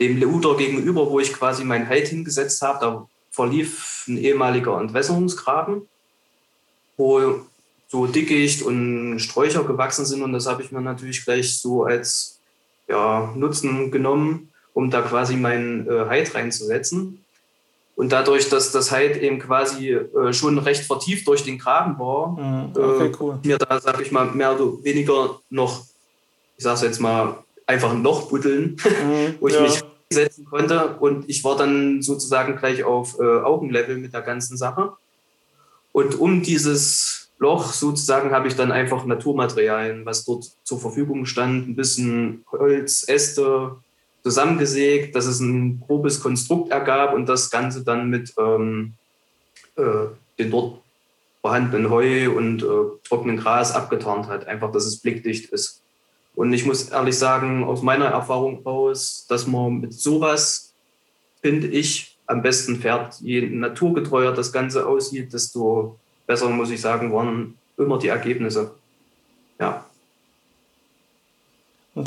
dem 0.00 0.18
Leuter 0.18 0.56
gegenüber, 0.56 1.10
wo 1.10 1.20
ich 1.20 1.34
quasi 1.34 1.64
mein 1.64 1.88
Halt 1.88 2.08
hingesetzt 2.08 2.62
habe, 2.62 2.78
da 2.80 3.06
verlief 3.30 4.06
ein 4.08 4.16
ehemaliger 4.16 4.80
Entwässerungsgraben, 4.80 5.82
wo 6.96 7.40
so 7.88 8.06
Dickicht 8.06 8.62
und 8.62 9.18
Sträucher 9.18 9.64
gewachsen 9.64 10.06
sind. 10.06 10.22
Und 10.22 10.32
das 10.32 10.46
habe 10.46 10.62
ich 10.62 10.72
mir 10.72 10.80
natürlich 10.80 11.24
gleich 11.24 11.58
so 11.58 11.84
als 11.84 12.40
ja, 12.88 13.32
Nutzen 13.36 13.90
genommen, 13.90 14.50
um 14.72 14.90
da 14.90 15.02
quasi 15.02 15.36
meinen 15.36 15.86
äh, 15.86 16.06
Halt 16.06 16.34
reinzusetzen. 16.34 17.22
Und 17.98 18.12
dadurch, 18.12 18.48
dass 18.48 18.70
das 18.70 18.92
halt 18.92 19.16
eben 19.16 19.40
quasi 19.40 19.90
äh, 19.90 20.32
schon 20.32 20.56
recht 20.58 20.84
vertieft 20.84 21.26
durch 21.26 21.42
den 21.42 21.58
Graben 21.58 21.98
war, 21.98 22.28
mhm. 22.28 22.70
okay, 22.72 23.06
äh, 23.06 23.12
cool. 23.18 23.40
mir 23.42 23.58
da, 23.58 23.80
sag 23.80 24.00
ich 24.00 24.12
mal, 24.12 24.26
mehr 24.26 24.54
oder 24.54 24.84
weniger 24.84 25.40
noch, 25.50 25.84
ich 26.56 26.62
sag's 26.62 26.82
jetzt 26.82 27.00
mal, 27.00 27.38
einfach 27.66 27.90
ein 27.90 28.04
Loch 28.04 28.28
buddeln, 28.28 28.76
mhm, 28.84 29.34
wo 29.40 29.48
ich 29.48 29.54
ja. 29.54 29.62
mich 29.62 29.82
setzen 30.12 30.44
konnte. 30.44 30.96
Und 31.00 31.28
ich 31.28 31.42
war 31.42 31.56
dann 31.56 32.00
sozusagen 32.00 32.54
gleich 32.54 32.84
auf 32.84 33.18
äh, 33.18 33.24
Augenlevel 33.24 33.96
mit 33.96 34.14
der 34.14 34.22
ganzen 34.22 34.56
Sache. 34.56 34.92
Und 35.90 36.20
um 36.20 36.44
dieses 36.44 37.30
Loch 37.40 37.72
sozusagen 37.72 38.30
habe 38.30 38.46
ich 38.46 38.54
dann 38.54 38.70
einfach 38.70 39.06
Naturmaterialien, 39.06 40.06
was 40.06 40.24
dort 40.24 40.48
zur 40.62 40.78
Verfügung 40.78 41.26
stand, 41.26 41.66
ein 41.66 41.74
bisschen 41.74 42.44
Holz, 42.52 43.08
Äste, 43.08 43.72
zusammengesägt, 44.28 45.16
dass 45.16 45.24
es 45.24 45.40
ein 45.40 45.80
grobes 45.80 46.20
Konstrukt 46.20 46.70
ergab 46.70 47.14
und 47.14 47.26
das 47.26 47.50
Ganze 47.50 47.82
dann 47.82 48.10
mit 48.10 48.34
ähm, 48.38 48.92
äh, 49.76 50.08
den 50.38 50.50
dort 50.50 50.82
vorhandenen 51.40 51.88
Heu 51.88 52.30
und 52.30 52.62
äh, 52.62 52.66
trockenem 53.04 53.38
Gras 53.38 53.72
abgetarnt 53.72 54.26
hat. 54.26 54.46
Einfach, 54.46 54.70
dass 54.70 54.84
es 54.84 54.98
blickdicht 54.98 55.50
ist. 55.50 55.80
Und 56.34 56.52
ich 56.52 56.66
muss 56.66 56.90
ehrlich 56.90 57.16
sagen, 57.16 57.64
aus 57.64 57.80
meiner 57.80 58.04
Erfahrung 58.04 58.66
aus, 58.66 59.24
dass 59.28 59.46
man 59.46 59.80
mit 59.80 59.94
sowas, 59.94 60.74
finde 61.40 61.68
ich, 61.68 62.18
am 62.26 62.42
besten 62.42 62.76
fährt. 62.76 63.18
Je 63.20 63.48
naturgetreuer 63.48 64.32
das 64.32 64.52
Ganze 64.52 64.86
aussieht, 64.86 65.32
desto 65.32 65.98
besser, 66.26 66.50
muss 66.50 66.70
ich 66.70 66.82
sagen, 66.82 67.14
waren 67.14 67.56
immer 67.78 67.98
die 67.98 68.08
Ergebnisse. 68.08 68.72
Ja. 69.58 69.87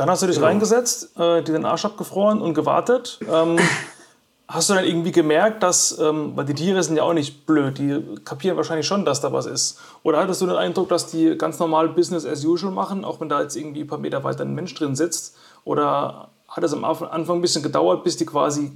Dann 0.01 0.09
hast 0.09 0.23
du 0.23 0.25
dich 0.25 0.37
genau. 0.37 0.47
reingesetzt, 0.47 1.15
äh, 1.15 1.43
dir 1.43 1.53
den 1.53 1.63
Arsch 1.63 1.85
abgefroren 1.85 2.41
und 2.41 2.55
gewartet. 2.55 3.19
Ähm, 3.31 3.59
hast 4.47 4.67
du 4.67 4.73
dann 4.73 4.83
irgendwie 4.83 5.11
gemerkt, 5.11 5.61
dass, 5.61 5.99
ähm, 5.99 6.31
weil 6.35 6.45
die 6.45 6.55
Tiere 6.55 6.81
sind 6.81 6.95
ja 6.95 7.03
auch 7.03 7.13
nicht 7.13 7.45
blöd, 7.45 7.77
die 7.77 8.03
kapieren 8.25 8.57
wahrscheinlich 8.57 8.87
schon, 8.87 9.05
dass 9.05 9.21
da 9.21 9.31
was 9.31 9.45
ist. 9.45 9.79
Oder 10.01 10.17
hattest 10.17 10.41
du 10.41 10.47
den 10.47 10.55
Eindruck, 10.55 10.89
dass 10.89 11.05
die 11.05 11.37
ganz 11.37 11.59
normal 11.59 11.89
Business 11.89 12.25
as 12.25 12.43
usual 12.43 12.73
machen, 12.73 13.05
auch 13.05 13.21
wenn 13.21 13.29
da 13.29 13.43
jetzt 13.43 13.55
irgendwie 13.55 13.81
ein 13.81 13.87
paar 13.87 13.99
Meter 13.99 14.23
weiter 14.23 14.43
ein 14.43 14.55
Mensch 14.55 14.73
drin 14.73 14.95
sitzt? 14.95 15.37
Oder 15.65 16.29
hat 16.47 16.63
es 16.63 16.73
am 16.73 16.83
Anfang 16.83 17.37
ein 17.37 17.41
bisschen 17.41 17.61
gedauert, 17.61 18.03
bis 18.03 18.17
die 18.17 18.25
quasi 18.25 18.71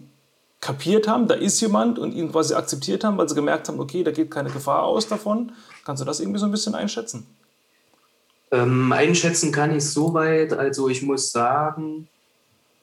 kapiert 0.62 1.08
haben, 1.08 1.28
da 1.28 1.34
ist 1.34 1.60
jemand 1.60 1.98
und 1.98 2.14
ihn 2.14 2.32
quasi 2.32 2.54
akzeptiert 2.54 3.04
haben, 3.04 3.18
weil 3.18 3.28
sie 3.28 3.34
gemerkt 3.34 3.68
haben, 3.68 3.80
okay, 3.80 4.04
da 4.04 4.12
geht 4.12 4.30
keine 4.30 4.52
Gefahr 4.52 4.84
aus 4.84 5.08
davon? 5.08 5.54
Kannst 5.86 6.02
du 6.02 6.06
das 6.06 6.20
irgendwie 6.20 6.38
so 6.40 6.46
ein 6.46 6.52
bisschen 6.52 6.76
einschätzen? 6.76 7.26
Ähm, 8.56 8.92
einschätzen 8.92 9.52
kann 9.52 9.76
ich 9.76 9.84
soweit. 9.84 10.54
Also 10.54 10.88
ich 10.88 11.02
muss 11.02 11.32
sagen, 11.32 12.08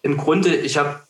im 0.03 0.17
Grunde, 0.17 0.55
ich 0.55 0.77
hab, 0.77 1.07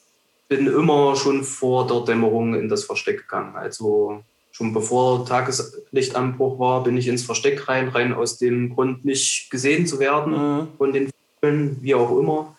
bin 0.49 0.67
immer 0.67 1.17
schon 1.17 1.43
vor 1.43 1.87
der 1.87 2.01
Dämmerung 2.01 2.55
in 2.55 2.69
das 2.69 2.85
Versteck 2.85 3.23
gegangen. 3.23 3.57
Also 3.57 4.23
schon 4.53 4.73
bevor 4.73 5.27
Tageslichtanbruch 5.27 6.59
war, 6.59 6.85
bin 6.85 6.97
ich 6.97 7.09
ins 7.09 7.25
Versteck 7.25 7.69
rein, 7.69 7.89
rein 7.89 8.13
aus 8.13 8.39
dem 8.39 8.75
Grund, 8.75 9.05
nicht 9.05 9.51
gesehen 9.51 9.87
zu 9.87 9.99
werden 9.99 10.33
mhm. 10.33 10.69
von 10.79 10.93
den 10.93 11.11
Vögeln, 11.41 11.79
wie 11.81 11.95
auch 11.95 12.17
immer. 12.17 12.57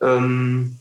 Ähm, 0.00 0.78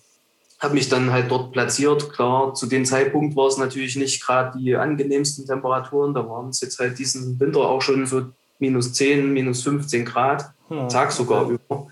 habe 0.60 0.74
mich 0.74 0.90
dann 0.90 1.12
halt 1.12 1.30
dort 1.30 1.52
platziert. 1.52 2.12
Klar, 2.12 2.54
zu 2.54 2.66
dem 2.66 2.86
Zeitpunkt 2.86 3.36
war 3.36 3.48
es 3.48 3.58
natürlich 3.58 3.96
nicht 3.98 4.26
gerade 4.26 4.58
die 4.58 4.76
angenehmsten 4.76 5.46
Temperaturen. 5.46 6.14
Da 6.14 6.28
waren 6.28 6.50
es 6.50 6.62
jetzt 6.62 6.80
halt 6.80 6.98
diesen 6.98 7.40
Winter 7.40 7.62
auch 7.62 7.82
schon 7.82 8.06
so 8.06 8.24
minus 8.60 8.94
10, 8.94 9.34
minus 9.34 9.64
15 9.64 10.06
Grad, 10.06 10.54
ja, 10.70 10.88
Tag 10.88 11.12
sogar 11.12 11.46
okay. 11.46 11.58
über. 11.68 11.88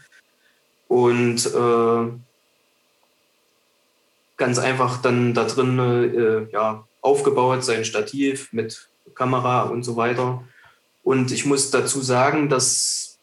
Und 0.88 1.46
äh, 1.46 2.12
ganz 4.38 4.60
einfach 4.60 5.02
dann 5.02 5.34
da 5.34 5.46
drin 5.46 5.80
äh, 5.80 6.52
ja, 6.52 6.88
aufgebaut, 7.02 7.64
sein 7.64 7.84
Stativ 7.84 8.54
mit 8.54 8.90
Kamera 9.16 9.64
und 9.64 9.84
so 9.84 9.96
weiter. 9.98 10.44
Und 11.04 11.32
ich 11.32 11.46
muss 11.46 11.72
dazu 11.72 12.02
sagen, 12.02 12.50
dass 12.50 13.18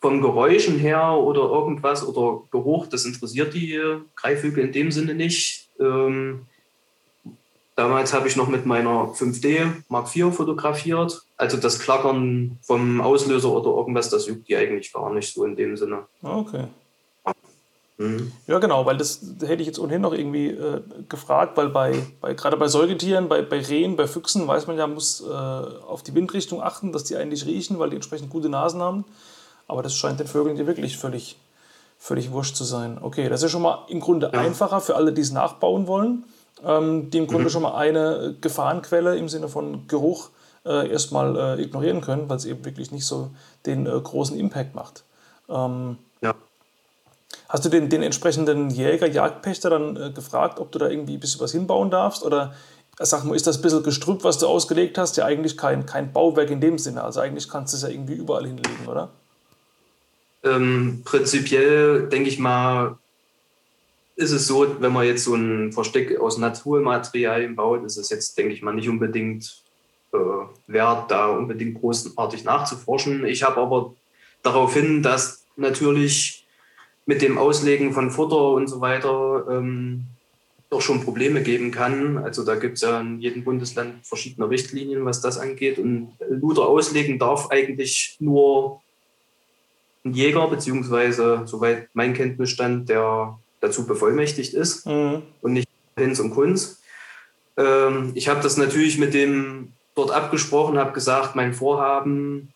vom 0.00 0.20
Geräuschen 0.20 0.78
her 0.78 1.12
oder 1.12 1.40
irgendwas 1.40 2.06
oder 2.06 2.42
Geruch, 2.50 2.88
das 2.88 3.06
interessiert 3.06 3.54
die 3.54 3.80
Greifvögel 4.16 4.64
in 4.64 4.72
dem 4.72 4.92
Sinne 4.92 5.14
nicht. 5.14 5.70
Ähm, 5.80 6.46
Damals 7.76 8.12
habe 8.12 8.28
ich 8.28 8.36
noch 8.36 8.46
mit 8.46 8.66
meiner 8.66 9.08
5D 9.14 9.66
Mark 9.88 10.14
IV 10.14 10.32
fotografiert. 10.32 11.22
Also 11.36 11.56
das 11.56 11.80
Klackern 11.80 12.58
vom 12.62 13.00
Auslöser 13.00 13.50
oder 13.50 13.70
irgendwas, 13.70 14.10
das 14.10 14.28
übt 14.28 14.44
die 14.46 14.56
eigentlich 14.56 14.92
gar 14.92 15.12
nicht 15.12 15.34
so 15.34 15.44
in 15.44 15.56
dem 15.56 15.76
Sinne. 15.76 16.06
Okay. 16.22 16.66
Mhm. 17.96 18.32
Ja, 18.46 18.58
genau, 18.58 18.86
weil 18.86 18.96
das 18.96 19.20
hätte 19.40 19.62
ich 19.62 19.66
jetzt 19.66 19.78
ohnehin 19.78 20.02
noch 20.02 20.12
irgendwie 20.12 20.48
äh, 20.48 20.82
gefragt, 21.08 21.56
weil 21.56 21.68
bei, 21.68 21.94
bei 22.20 22.34
gerade 22.34 22.56
bei 22.56 22.66
Säugetieren, 22.68 23.28
bei, 23.28 23.42
bei 23.42 23.60
Rehen, 23.60 23.96
bei 23.96 24.06
Füchsen 24.06 24.46
weiß 24.46 24.66
man 24.66 24.76
ja, 24.76 24.86
muss 24.86 25.20
äh, 25.20 25.32
auf 25.32 26.02
die 26.02 26.14
Windrichtung 26.14 26.62
achten, 26.62 26.92
dass 26.92 27.04
die 27.04 27.16
eigentlich 27.16 27.46
riechen, 27.46 27.78
weil 27.78 27.90
die 27.90 27.96
entsprechend 27.96 28.30
gute 28.30 28.48
Nasen 28.48 28.82
haben. 28.82 29.04
Aber 29.66 29.82
das 29.82 29.96
scheint 29.96 30.20
den 30.20 30.26
Vögeln 30.26 30.56
hier 30.56 30.66
wirklich 30.66 30.96
völlig, 30.96 31.38
völlig 31.98 32.32
wurscht 32.32 32.56
zu 32.56 32.64
sein. 32.64 32.98
Okay, 33.00 33.28
das 33.28 33.40
ist 33.40 33.44
ja 33.44 33.48
schon 33.50 33.62
mal 33.62 33.86
im 33.88 34.00
Grunde 34.00 34.30
ja. 34.32 34.40
einfacher 34.40 34.80
für 34.80 34.96
alle, 34.96 35.12
die 35.12 35.22
es 35.22 35.32
nachbauen 35.32 35.86
wollen 35.86 36.24
ähm, 36.62 37.10
die 37.10 37.18
im 37.18 37.26
Grunde 37.26 37.44
mhm. 37.44 37.50
schon 37.50 37.62
mal 37.62 37.74
eine 37.74 38.36
Gefahrenquelle 38.40 39.16
im 39.16 39.28
Sinne 39.28 39.48
von 39.48 39.86
Geruch 39.88 40.30
äh, 40.64 40.90
erstmal 40.90 41.58
äh, 41.58 41.62
ignorieren 41.62 42.00
können, 42.00 42.28
weil 42.28 42.36
es 42.36 42.44
eben 42.44 42.64
wirklich 42.64 42.90
nicht 42.90 43.06
so 43.06 43.30
den 43.66 43.86
äh, 43.86 43.90
großen 43.90 44.38
Impact 44.38 44.74
macht. 44.74 45.04
Ähm, 45.48 45.98
ja. 46.20 46.34
Hast 47.48 47.64
du 47.64 47.68
den, 47.68 47.88
den 47.88 48.02
entsprechenden 48.02 48.70
Jäger, 48.70 49.06
Jagdpächter 49.06 49.70
dann 49.70 49.96
äh, 49.96 50.10
gefragt, 50.10 50.58
ob 50.58 50.72
du 50.72 50.78
da 50.78 50.88
irgendwie 50.88 51.14
ein 51.14 51.20
bisschen 51.20 51.40
was 51.40 51.52
hinbauen 51.52 51.90
darfst? 51.90 52.22
Oder 52.22 52.54
äh, 52.98 53.04
sag 53.04 53.24
mal, 53.24 53.34
ist 53.34 53.46
das 53.46 53.58
ein 53.58 53.62
bisschen 53.62 53.82
Gestrüpp, 53.82 54.24
was 54.24 54.38
du 54.38 54.46
ausgelegt 54.46 54.96
hast? 54.98 55.16
Ja, 55.16 55.26
eigentlich 55.26 55.56
kein, 55.56 55.86
kein 55.86 56.12
Bauwerk 56.12 56.50
in 56.50 56.60
dem 56.60 56.78
Sinne. 56.78 57.02
Also 57.04 57.20
eigentlich 57.20 57.48
kannst 57.48 57.72
du 57.72 57.76
es 57.76 57.82
ja 57.82 57.88
irgendwie 57.88 58.14
überall 58.14 58.46
hinlegen, 58.46 58.86
oder? 58.88 59.10
Ähm, 60.42 61.02
prinzipiell 61.04 62.08
denke 62.08 62.28
ich 62.28 62.38
mal, 62.38 62.96
ist 64.16 64.30
es 64.30 64.46
so, 64.46 64.80
wenn 64.80 64.92
man 64.92 65.06
jetzt 65.06 65.24
so 65.24 65.34
ein 65.34 65.72
Versteck 65.72 66.18
aus 66.18 66.38
Naturmaterialien 66.38 67.56
baut, 67.56 67.84
ist 67.84 67.96
es 67.96 68.10
jetzt, 68.10 68.38
denke 68.38 68.52
ich 68.52 68.62
mal, 68.62 68.74
nicht 68.74 68.88
unbedingt 68.88 69.62
äh, 70.12 70.18
wert, 70.66 71.10
da 71.10 71.28
unbedingt 71.28 71.80
großartig 71.80 72.44
nachzuforschen. 72.44 73.26
Ich 73.26 73.42
habe 73.42 73.60
aber 73.60 73.94
darauf 74.42 74.74
hin, 74.74 75.02
dass 75.02 75.44
natürlich 75.56 76.46
mit 77.06 77.22
dem 77.22 77.38
Auslegen 77.38 77.92
von 77.92 78.10
Futter 78.10 78.52
und 78.52 78.68
so 78.68 78.80
weiter 78.80 79.46
ähm, 79.50 80.04
doch 80.70 80.80
schon 80.80 81.02
Probleme 81.02 81.42
geben 81.42 81.70
kann. 81.70 82.18
Also 82.18 82.44
da 82.44 82.54
gibt 82.54 82.74
es 82.74 82.82
ja 82.82 83.00
in 83.00 83.20
jedem 83.20 83.44
Bundesland 83.44 84.06
verschiedene 84.06 84.48
Richtlinien, 84.48 85.04
was 85.04 85.20
das 85.20 85.38
angeht. 85.38 85.78
Und 85.78 86.12
Luder 86.28 86.66
auslegen 86.66 87.18
darf 87.18 87.50
eigentlich 87.50 88.16
nur 88.20 88.80
ein 90.04 90.12
Jäger, 90.12 90.48
beziehungsweise, 90.48 91.42
soweit 91.46 91.88
mein 91.94 92.14
Kenntnisstand, 92.14 92.88
der 92.88 93.38
dazu 93.64 93.86
bevollmächtigt 93.86 94.54
ist 94.54 94.86
mhm. 94.86 95.22
und 95.40 95.52
nicht 95.54 95.68
Hinz 95.96 96.20
und 96.20 96.30
Kunz. 96.30 96.80
Ähm, 97.56 98.12
ich 98.14 98.28
habe 98.28 98.40
das 98.42 98.56
natürlich 98.56 98.98
mit 98.98 99.14
dem 99.14 99.72
dort 99.94 100.10
abgesprochen, 100.10 100.78
habe 100.78 100.92
gesagt, 100.92 101.34
mein 101.34 101.54
Vorhaben, 101.54 102.52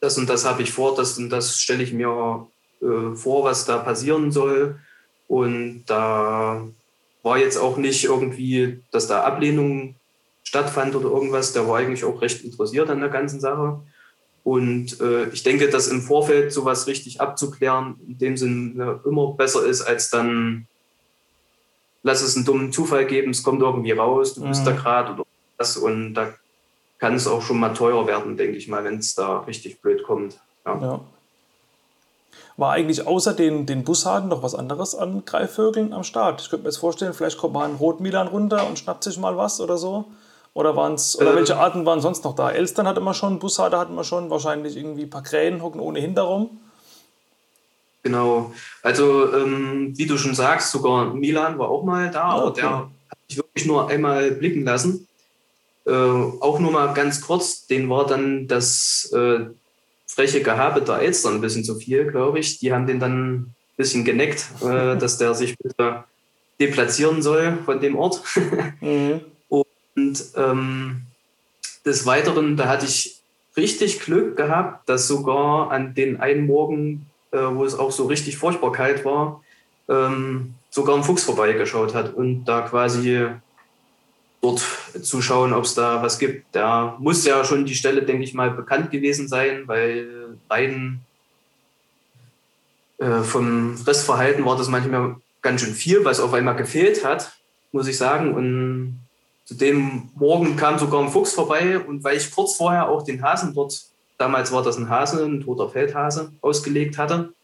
das 0.00 0.18
und 0.18 0.28
das 0.28 0.44
habe 0.44 0.62
ich 0.62 0.72
vor, 0.72 0.94
das 0.96 1.18
und 1.18 1.30
das 1.30 1.58
stelle 1.58 1.82
ich 1.82 1.92
mir 1.92 2.46
äh, 2.82 3.14
vor, 3.14 3.44
was 3.44 3.64
da 3.64 3.78
passieren 3.78 4.32
soll. 4.32 4.78
Und 5.28 5.84
da 5.86 6.66
war 7.22 7.38
jetzt 7.38 7.56
auch 7.56 7.78
nicht 7.78 8.04
irgendwie, 8.04 8.80
dass 8.90 9.06
da 9.06 9.22
Ablehnung 9.22 9.94
stattfand 10.42 10.94
oder 10.94 11.08
irgendwas. 11.08 11.54
Der 11.54 11.66
war 11.66 11.78
eigentlich 11.78 12.04
auch 12.04 12.20
recht 12.20 12.44
interessiert 12.44 12.90
an 12.90 13.00
der 13.00 13.08
ganzen 13.08 13.40
Sache. 13.40 13.80
Und 14.44 15.00
äh, 15.00 15.28
ich 15.30 15.42
denke, 15.42 15.70
dass 15.70 15.88
im 15.88 16.02
Vorfeld 16.02 16.52
sowas 16.52 16.86
richtig 16.86 17.20
abzuklären 17.20 17.96
in 18.06 18.18
dem 18.18 18.36
Sinne 18.36 19.00
immer 19.06 19.32
besser 19.32 19.64
ist, 19.64 19.80
als 19.80 20.10
dann 20.10 20.66
lass 22.02 22.22
es 22.22 22.36
einen 22.36 22.44
dummen 22.44 22.70
Zufall 22.70 23.06
geben, 23.06 23.30
es 23.30 23.42
kommt 23.42 23.62
irgendwie 23.62 23.92
raus, 23.92 24.34
du 24.34 24.46
bist 24.46 24.60
mhm. 24.60 24.66
da 24.66 24.72
gerade 24.72 25.12
oder 25.14 25.24
was 25.56 25.78
und 25.78 26.14
da 26.14 26.34
kann 26.98 27.14
es 27.14 27.26
auch 27.26 27.42
schon 27.42 27.58
mal 27.58 27.70
teuer 27.70 28.06
werden, 28.06 28.36
denke 28.36 28.56
ich 28.58 28.68
mal, 28.68 28.84
wenn 28.84 28.98
es 28.98 29.14
da 29.14 29.38
richtig 29.40 29.80
blöd 29.80 30.02
kommt. 30.04 30.38
Ja. 30.66 30.78
ja. 30.80 31.00
War 32.56 32.72
eigentlich 32.72 33.06
außer 33.06 33.32
den, 33.32 33.66
den 33.66 33.82
Bussarden 33.82 34.28
noch 34.28 34.42
was 34.42 34.54
anderes 34.54 34.94
an 34.94 35.24
Greifvögeln 35.24 35.92
am 35.92 36.04
Start? 36.04 36.40
Ich 36.40 36.50
könnte 36.50 36.64
mir 36.64 36.68
jetzt 36.68 36.78
vorstellen, 36.78 37.12
vielleicht 37.12 37.38
kommt 37.38 37.54
mal 37.54 37.68
ein 37.68 37.76
Rotmilan 37.76 38.28
runter 38.28 38.68
und 38.68 38.78
schnappt 38.78 39.02
sich 39.02 39.18
mal 39.18 39.36
was 39.36 39.60
oder 39.60 39.76
so. 39.76 40.04
Oder, 40.54 40.76
waren's, 40.76 41.18
oder 41.18 41.30
ähm, 41.30 41.36
welche 41.36 41.56
Arten 41.56 41.84
waren 41.84 42.00
sonst 42.00 42.24
noch 42.24 42.36
da? 42.36 42.50
Elstern 42.50 42.86
hat 42.86 42.96
immer 42.96 43.12
schon, 43.12 43.40
Bussarde 43.40 43.76
hatten 43.76 43.96
wir 43.96 44.04
schon, 44.04 44.30
wahrscheinlich 44.30 44.76
irgendwie 44.76 45.02
ein 45.02 45.10
paar 45.10 45.24
Krähen 45.24 45.62
hocken 45.62 45.80
ohnehin 45.80 46.14
darum. 46.14 46.60
Genau. 48.04 48.52
Also, 48.82 49.34
ähm, 49.34 49.92
wie 49.96 50.06
du 50.06 50.16
schon 50.16 50.34
sagst, 50.34 50.70
sogar 50.70 51.12
Milan 51.12 51.58
war 51.58 51.68
auch 51.68 51.82
mal 51.82 52.10
da, 52.10 52.22
ah, 52.22 52.44
okay. 52.46 52.62
aber 52.62 52.90
der 53.00 53.10
hat 53.10 53.18
sich 53.28 53.36
wirklich 53.38 53.66
nur 53.66 53.88
einmal 53.88 54.30
blicken 54.30 54.64
lassen. 54.64 55.08
Äh, 55.86 55.90
auch 55.90 56.60
nur 56.60 56.70
mal 56.70 56.94
ganz 56.94 57.20
kurz, 57.20 57.66
den 57.66 57.90
war 57.90 58.06
dann 58.06 58.46
das 58.46 59.10
äh, 59.12 59.46
freche 60.06 60.42
Gehabe 60.42 60.82
der 60.82 61.00
Elstern 61.00 61.34
ein 61.34 61.40
bisschen 61.40 61.64
zu 61.64 61.74
viel, 61.74 62.10
glaube 62.10 62.38
ich. 62.38 62.58
Die 62.60 62.72
haben 62.72 62.86
den 62.86 63.00
dann 63.00 63.34
ein 63.34 63.54
bisschen 63.76 64.04
geneckt, 64.04 64.46
äh, 64.62 64.96
dass 64.98 65.18
der 65.18 65.34
sich 65.34 65.58
bitte 65.58 66.04
deplatzieren 66.60 67.22
soll 67.22 67.58
von 67.64 67.80
dem 67.80 67.96
Ort. 67.96 68.22
mhm. 68.80 69.20
Und 69.96 70.24
ähm, 70.36 71.02
des 71.84 72.06
Weiteren, 72.06 72.56
da 72.56 72.68
hatte 72.68 72.86
ich 72.86 73.20
richtig 73.56 74.00
Glück 74.00 74.36
gehabt, 74.36 74.88
dass 74.88 75.06
sogar 75.06 75.70
an 75.70 75.94
den 75.94 76.20
einen 76.20 76.46
Morgen, 76.46 77.06
äh, 77.30 77.38
wo 77.38 77.64
es 77.64 77.78
auch 77.78 77.92
so 77.92 78.06
richtig 78.06 78.36
furchtbar 78.36 78.72
kalt 78.72 79.04
war, 79.04 79.42
ähm, 79.88 80.54
sogar 80.70 80.96
ein 80.96 81.04
Fuchs 81.04 81.24
vorbeigeschaut 81.24 81.94
hat 81.94 82.14
und 82.14 82.44
da 82.44 82.62
quasi 82.62 83.28
dort 84.40 84.62
zuschauen, 85.02 85.52
ob 85.52 85.64
es 85.64 85.74
da 85.74 86.02
was 86.02 86.18
gibt. 86.18 86.46
Da 86.52 86.96
muss 86.98 87.24
ja 87.24 87.44
schon 87.44 87.64
die 87.64 87.74
Stelle, 87.74 88.02
denke 88.02 88.24
ich 88.24 88.34
mal, 88.34 88.50
bekannt 88.50 88.90
gewesen 88.90 89.28
sein, 89.28 89.62
weil 89.66 90.36
rein 90.50 91.00
äh, 92.98 93.22
vom 93.22 93.76
Fressverhalten 93.76 94.44
war 94.44 94.56
das 94.56 94.68
manchmal 94.68 95.16
ganz 95.42 95.60
schön 95.60 95.74
viel, 95.74 96.04
was 96.04 96.20
auf 96.20 96.34
einmal 96.34 96.56
gefehlt 96.56 97.04
hat, 97.04 97.32
muss 97.72 97.86
ich 97.86 97.96
sagen. 97.96 98.34
Und 98.34 99.03
zu 99.44 99.54
dem 99.54 100.10
Morgen 100.14 100.56
kam 100.56 100.78
sogar 100.78 101.02
ein 101.02 101.10
Fuchs 101.10 101.32
vorbei 101.32 101.78
und 101.78 102.02
weil 102.02 102.16
ich 102.16 102.30
kurz 102.30 102.56
vorher 102.56 102.88
auch 102.88 103.02
den 103.02 103.22
Hasen 103.22 103.54
dort, 103.54 103.78
damals 104.16 104.52
war 104.52 104.62
das 104.62 104.76
ein 104.78 104.88
Hase, 104.88 105.24
ein 105.24 105.42
toter 105.42 105.68
Feldhase, 105.68 106.32
ausgelegt 106.40 106.96
hatte, 106.96 107.34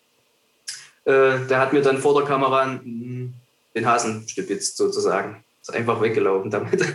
äh, 1.05 1.39
der 1.49 1.61
hat 1.61 1.73
mir 1.73 1.83
dann 1.83 1.99
vor 1.99 2.15
der 2.15 2.25
Kamera 2.25 2.81
den 2.83 3.87
Hasen 3.87 4.27
stibitzt 4.29 4.77
sozusagen. 4.77 5.45
Ist 5.61 5.75
einfach 5.75 6.01
weggelaufen 6.01 6.51
damit. 6.51 6.83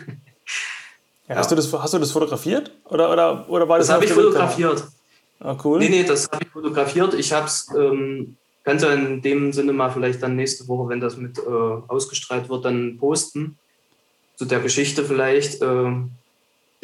Ja, 1.28 1.38
hast, 1.38 1.50
du 1.50 1.56
das, 1.56 1.74
hast 1.74 1.92
du 1.92 1.98
das 1.98 2.12
fotografiert? 2.12 2.70
Oder, 2.88 3.12
oder, 3.12 3.50
oder 3.50 3.68
war 3.68 3.80
das 3.80 3.88
Das 3.88 3.96
habe 3.96 4.06
ich 4.06 4.12
fotografiert. 4.12 4.84
Ah, 5.40 5.58
cool. 5.64 5.80
Nee, 5.80 5.90
nee, 5.90 6.04
das 6.04 6.30
habe 6.32 6.44
ich 6.44 6.52
fotografiert. 6.52 7.16
Ich 7.16 7.34
habe 7.34 7.48
es, 7.48 7.68
ähm, 7.76 8.38
kannst 8.64 8.86
du 8.86 8.90
in 8.90 9.24
dem 9.24 9.52
Sinne 9.52 9.74
mal 9.74 9.90
vielleicht 9.90 10.22
dann 10.22 10.36
nächste 10.36 10.68
Woche, 10.68 10.88
wenn 10.90 11.00
das 11.00 11.18
mit 11.18 11.40
äh, 11.40 11.42
ausgestrahlt 11.42 12.48
wird, 12.48 12.66
dann 12.66 12.98
posten 13.00 13.58
zu 14.36 14.46
der 14.46 14.60
Geschichte 14.60 15.06
vielleicht. 15.06 15.62
Äh, 15.62 15.92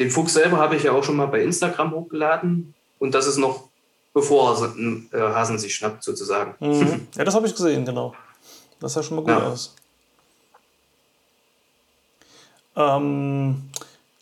den 0.00 0.10
Fuchs 0.10 0.34
selber 0.34 0.58
habe 0.58 0.76
ich 0.76 0.82
ja 0.82 0.92
auch 0.92 1.04
schon 1.04 1.16
mal 1.16 1.26
bei 1.26 1.42
Instagram 1.42 1.92
hochgeladen 1.92 2.74
und 2.98 3.14
das 3.14 3.26
ist 3.26 3.36
noch 3.36 3.68
bevor 4.14 4.74
äh, 5.12 5.18
Hasen 5.18 5.58
sich 5.58 5.74
schnappt, 5.74 6.04
sozusagen. 6.04 6.54
Mhm. 6.60 7.08
Ja, 7.16 7.24
das 7.24 7.34
habe 7.34 7.46
ich 7.46 7.54
gesehen, 7.54 7.84
genau. 7.84 8.14
Das 8.80 8.94
sah 8.94 9.02
schon 9.02 9.16
mal 9.16 9.22
gut 9.22 9.30
ja. 9.30 9.48
aus. 9.48 9.74
Ähm, 12.74 13.70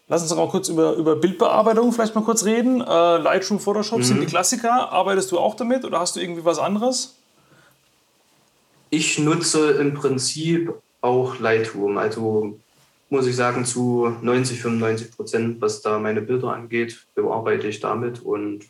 lass 0.08 0.22
uns 0.22 0.30
noch 0.30 0.38
mal 0.38 0.48
kurz 0.48 0.68
über, 0.68 0.94
über 0.94 1.16
Bildbearbeitung 1.16 1.92
vielleicht 1.92 2.14
mal 2.14 2.24
kurz 2.24 2.44
reden. 2.44 2.80
Äh, 2.80 3.18
Lightroom, 3.18 3.60
Photoshop 3.60 3.98
mhm. 3.98 4.04
sind 4.04 4.20
die 4.20 4.26
Klassiker. 4.26 4.90
Arbeitest 4.92 5.32
du 5.32 5.38
auch 5.38 5.54
damit 5.54 5.84
oder 5.84 6.00
hast 6.00 6.16
du 6.16 6.20
irgendwie 6.20 6.44
was 6.44 6.58
anderes? 6.58 7.16
Ich 8.90 9.18
nutze 9.18 9.72
im 9.72 9.94
Prinzip 9.94 10.74
auch 11.00 11.38
Lightroom. 11.38 11.96
Also 11.96 12.58
muss 13.10 13.26
ich 13.26 13.36
sagen, 13.36 13.64
zu 13.64 14.16
90, 14.22 14.60
95 14.62 15.16
Prozent, 15.16 15.60
was 15.60 15.82
da 15.82 15.98
meine 15.98 16.22
Bilder 16.22 16.52
angeht, 16.52 17.06
bearbeite 17.14 17.66
ich 17.66 17.80
damit. 17.80 18.22
Und 18.22 18.64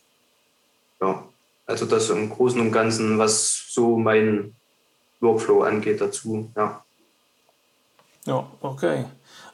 ja, 1.00 1.24
also 1.66 1.86
das 1.86 2.10
im 2.10 2.30
Großen 2.30 2.60
und 2.60 2.72
Ganzen, 2.72 3.18
was 3.18 3.66
so 3.68 3.96
mein 3.96 4.54
Workflow 5.20 5.62
angeht 5.62 6.00
dazu, 6.00 6.50
ja. 6.56 6.82
Ja, 8.26 8.46
okay. 8.60 9.06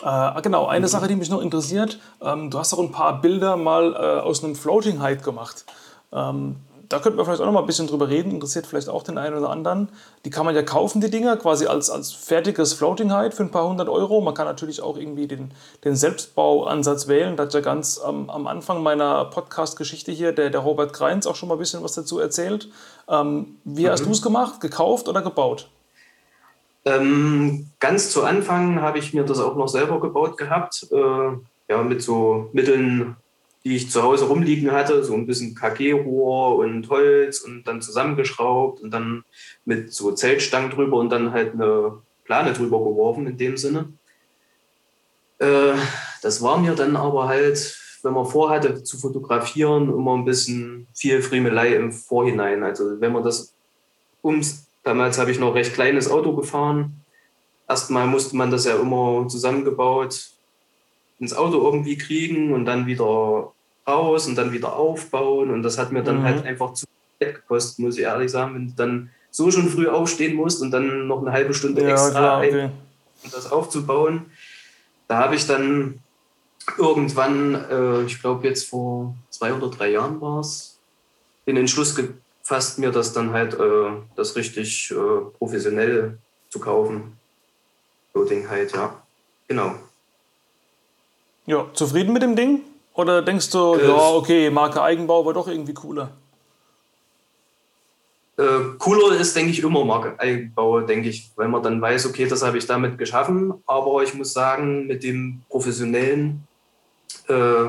Äh, 0.02 0.42
genau, 0.42 0.66
eine 0.66 0.86
mhm. 0.86 0.90
Sache, 0.90 1.08
die 1.08 1.16
mich 1.16 1.30
noch 1.30 1.40
interessiert, 1.40 2.00
ähm, 2.20 2.50
du 2.50 2.58
hast 2.58 2.74
auch 2.74 2.80
ein 2.80 2.92
paar 2.92 3.20
Bilder 3.20 3.56
mal 3.56 3.92
äh, 3.92 4.20
aus 4.20 4.42
einem 4.42 4.54
Floating 4.54 5.00
Height 5.00 5.22
gemacht. 5.22 5.64
Ähm, 6.12 6.56
da 6.88 6.98
könnten 6.98 7.18
wir 7.18 7.24
vielleicht 7.24 7.40
auch 7.40 7.46
noch 7.46 7.52
mal 7.52 7.60
ein 7.60 7.66
bisschen 7.66 7.86
drüber 7.86 8.08
reden, 8.08 8.30
interessiert 8.30 8.66
vielleicht 8.66 8.88
auch 8.88 9.02
den 9.02 9.18
einen 9.18 9.36
oder 9.36 9.50
anderen. 9.50 9.88
Die 10.24 10.30
kann 10.30 10.44
man 10.44 10.54
ja 10.54 10.62
kaufen, 10.62 11.00
die 11.00 11.10
Dinger, 11.10 11.36
quasi 11.36 11.66
als, 11.66 11.90
als 11.90 12.12
fertiges 12.12 12.72
Floating 12.74 13.12
Height 13.12 13.34
für 13.34 13.42
ein 13.42 13.50
paar 13.50 13.68
hundert 13.68 13.88
Euro. 13.88 14.20
Man 14.20 14.34
kann 14.34 14.46
natürlich 14.46 14.82
auch 14.82 14.96
irgendwie 14.96 15.26
den, 15.26 15.52
den 15.84 15.96
Selbstbauansatz 15.96 17.08
wählen. 17.08 17.36
Da 17.36 17.44
hat 17.44 17.54
ja 17.54 17.60
ganz 17.60 17.98
am, 17.98 18.30
am 18.30 18.46
Anfang 18.46 18.82
meiner 18.82 19.24
Podcast-Geschichte 19.26 20.12
hier 20.12 20.32
der, 20.32 20.50
der 20.50 20.60
Robert 20.60 20.92
Kreins 20.92 21.26
auch 21.26 21.36
schon 21.36 21.48
mal 21.48 21.56
ein 21.56 21.60
bisschen 21.60 21.82
was 21.82 21.94
dazu 21.94 22.18
erzählt. 22.18 22.68
Ähm, 23.08 23.56
wie 23.64 23.86
mhm. 23.86 23.90
hast 23.90 24.04
du 24.04 24.10
es 24.10 24.22
gemacht? 24.22 24.60
Gekauft 24.60 25.08
oder 25.08 25.22
gebaut? 25.22 25.68
Ähm, 26.84 27.70
ganz 27.80 28.10
zu 28.10 28.24
Anfang 28.24 28.80
habe 28.80 28.98
ich 28.98 29.12
mir 29.12 29.24
das 29.24 29.40
auch 29.40 29.56
noch 29.56 29.68
selber 29.68 30.00
gebaut 30.00 30.36
gehabt. 30.36 30.86
Äh, 30.92 31.36
ja, 31.68 31.82
mit 31.82 32.00
so 32.02 32.48
Mitteln 32.52 33.16
die 33.66 33.74
ich 33.74 33.90
zu 33.90 34.04
Hause 34.04 34.26
rumliegen 34.26 34.70
hatte, 34.70 35.02
so 35.02 35.12
ein 35.14 35.26
bisschen 35.26 35.56
KG-Rohr 35.56 36.58
und 36.58 36.88
Holz 36.88 37.40
und 37.40 37.64
dann 37.64 37.82
zusammengeschraubt 37.82 38.80
und 38.80 38.92
dann 38.92 39.24
mit 39.64 39.92
so 39.92 40.12
Zeltstangen 40.12 40.70
drüber 40.70 40.98
und 40.98 41.10
dann 41.10 41.32
halt 41.32 41.54
eine 41.54 41.98
Plane 42.24 42.52
drüber 42.52 42.78
geworfen 42.78 43.26
in 43.26 43.36
dem 43.36 43.56
Sinne. 43.56 43.92
Äh, 45.40 45.74
das 46.22 46.42
war 46.42 46.58
mir 46.58 46.76
dann 46.76 46.94
aber 46.94 47.26
halt, 47.26 47.76
wenn 48.04 48.12
man 48.12 48.26
vorhatte 48.26 48.84
zu 48.84 48.98
fotografieren, 48.98 49.88
immer 49.88 50.16
ein 50.16 50.24
bisschen 50.24 50.86
viel 50.94 51.20
Friemelei 51.20 51.74
im 51.74 51.90
Vorhinein. 51.90 52.62
Also 52.62 53.00
wenn 53.00 53.10
man 53.10 53.24
das 53.24 53.52
ums, 54.22 54.68
damals 54.84 55.18
habe 55.18 55.32
ich 55.32 55.40
noch 55.40 55.56
recht 55.56 55.74
kleines 55.74 56.08
Auto 56.08 56.36
gefahren. 56.36 57.04
Erstmal 57.68 58.06
musste 58.06 58.36
man 58.36 58.52
das 58.52 58.64
ja 58.64 58.76
immer 58.76 59.26
zusammengebaut 59.26 60.30
ins 61.18 61.34
Auto 61.34 61.60
irgendwie 61.64 61.98
kriegen 61.98 62.52
und 62.52 62.64
dann 62.64 62.86
wieder 62.86 63.54
raus 63.86 64.26
und 64.26 64.36
dann 64.36 64.52
wieder 64.52 64.74
aufbauen. 64.74 65.50
Und 65.50 65.62
das 65.62 65.78
hat 65.78 65.92
mir 65.92 66.02
dann 66.02 66.22
halt 66.22 66.36
mhm. 66.36 66.40
halt 66.40 66.46
einfach 66.46 66.74
zu 66.74 66.86
viel 67.18 67.32
gekostet, 67.32 67.78
muss 67.78 67.96
ich 67.96 68.04
ehrlich 68.04 68.30
sagen, 68.30 68.54
wenn 68.54 68.66
du 68.68 68.72
dann 68.74 69.10
so 69.30 69.50
schon 69.50 69.68
früh 69.68 69.86
aufstehen 69.88 70.34
musst 70.34 70.62
und 70.62 70.70
dann 70.70 71.06
noch 71.06 71.20
eine 71.20 71.32
halbe 71.32 71.54
Stunde 71.54 71.82
ja, 71.82 71.90
extra 71.90 72.10
klar, 72.10 72.38
okay. 72.38 72.70
um 73.24 73.30
das 73.30 73.50
aufzubauen. 73.50 74.26
Da 75.08 75.18
habe 75.18 75.34
ich 75.34 75.46
dann 75.46 76.00
irgendwann, 76.78 77.54
äh, 77.54 78.02
ich 78.02 78.20
glaube 78.20 78.46
jetzt 78.48 78.68
vor 78.68 79.14
zwei 79.30 79.52
oder 79.52 79.68
drei 79.68 79.90
Jahren 79.90 80.20
war 80.20 80.40
es, 80.40 80.78
den 81.46 81.56
Entschluss 81.56 81.94
gefasst, 81.94 82.78
mir 82.78 82.90
das 82.90 83.12
dann 83.12 83.32
halt 83.32 83.54
äh, 83.54 83.90
das 84.16 84.34
richtig 84.36 84.90
äh, 84.90 85.30
professionell 85.38 86.18
zu 86.48 86.58
kaufen. 86.58 87.18
Loading 88.14 88.48
halt, 88.48 88.72
ja. 88.72 89.02
Genau. 89.48 89.74
Ja, 91.44 91.66
zufrieden 91.74 92.12
mit 92.12 92.22
dem 92.22 92.34
Ding? 92.34 92.62
Oder 92.96 93.20
denkst 93.20 93.50
du, 93.50 93.74
äh, 93.74 93.88
ja, 93.88 94.10
okay, 94.10 94.50
Marke 94.50 94.82
Eigenbau 94.82 95.24
war 95.24 95.34
doch 95.34 95.48
irgendwie 95.48 95.74
cooler? 95.74 96.10
Äh, 98.38 98.76
cooler 98.78 99.18
ist, 99.18 99.36
denke 99.36 99.50
ich, 99.50 99.62
immer 99.62 99.84
Marke 99.84 100.18
Eigenbau, 100.18 100.80
denke 100.80 101.10
ich, 101.10 101.30
weil 101.36 101.48
man 101.48 101.62
dann 101.62 101.80
weiß, 101.80 102.06
okay, 102.06 102.26
das 102.26 102.42
habe 102.42 102.56
ich 102.56 102.66
damit 102.66 102.96
geschaffen. 102.96 103.52
Aber 103.66 104.02
ich 104.02 104.14
muss 104.14 104.32
sagen, 104.32 104.86
mit 104.86 105.02
dem 105.02 105.42
professionellen 105.50 106.46
äh, 107.28 107.68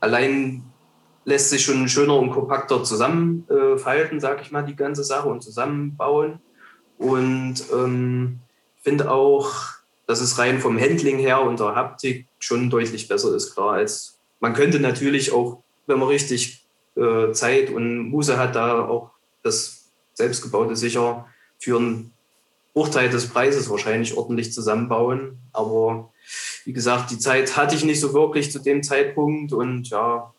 allein 0.00 0.62
lässt 1.24 1.50
sich 1.50 1.64
schon 1.64 1.88
schöner 1.88 2.16
und 2.16 2.30
kompakter 2.30 2.84
zusammenfalten, 2.84 4.18
äh, 4.18 4.20
sage 4.20 4.42
ich 4.42 4.50
mal, 4.50 4.62
die 4.62 4.76
ganze 4.76 5.04
Sache 5.04 5.28
und 5.28 5.42
zusammenbauen. 5.42 6.40
Und 6.98 7.64
ähm, 7.72 8.40
finde 8.82 9.10
auch, 9.10 9.52
dass 10.06 10.20
es 10.20 10.38
rein 10.38 10.60
vom 10.60 10.78
Handling 10.78 11.18
her 11.18 11.40
und 11.40 11.60
der 11.60 11.74
Haptik 11.74 12.26
schon 12.38 12.68
deutlich 12.68 13.08
besser 13.08 13.34
ist, 13.34 13.54
klar, 13.54 13.72
als 13.72 14.19
man 14.40 14.54
könnte 14.54 14.80
natürlich 14.80 15.32
auch, 15.32 15.62
wenn 15.86 15.98
man 15.98 16.08
richtig 16.08 16.64
äh, 16.96 17.32
Zeit 17.32 17.70
und 17.70 18.08
Muße 18.08 18.38
hat, 18.38 18.56
da 18.56 18.84
auch 18.86 19.10
das 19.42 19.90
selbstgebaute 20.14 20.76
sicher 20.76 21.26
für 21.58 21.78
einen 21.78 22.12
Bruchteil 22.72 23.08
des 23.08 23.28
Preises 23.28 23.70
wahrscheinlich 23.70 24.16
ordentlich 24.16 24.52
zusammenbauen. 24.52 25.38
Aber 25.52 26.10
wie 26.64 26.72
gesagt, 26.72 27.10
die 27.10 27.18
Zeit 27.18 27.56
hatte 27.56 27.74
ich 27.74 27.84
nicht 27.84 28.00
so 28.00 28.12
wirklich 28.12 28.50
zu 28.50 28.58
dem 28.58 28.82
Zeitpunkt 28.82 29.52
und 29.52 29.88
ja, 29.90 30.32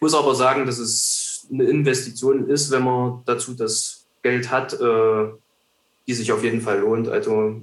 muss 0.00 0.14
aber 0.14 0.34
sagen, 0.34 0.66
dass 0.66 0.78
es 0.78 1.46
eine 1.50 1.64
Investition 1.64 2.48
ist, 2.48 2.70
wenn 2.70 2.84
man 2.84 3.22
dazu 3.26 3.54
das 3.54 4.06
Geld 4.22 4.50
hat, 4.50 4.72
äh, 4.74 5.28
die 6.06 6.14
sich 6.14 6.32
auf 6.32 6.42
jeden 6.42 6.60
Fall 6.60 6.80
lohnt. 6.80 7.08
Also 7.08 7.60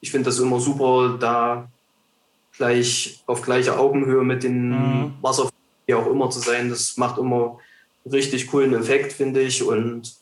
ich 0.00 0.10
finde 0.10 0.26
das 0.26 0.38
immer 0.38 0.60
super, 0.60 1.16
da 1.18 1.70
gleich 2.60 3.22
auf 3.26 3.40
gleicher 3.40 3.80
Augenhöhe 3.80 4.22
mit 4.22 4.42
den 4.42 4.68
mhm. 4.68 5.14
Wasserfällen 5.22 5.54
auch 5.94 6.06
immer 6.06 6.28
zu 6.28 6.40
sein. 6.40 6.68
Das 6.68 6.98
macht 6.98 7.18
immer 7.18 7.58
richtig 8.04 8.48
coolen 8.48 8.74
Effekt, 8.74 9.14
finde 9.14 9.40
ich. 9.40 9.62
Und 9.62 10.14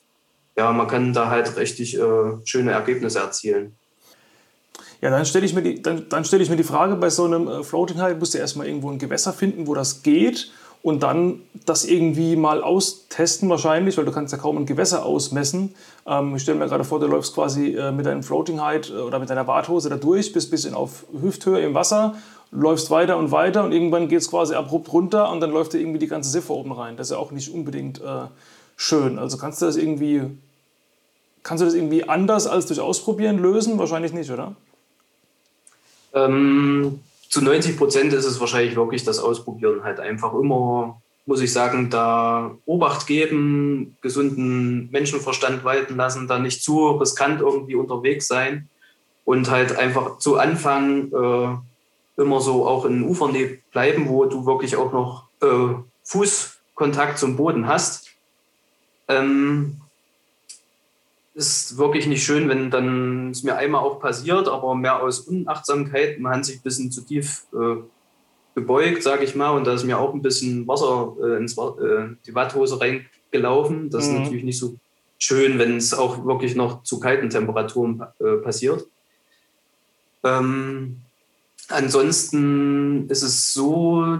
ja, 0.56 0.70
man 0.72 0.86
kann 0.86 1.12
da 1.12 1.30
halt 1.30 1.56
richtig 1.56 1.98
äh, 1.98 2.36
schöne 2.44 2.70
Ergebnisse 2.70 3.18
erzielen. 3.18 3.74
Ja, 5.00 5.10
dann 5.10 5.26
stelle 5.26 5.46
ich, 5.46 5.52
mir 5.52 5.62
die, 5.62 5.82
dann, 5.82 6.08
dann 6.08 6.24
stell 6.24 6.40
ich 6.40 6.48
mir 6.48 6.56
die 6.56 6.62
Frage, 6.62 6.94
bei 6.94 7.10
so 7.10 7.24
einem 7.24 7.48
äh, 7.48 7.64
Floating 7.64 8.00
High 8.00 8.16
musst 8.18 8.34
du 8.34 8.38
erstmal 8.38 8.68
irgendwo 8.68 8.90
ein 8.90 8.98
Gewässer 8.98 9.32
finden, 9.32 9.66
wo 9.66 9.74
das 9.74 10.02
geht 10.02 10.52
und 10.82 11.02
dann 11.02 11.40
das 11.66 11.84
irgendwie 11.84 12.36
mal 12.36 12.62
austesten 12.62 13.48
wahrscheinlich, 13.48 13.98
weil 13.98 14.04
du 14.04 14.12
kannst 14.12 14.32
ja 14.32 14.38
kaum 14.38 14.56
ein 14.58 14.66
Gewässer 14.66 15.04
ausmessen. 15.04 15.74
Ähm, 16.06 16.36
ich 16.36 16.42
stelle 16.42 16.58
mir 16.58 16.66
gerade 16.66 16.84
vor, 16.84 17.00
du 17.00 17.06
läufst 17.06 17.34
quasi 17.34 17.74
äh, 17.74 17.92
mit 17.92 18.06
deinem 18.06 18.22
Floating 18.22 18.60
Height 18.60 18.90
äh, 18.90 18.94
oder 18.94 19.18
mit 19.18 19.28
deiner 19.28 19.44
Badhose 19.44 19.88
da 19.88 19.96
durch, 19.96 20.32
bist 20.32 20.50
bisschen 20.50 20.74
auf 20.74 21.04
Hüfthöhe 21.20 21.60
im 21.60 21.74
Wasser, 21.74 22.14
läufst 22.50 22.90
weiter 22.90 23.16
und 23.18 23.30
weiter 23.32 23.64
und 23.64 23.72
irgendwann 23.72 24.08
geht 24.08 24.20
es 24.20 24.30
quasi 24.30 24.54
abrupt 24.54 24.92
runter 24.92 25.30
und 25.30 25.40
dann 25.40 25.50
läuft 25.50 25.72
dir 25.72 25.78
irgendwie 25.78 25.98
die 25.98 26.06
ganze 26.06 26.30
Siffe 26.30 26.52
oben 26.52 26.72
rein. 26.72 26.96
Das 26.96 27.08
ist 27.08 27.10
ja 27.12 27.18
auch 27.18 27.32
nicht 27.32 27.52
unbedingt 27.52 28.00
äh, 28.00 28.26
schön. 28.76 29.18
Also 29.18 29.36
kannst 29.36 29.60
du 29.60 29.66
das 29.66 29.76
irgendwie, 29.76 30.22
kannst 31.42 31.60
du 31.60 31.66
das 31.66 31.74
irgendwie 31.74 32.08
anders 32.08 32.46
als 32.46 32.66
durch 32.66 32.80
Ausprobieren 32.80 33.38
lösen? 33.38 33.78
Wahrscheinlich 33.78 34.12
nicht, 34.12 34.30
oder? 34.30 34.54
Ähm, 36.14 37.00
zu 37.28 37.42
90 37.42 37.76
Prozent 37.76 38.12
ist 38.12 38.24
es 38.24 38.40
wahrscheinlich 38.40 38.76
wirklich 38.76 39.04
das 39.04 39.18
Ausprobieren 39.18 39.84
halt 39.84 40.00
einfach 40.00 40.32
immer, 40.34 41.00
muss 41.26 41.42
ich 41.42 41.52
sagen, 41.52 41.90
da 41.90 42.56
Obacht 42.64 43.06
geben, 43.06 43.96
gesunden 44.00 44.90
Menschenverstand 44.90 45.62
walten 45.62 45.96
lassen, 45.96 46.26
da 46.26 46.38
nicht 46.38 46.62
zu 46.62 46.88
riskant 46.92 47.40
irgendwie 47.40 47.74
unterwegs 47.74 48.28
sein 48.28 48.68
und 49.24 49.50
halt 49.50 49.76
einfach 49.76 50.18
zu 50.18 50.38
Anfang 50.38 51.12
äh, 51.12 52.22
immer 52.22 52.40
so 52.40 52.66
auch 52.66 52.86
in 52.86 53.04
Ufernähe 53.04 53.58
bleiben, 53.72 54.08
wo 54.08 54.24
du 54.24 54.46
wirklich 54.46 54.76
auch 54.76 54.92
noch 54.92 55.24
äh, 55.42 55.74
Fußkontakt 56.04 57.18
zum 57.18 57.36
Boden 57.36 57.66
hast. 57.66 58.08
Ähm, 59.06 59.82
ist 61.38 61.78
wirklich 61.78 62.08
nicht 62.08 62.24
schön, 62.24 62.48
wenn 62.48 62.68
dann 62.70 63.30
es 63.30 63.44
mir 63.44 63.56
einmal 63.56 63.82
auch 63.82 64.00
passiert, 64.00 64.48
aber 64.48 64.74
mehr 64.74 65.00
aus 65.00 65.20
Unachtsamkeit. 65.20 66.18
Man 66.18 66.34
hat 66.34 66.44
sich 66.44 66.56
ein 66.56 66.62
bisschen 66.62 66.90
zu 66.90 67.02
tief 67.02 67.46
äh, 67.54 67.76
gebeugt, 68.56 69.04
sage 69.04 69.24
ich 69.24 69.36
mal, 69.36 69.50
und 69.50 69.64
da 69.64 69.72
ist 69.72 69.84
mir 69.84 69.98
auch 69.98 70.12
ein 70.12 70.20
bisschen 70.20 70.66
Wasser 70.66 71.14
äh, 71.22 71.36
ins 71.36 71.56
äh, 71.56 72.08
die 72.26 72.34
Watthose 72.34 72.80
reingelaufen. 72.80 73.88
Das 73.88 74.08
mhm. 74.08 74.14
ist 74.14 74.20
natürlich 74.20 74.44
nicht 74.44 74.58
so 74.58 74.74
schön, 75.18 75.60
wenn 75.60 75.76
es 75.76 75.94
auch 75.94 76.26
wirklich 76.26 76.56
noch 76.56 76.82
zu 76.82 76.98
kalten 76.98 77.30
Temperaturen 77.30 78.02
äh, 78.18 78.38
passiert. 78.38 78.88
Ähm, 80.24 81.02
ansonsten 81.68 83.08
ist 83.08 83.22
es 83.22 83.52
so, 83.52 84.18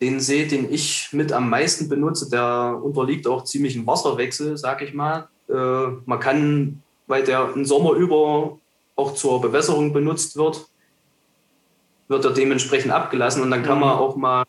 den 0.00 0.18
See, 0.18 0.46
den 0.46 0.72
ich 0.72 1.10
mit 1.12 1.30
am 1.30 1.48
meisten 1.48 1.88
benutze, 1.88 2.28
der 2.28 2.80
unterliegt 2.82 3.28
auch 3.28 3.44
ziemlich 3.44 3.76
im 3.76 3.86
Wasserwechsel, 3.86 4.56
sage 4.56 4.84
ich 4.84 4.94
mal. 4.94 5.28
Äh, 5.50 5.88
man 6.06 6.20
kann, 6.20 6.82
weil 7.06 7.24
der 7.24 7.50
im 7.54 7.64
Sommer 7.64 7.92
über 7.92 8.58
auch 8.96 9.14
zur 9.14 9.40
Bewässerung 9.40 9.92
benutzt 9.92 10.36
wird, 10.36 10.66
wird 12.08 12.24
er 12.24 12.32
dementsprechend 12.32 12.92
abgelassen 12.92 13.42
und 13.42 13.50
dann 13.50 13.62
kann 13.62 13.80
man 13.80 13.94
mhm. 13.94 14.00
auch 14.00 14.16
mal 14.16 14.44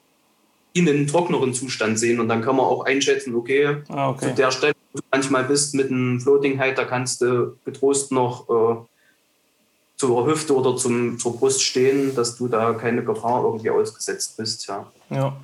ihn 0.74 0.88
in 0.88 0.96
einen 0.96 1.08
trockneren 1.08 1.54
Zustand 1.54 2.00
sehen 2.00 2.20
und 2.20 2.30
dann 2.30 2.42
kann 2.42 2.56
man 2.56 2.66
auch 2.66 2.86
einschätzen, 2.86 3.36
okay, 3.36 3.78
ah, 3.90 4.10
okay. 4.10 4.30
zu 4.30 4.36
der 4.36 4.52
Stelle, 4.52 4.74
wo 4.94 5.00
du 5.00 5.04
manchmal 5.12 5.44
bist 5.44 5.76
mit 5.76 5.92
einem 5.92 6.20
Floating 6.20 6.60
Height, 6.60 6.78
da 6.78 6.86
kannst 6.86 7.22
du 7.22 7.58
getrost 7.66 8.12
noch 8.12 8.50
äh, 8.50 8.76
zur 9.98 10.26
Hüfte 10.26 10.56
oder 10.56 10.76
zum, 10.78 11.20
zur 11.20 11.38
Brust 11.38 11.62
stehen, 11.62 12.16
dass 12.16 12.38
du 12.38 12.48
da 12.48 12.74
keine 12.74 13.04
Gefahr 13.04 13.44
irgendwie 13.44 13.70
ausgesetzt 13.70 14.38
bist. 14.38 14.68
Ja. 14.68 14.88
ja. 15.10 15.36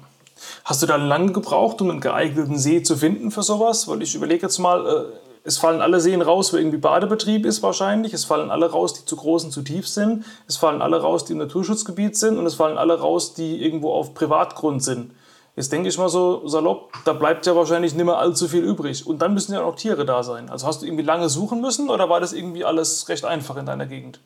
Hast 0.64 0.82
du 0.82 0.88
da 0.88 0.96
lange 0.96 1.32
gebraucht, 1.32 1.82
um 1.82 1.92
einen 1.92 2.00
geeigneten 2.00 2.58
See 2.58 2.82
zu 2.82 2.96
finden 2.96 3.30
für 3.30 3.44
sowas? 3.44 3.88
Weil 3.88 4.02
ich 4.02 4.16
überlege 4.16 4.44
jetzt 4.44 4.58
mal, 4.58 4.88
äh, 4.88 5.27
es 5.48 5.58
fallen 5.58 5.80
alle 5.80 6.02
Seen 6.02 6.22
raus, 6.22 6.52
wo 6.52 6.58
irgendwie 6.58 6.78
Badebetrieb 6.78 7.46
ist 7.46 7.64
wahrscheinlich. 7.64 8.14
Es 8.14 8.26
fallen 8.26 8.52
alle 8.52 8.70
raus, 8.70 8.94
die 8.94 9.06
zu 9.06 9.16
groß 9.16 9.46
und 9.46 9.52
zu 9.52 9.62
tief 9.62 9.88
sind. 9.88 10.26
Es 10.46 10.58
fallen 10.58 10.82
alle 10.82 11.00
raus, 11.00 11.24
die 11.24 11.32
im 11.32 11.38
Naturschutzgebiet 11.38 12.18
sind. 12.18 12.38
Und 12.38 12.46
es 12.46 12.56
fallen 12.56 12.78
alle 12.78 13.00
raus, 13.00 13.34
die 13.34 13.64
irgendwo 13.64 13.94
auf 13.94 14.14
Privatgrund 14.14 14.84
sind. 14.84 15.12
Jetzt 15.56 15.72
denke 15.72 15.88
ich 15.88 15.98
mal 15.98 16.10
so 16.10 16.46
salopp, 16.50 16.92
da 17.06 17.14
bleibt 17.14 17.46
ja 17.46 17.56
wahrscheinlich 17.56 17.96
nicht 17.96 18.04
mehr 18.04 18.18
allzu 18.18 18.50
viel 18.50 18.62
übrig. 18.62 19.08
Und 19.08 19.22
dann 19.22 19.34
müssen 19.34 19.54
ja 19.54 19.64
auch 19.64 19.78
Tiere 19.78 20.06
da 20.06 20.22
sein. 20.22 20.50
Also 20.50 20.68
hast 20.68 20.82
du 20.82 20.86
irgendwie 20.86 21.06
lange 21.06 21.30
suchen 21.30 21.62
müssen 21.62 21.90
oder 21.90 22.10
war 22.10 22.20
das 22.20 22.34
irgendwie 22.34 22.66
alles 22.66 23.08
recht 23.08 23.24
einfach 23.24 23.56
in 23.56 23.66
deiner 23.66 23.86
Gegend? 23.86 24.20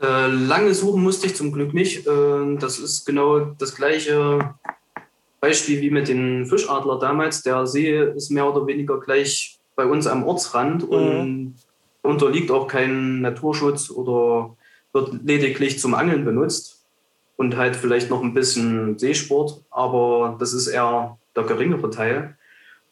Äh, 0.00 0.28
lange 0.28 0.74
suchen 0.74 1.02
musste 1.02 1.26
ich 1.26 1.34
zum 1.34 1.52
Glück 1.52 1.74
nicht. 1.74 2.06
Äh, 2.06 2.56
das 2.60 2.78
ist 2.78 3.04
genau 3.04 3.40
das 3.58 3.74
gleiche 3.74 4.54
Beispiel 5.40 5.80
wie 5.80 5.90
mit 5.90 6.06
den 6.06 6.46
Fischadler 6.46 7.00
damals. 7.00 7.42
Der 7.42 7.66
See 7.66 8.00
ist 8.14 8.30
mehr 8.30 8.48
oder 8.48 8.64
weniger 8.68 9.00
gleich 9.00 9.53
bei 9.76 9.86
uns 9.86 10.06
am 10.06 10.24
Ortsrand 10.24 10.88
mhm. 10.90 10.94
und 10.94 11.54
unterliegt 12.02 12.50
auch 12.50 12.66
keinem 12.66 13.20
Naturschutz 13.20 13.90
oder 13.90 14.56
wird 14.92 15.24
lediglich 15.24 15.80
zum 15.80 15.94
Angeln 15.94 16.24
benutzt 16.24 16.84
und 17.36 17.56
halt 17.56 17.76
vielleicht 17.76 18.10
noch 18.10 18.22
ein 18.22 18.34
bisschen 18.34 18.98
Seesport, 18.98 19.62
aber 19.70 20.36
das 20.38 20.52
ist 20.52 20.68
eher 20.68 21.18
der 21.34 21.44
geringere 21.44 21.90
Teil. 21.90 22.36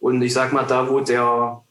Und 0.01 0.21
ich 0.23 0.33
sag 0.33 0.53
mal, 0.53 0.65
da 0.65 0.91
wo 0.91 1.01
der 1.01 1.63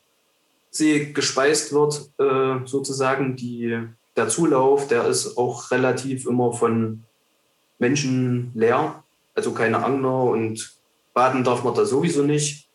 See 0.70 1.12
gespeist 1.12 1.74
wird, 1.74 2.10
äh, 2.18 2.66
sozusagen 2.66 3.36
die, 3.36 3.78
der 4.16 4.30
Zulauf, 4.30 4.88
der 4.88 5.06
ist 5.06 5.38
auch 5.38 5.70
relativ 5.72 6.26
immer 6.26 6.54
von 6.54 7.04
Menschen 7.78 8.52
leer, 8.54 9.04
also 9.36 9.52
keine 9.52 9.84
Angler 9.84 10.24
und 10.24 10.78
baden 11.14 11.44
darf 11.44 11.66
man 11.66 11.76
da 11.76 11.84
sowieso 11.84 12.24
nicht. 12.24 12.70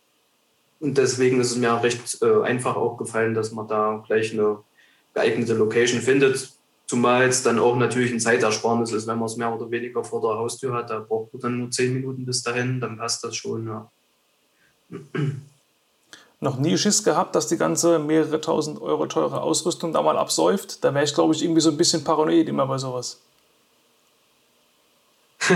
Und 0.79 0.97
deswegen 0.97 1.39
ist 1.41 1.51
es 1.51 1.57
mir 1.57 1.81
recht 1.81 2.21
äh, 2.21 2.41
einfach 2.43 2.75
auch 2.75 2.97
gefallen, 2.97 3.33
dass 3.33 3.51
man 3.51 3.67
da 3.67 4.03
gleich 4.05 4.33
eine 4.33 4.59
geeignete 5.13 5.53
Location 5.53 6.01
findet. 6.01 6.51
Zumal 6.85 7.27
es 7.27 7.43
dann 7.43 7.59
auch 7.59 7.75
natürlich 7.75 8.11
ein 8.11 8.19
Zeitersparnis 8.19 8.91
ist, 8.91 9.07
wenn 9.07 9.17
man 9.17 9.25
es 9.25 9.35
mehr 9.35 9.53
oder 9.53 9.69
weniger 9.71 10.03
vor 10.03 10.21
der 10.21 10.37
Haustür 10.37 10.73
hat. 10.73 10.89
Da 10.89 10.99
braucht 10.99 11.33
man 11.33 11.41
dann 11.41 11.59
nur 11.59 11.71
zehn 11.71 11.93
Minuten 11.93 12.25
bis 12.25 12.43
dahin, 12.43 12.79
dann 12.79 12.97
passt 12.97 13.23
das 13.23 13.35
schon. 13.35 13.67
Ja. 13.67 13.91
Noch 16.39 16.59
nie 16.59 16.77
Schiss 16.77 17.03
gehabt, 17.03 17.35
dass 17.35 17.47
die 17.47 17.57
ganze 17.57 17.97
mehrere 17.97 18.39
tausend 18.39 18.79
Euro 18.79 19.07
teure 19.07 19.41
Ausrüstung 19.41 19.91
da 19.91 20.03
mal 20.03 20.17
absäuft? 20.17 20.83
Da 20.83 20.93
wäre 20.93 21.03
ich, 21.03 21.15
glaube 21.15 21.33
ich, 21.33 21.43
irgendwie 21.43 21.61
so 21.61 21.71
ein 21.71 21.77
bisschen 21.77 22.03
paranoid 22.03 22.47
immer 22.47 22.67
bei 22.67 22.77
sowas. 22.77 23.19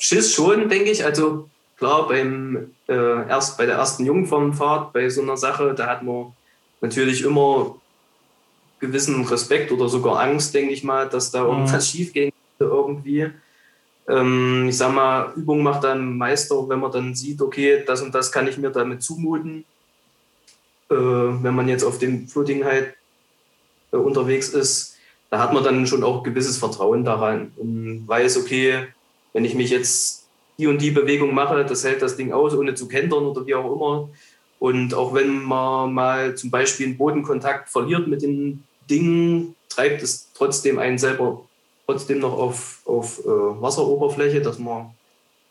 Schiss 0.00 0.34
schon, 0.34 0.68
denke 0.68 0.90
ich. 0.90 1.04
Also 1.04 1.48
klar, 1.84 2.08
beim, 2.08 2.70
äh, 2.88 3.28
erst 3.28 3.58
bei 3.58 3.66
der 3.66 3.76
ersten 3.76 4.06
Jungfernfahrt, 4.06 4.94
bei 4.94 5.10
so 5.10 5.20
einer 5.20 5.36
Sache, 5.36 5.74
da 5.74 5.86
hat 5.86 6.02
man 6.02 6.32
natürlich 6.80 7.22
immer 7.22 7.76
gewissen 8.80 9.22
Respekt 9.26 9.70
oder 9.70 9.88
sogar 9.88 10.20
Angst, 10.20 10.54
denke 10.54 10.72
ich 10.72 10.82
mal, 10.82 11.08
dass 11.08 11.30
da 11.30 11.42
mhm. 11.42 11.50
irgendwas 11.50 11.90
schief 11.90 12.14
gehen 12.14 12.32
könnte 12.58 12.72
irgendwie. 12.72 13.30
Ähm, 14.08 14.66
ich 14.68 14.78
sag 14.78 14.94
mal, 14.94 15.32
Übung 15.36 15.62
macht 15.62 15.84
dann 15.84 16.16
Meister, 16.16 16.66
wenn 16.68 16.80
man 16.80 16.90
dann 16.90 17.14
sieht, 17.14 17.42
okay, 17.42 17.84
das 17.86 18.00
und 18.00 18.14
das 18.14 18.32
kann 18.32 18.48
ich 18.48 18.56
mir 18.56 18.70
damit 18.70 19.02
zumuten. 19.02 19.66
Äh, 20.90 20.94
wenn 20.94 21.54
man 21.54 21.68
jetzt 21.68 21.84
auf 21.84 21.98
dem 21.98 22.28
Floating 22.28 22.64
halt 22.64 22.94
äh, 23.92 23.96
unterwegs 23.96 24.48
ist, 24.48 24.96
da 25.28 25.38
hat 25.38 25.52
man 25.52 25.64
dann 25.64 25.86
schon 25.86 26.02
auch 26.02 26.22
gewisses 26.22 26.56
Vertrauen 26.56 27.04
daran 27.04 27.52
und 27.56 28.08
weiß, 28.08 28.38
okay, 28.38 28.86
wenn 29.34 29.44
ich 29.44 29.54
mich 29.54 29.68
jetzt 29.68 30.23
die 30.58 30.66
und 30.66 30.80
die 30.80 30.90
Bewegung 30.90 31.34
mache, 31.34 31.64
das 31.64 31.84
hält 31.84 32.02
das 32.02 32.16
Ding 32.16 32.32
aus, 32.32 32.54
ohne 32.54 32.74
zu 32.74 32.88
kentern 32.88 33.24
oder 33.24 33.46
wie 33.46 33.54
auch 33.54 33.74
immer. 33.74 34.08
Und 34.58 34.94
auch 34.94 35.14
wenn 35.14 35.42
man 35.42 35.92
mal 35.92 36.36
zum 36.36 36.50
Beispiel 36.50 36.86
einen 36.86 36.96
Bodenkontakt 36.96 37.68
verliert 37.68 38.08
mit 38.08 38.22
dem 38.22 38.62
Ding, 38.88 39.54
treibt 39.68 40.02
es 40.02 40.30
trotzdem 40.34 40.78
einen 40.78 40.98
selber 40.98 41.44
trotzdem 41.86 42.20
noch 42.20 42.32
auf, 42.32 42.80
auf 42.86 43.20
äh, 43.20 43.28
Wasseroberfläche, 43.28 44.40
dass 44.40 44.58
man 44.58 44.94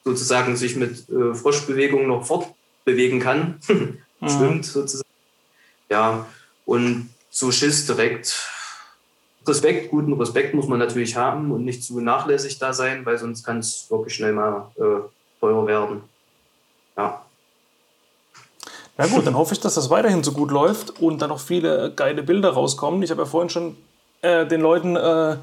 sozusagen 0.04 0.56
sich 0.56 0.76
mit 0.76 1.08
äh, 1.10 1.34
Froschbewegungen 1.34 2.08
noch 2.08 2.26
fortbewegen 2.26 3.20
kann. 3.20 3.60
Mhm. 4.24 4.30
Schwimmt 4.30 4.66
sozusagen. 4.66 5.10
Ja, 5.90 6.26
und 6.66 7.10
so 7.30 7.52
Schiss 7.52 7.86
direkt 7.86 8.48
Respekt, 9.48 9.92
guten 9.92 10.14
Respekt 10.14 10.54
muss 10.54 10.68
man 10.68 10.80
natürlich 10.80 11.16
haben 11.16 11.52
und 11.52 11.66
nicht 11.66 11.84
zu 11.84 12.00
nachlässig 12.00 12.60
da 12.60 12.74
sein, 12.74 13.06
weil 13.06 13.18
sonst 13.18 13.44
kann 13.44 13.60
es 13.60 13.88
wirklich 13.90 14.16
schnell 14.16 14.34
mal 14.34 14.72
äh, 14.78 15.10
teuer 15.40 15.68
werden. 15.68 16.02
Ja. 16.98 17.22
Na 18.98 19.08
gut, 19.08 19.26
dann 19.26 19.36
hoffe 19.36 19.54
ich, 19.54 19.60
dass 19.60 19.76
das 19.76 19.90
weiterhin 19.90 20.24
so 20.24 20.34
gut 20.34 20.52
läuft 20.52 21.02
und 21.02 21.22
dann 21.22 21.30
noch 21.30 21.40
viele 21.40 21.92
geile 21.96 22.22
Bilder 22.22 22.52
rauskommen. 22.52 23.02
Ich 23.02 23.10
habe 23.10 23.24
ja 23.24 23.26
vorhin 23.26 23.50
schon 23.50 23.76
äh, 24.22 24.46
den 24.46 24.62
Leuten 24.62 24.96
äh, 24.96 25.38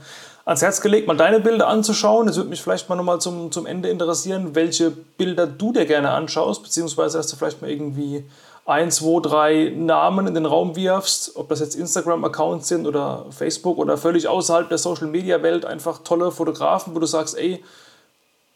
ans 0.45 0.63
Herz 0.63 0.81
gelegt, 0.81 1.07
mal 1.07 1.17
deine 1.17 1.41
Bilder 1.41 1.69
anzuschauen. 1.69 2.29
Es 2.29 2.37
würde 2.37 2.51
mich 2.51 2.63
vielleicht 2.63 2.89
mal 2.89 2.97
nochmal 2.97 3.21
zum, 3.21 3.53
zum 3.53 3.67
Ende 3.67 3.89
interessieren, 3.89 4.55
welche 4.55 4.91
Bilder 4.91 5.47
du 5.47 5.73
dir 5.73 5.87
gerne 5.87 6.11
anschaust, 6.11 6.63
beziehungsweise 6.63 7.19
dass 7.19 7.27
du 7.27 7.37
vielleicht 7.37 7.61
mal 7.61 7.71
irgendwie 7.71 8.25
ein, 8.71 8.91
zwei, 8.91 9.21
drei 9.21 9.73
Namen 9.77 10.29
in 10.29 10.35
den 10.35 10.47
Raum 10.47 10.77
wirfst, 10.77 11.33
ob 11.35 11.49
das 11.49 11.61
jetzt 11.61 11.75
Instagram-Accounts 11.75 12.69
sind 12.69 12.87
oder 12.87 13.27
Facebook 13.31 13.79
oder 13.79 13.99
völlig 13.99 14.29
außerhalb 14.29 14.69
der 14.69 14.79
Social-Media-Welt, 14.79 15.65
einfach 15.65 15.99
tolle 16.05 16.31
Fotografen, 16.31 16.95
wo 16.95 17.01
du 17.01 17.07
sagst, 17.07 17.37
ey, 17.37 17.63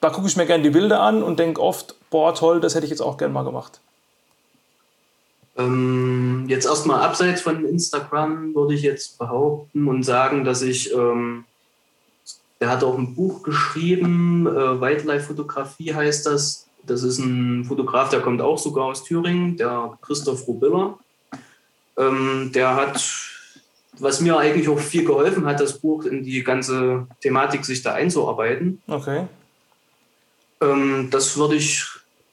da 0.00 0.10
gucke 0.10 0.28
ich 0.28 0.36
mir 0.36 0.46
gerne 0.46 0.62
die 0.62 0.70
Bilder 0.70 1.00
an 1.00 1.22
und 1.22 1.38
denke 1.38 1.60
oft, 1.60 1.96
boah, 2.10 2.32
toll, 2.34 2.60
das 2.60 2.74
hätte 2.74 2.84
ich 2.84 2.90
jetzt 2.90 3.00
auch 3.00 3.16
gerne 3.16 3.34
mal 3.34 3.42
gemacht. 3.42 3.80
Ähm, 5.56 6.44
jetzt 6.48 6.66
erstmal 6.66 7.02
abseits 7.02 7.40
von 7.40 7.64
Instagram 7.64 8.54
würde 8.54 8.74
ich 8.74 8.82
jetzt 8.82 9.18
behaupten 9.18 9.88
und 9.88 10.02
sagen, 10.02 10.44
dass 10.44 10.62
ich, 10.62 10.92
ähm, 10.94 11.44
der 12.60 12.70
hat 12.70 12.84
auch 12.84 12.96
ein 12.96 13.14
Buch 13.14 13.42
geschrieben, 13.42 14.46
äh, 14.46 14.80
Wildlife-Fotografie 14.80 15.92
heißt 15.92 16.26
das. 16.26 16.63
Das 16.86 17.02
ist 17.02 17.18
ein 17.18 17.64
Fotograf, 17.64 18.10
der 18.10 18.20
kommt 18.20 18.40
auch 18.40 18.58
sogar 18.58 18.86
aus 18.86 19.04
Thüringen, 19.04 19.56
der 19.56 19.98
Christoph 20.02 20.46
Rubiller. 20.46 20.98
Ähm, 21.96 22.50
der 22.52 22.74
hat, 22.74 23.02
was 23.98 24.20
mir 24.20 24.36
eigentlich 24.36 24.68
auch 24.68 24.78
viel 24.78 25.04
geholfen 25.04 25.46
hat, 25.46 25.60
das 25.60 25.78
Buch 25.78 26.04
in 26.04 26.22
die 26.22 26.42
ganze 26.42 27.06
Thematik 27.20 27.64
sich 27.64 27.82
da 27.82 27.94
einzuarbeiten. 27.94 28.82
Okay. 28.86 29.26
Ähm, 30.60 31.08
das 31.10 31.36
würde 31.36 31.56
ich 31.56 31.86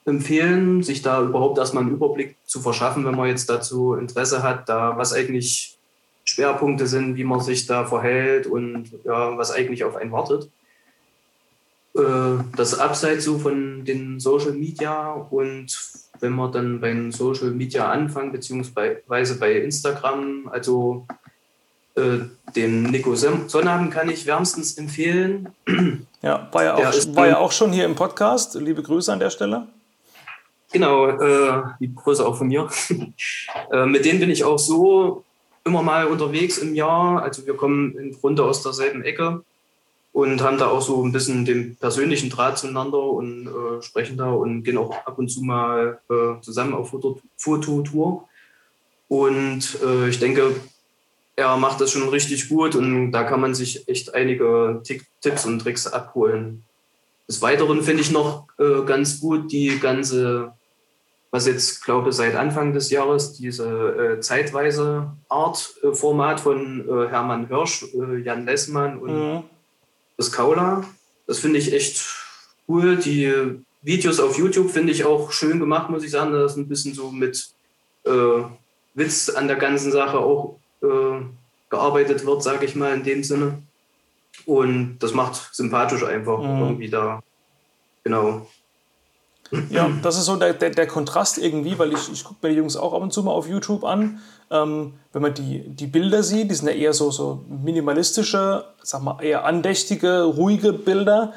empfehlen, 0.05 0.83
sich 0.83 1.01
da 1.01 1.21
überhaupt 1.21 1.57
erstmal 1.57 1.83
einen 1.83 1.93
Überblick 1.93 2.35
zu 2.45 2.59
verschaffen, 2.59 3.05
wenn 3.05 3.15
man 3.15 3.27
jetzt 3.27 3.49
dazu 3.49 3.93
Interesse 3.93 4.43
hat, 4.43 4.67
da 4.67 4.97
was 4.97 5.13
eigentlich 5.13 5.77
Schwerpunkte 6.23 6.87
sind, 6.87 7.15
wie 7.15 7.23
man 7.23 7.39
sich 7.39 7.67
da 7.67 7.85
verhält 7.85 8.47
und 8.47 8.91
ja, 9.03 9.37
was 9.37 9.51
eigentlich 9.51 9.83
auf 9.83 9.95
einen 9.95 10.11
wartet. 10.11 10.49
Äh, 11.95 12.43
das 12.55 12.79
Abseits 12.79 13.25
so 13.25 13.37
von 13.37 13.83
den 13.83 14.19
Social 14.19 14.53
Media 14.53 15.11
und 15.11 15.77
wenn 16.21 16.35
wir 16.35 16.49
dann 16.49 16.79
beim 16.79 17.11
Social 17.11 17.51
Media 17.51 17.91
anfangen, 17.91 18.31
beziehungsweise 18.31 19.39
bei 19.39 19.53
Instagram, 19.55 20.47
also 20.49 21.05
äh, 21.95 22.19
dem 22.55 22.83
Nico 22.83 23.15
Sonnabend 23.15 23.91
kann 23.91 24.09
ich 24.09 24.25
wärmstens 24.25 24.77
empfehlen. 24.77 25.49
Ja, 26.23 26.49
war 26.51 26.63
ja, 26.63 26.75
auch, 26.75 27.15
war 27.15 27.27
ja 27.27 27.37
auch 27.39 27.51
schon 27.51 27.71
hier 27.73 27.85
im 27.85 27.95
Podcast. 27.95 28.53
Liebe 28.53 28.83
Grüße 28.83 29.11
an 29.11 29.17
der 29.17 29.31
Stelle. 29.31 29.67
Genau, 30.71 31.07
äh, 31.07 31.63
die 31.79 31.95
Grüße 31.95 32.23
auch 32.23 32.37
von 32.37 32.47
mir. 32.47 32.69
äh, 33.71 33.87
mit 33.87 34.05
denen 34.05 34.19
bin 34.19 34.29
ich 34.29 34.43
auch 34.43 34.59
so 34.59 35.23
immer 35.65 35.81
mal 35.81 36.05
unterwegs 36.05 36.59
im 36.59 36.75
Jahr. 36.75 37.23
Also 37.23 37.47
wir 37.47 37.55
kommen 37.55 37.97
im 37.97 38.11
Grunde 38.11 38.43
aus 38.43 38.61
derselben 38.61 39.03
Ecke 39.03 39.43
und 40.13 40.41
haben 40.41 40.57
da 40.57 40.67
auch 40.67 40.81
so 40.81 41.03
ein 41.03 41.11
bisschen 41.11 41.45
den 41.45 41.77
persönlichen 41.77 42.29
Draht 42.29 42.57
zueinander 42.57 43.01
und 43.01 43.47
äh, 43.47 43.81
sprechen 43.81 44.17
da 44.17 44.31
und 44.31 44.63
gehen 44.63 44.77
auch 44.77 44.93
ab 45.05 45.17
und 45.17 45.29
zu 45.29 45.41
mal 45.41 45.99
äh, 46.09 46.41
zusammen 46.41 46.73
auf 46.73 46.93
Fototour. 47.37 48.27
Und 49.07 49.77
äh, 49.83 50.09
ich 50.09 50.19
denke, 50.19 50.55
er 51.37 51.55
macht 51.57 51.79
das 51.79 51.91
schon 51.91 52.09
richtig 52.09 52.49
gut 52.49 52.75
und 52.75 53.11
da 53.13 53.23
kann 53.23 53.39
man 53.39 53.55
sich 53.55 53.87
echt 53.87 54.13
einige 54.13 54.83
Tipps 55.21 55.45
und 55.45 55.59
Tricks 55.59 55.87
abholen. 55.87 56.63
Des 57.27 57.41
Weiteren 57.41 57.81
finde 57.81 58.01
ich 58.01 58.11
noch 58.11 58.47
äh, 58.59 58.83
ganz 58.85 59.21
gut 59.21 59.49
die 59.51 59.79
ganze, 59.79 60.51
was 61.31 61.47
jetzt 61.47 61.85
glaube 61.85 62.11
seit 62.11 62.35
Anfang 62.35 62.73
des 62.73 62.89
Jahres, 62.89 63.31
diese 63.33 63.65
äh, 64.17 64.19
zeitweise 64.19 65.13
Art-Format 65.29 66.41
von 66.41 66.81
äh, 66.81 67.07
Hermann 67.07 67.47
Hirsch, 67.47 67.85
Jan 67.93 68.45
Lessmann 68.45 68.97
und 68.97 69.13
mhm 69.13 69.43
das 70.21 70.31
Kaula. 70.31 70.83
Das 71.27 71.39
finde 71.39 71.57
ich 71.57 71.73
echt 71.73 72.05
cool. 72.67 72.95
Die 72.97 73.33
Videos 73.81 74.19
auf 74.19 74.37
YouTube 74.37 74.69
finde 74.69 74.91
ich 74.93 75.03
auch 75.03 75.31
schön 75.31 75.59
gemacht, 75.59 75.89
muss 75.89 76.03
ich 76.03 76.11
sagen. 76.11 76.31
Da 76.31 76.45
ist 76.45 76.57
ein 76.57 76.67
bisschen 76.67 76.93
so 76.93 77.11
mit 77.11 77.49
äh, 78.05 78.43
Witz 78.93 79.29
an 79.29 79.47
der 79.47 79.57
ganzen 79.57 79.91
Sache 79.91 80.19
auch 80.19 80.59
äh, 80.83 81.21
gearbeitet 81.69 82.25
wird, 82.25 82.43
sage 82.43 82.65
ich 82.65 82.75
mal 82.75 82.93
in 82.93 83.03
dem 83.03 83.23
Sinne. 83.23 83.63
Und 84.45 84.99
das 84.99 85.13
macht 85.13 85.53
sympathisch 85.53 86.03
einfach 86.03 86.39
mhm. 86.39 86.61
irgendwie 86.61 86.89
da. 86.89 87.21
Genau. 88.03 88.47
Ja, 89.69 89.89
das 90.01 90.17
ist 90.17 90.25
so 90.25 90.35
der, 90.37 90.53
der, 90.53 90.69
der 90.69 90.87
Kontrast 90.87 91.37
irgendwie, 91.37 91.77
weil 91.77 91.91
ich, 91.91 92.11
ich 92.11 92.23
gucke 92.23 92.39
mir 92.41 92.53
die 92.53 92.57
Jungs 92.57 92.77
auch 92.77 92.93
ab 92.93 93.01
und 93.01 93.11
zu 93.11 93.21
mal 93.23 93.31
auf 93.31 93.47
YouTube 93.49 93.83
an. 93.83 94.19
Ähm, 94.49 94.93
wenn 95.13 95.21
man 95.21 95.33
die, 95.33 95.59
die 95.59 95.87
Bilder 95.87 96.23
sieht, 96.23 96.49
die 96.49 96.55
sind 96.55 96.67
ja 96.67 96.73
eher 96.73 96.93
so, 96.93 97.11
so 97.11 97.41
minimalistische, 97.49 98.65
sag 98.81 99.01
mal, 99.01 99.21
eher 99.21 99.45
andächtige, 99.45 100.23
ruhige 100.23 100.71
Bilder. 100.73 101.33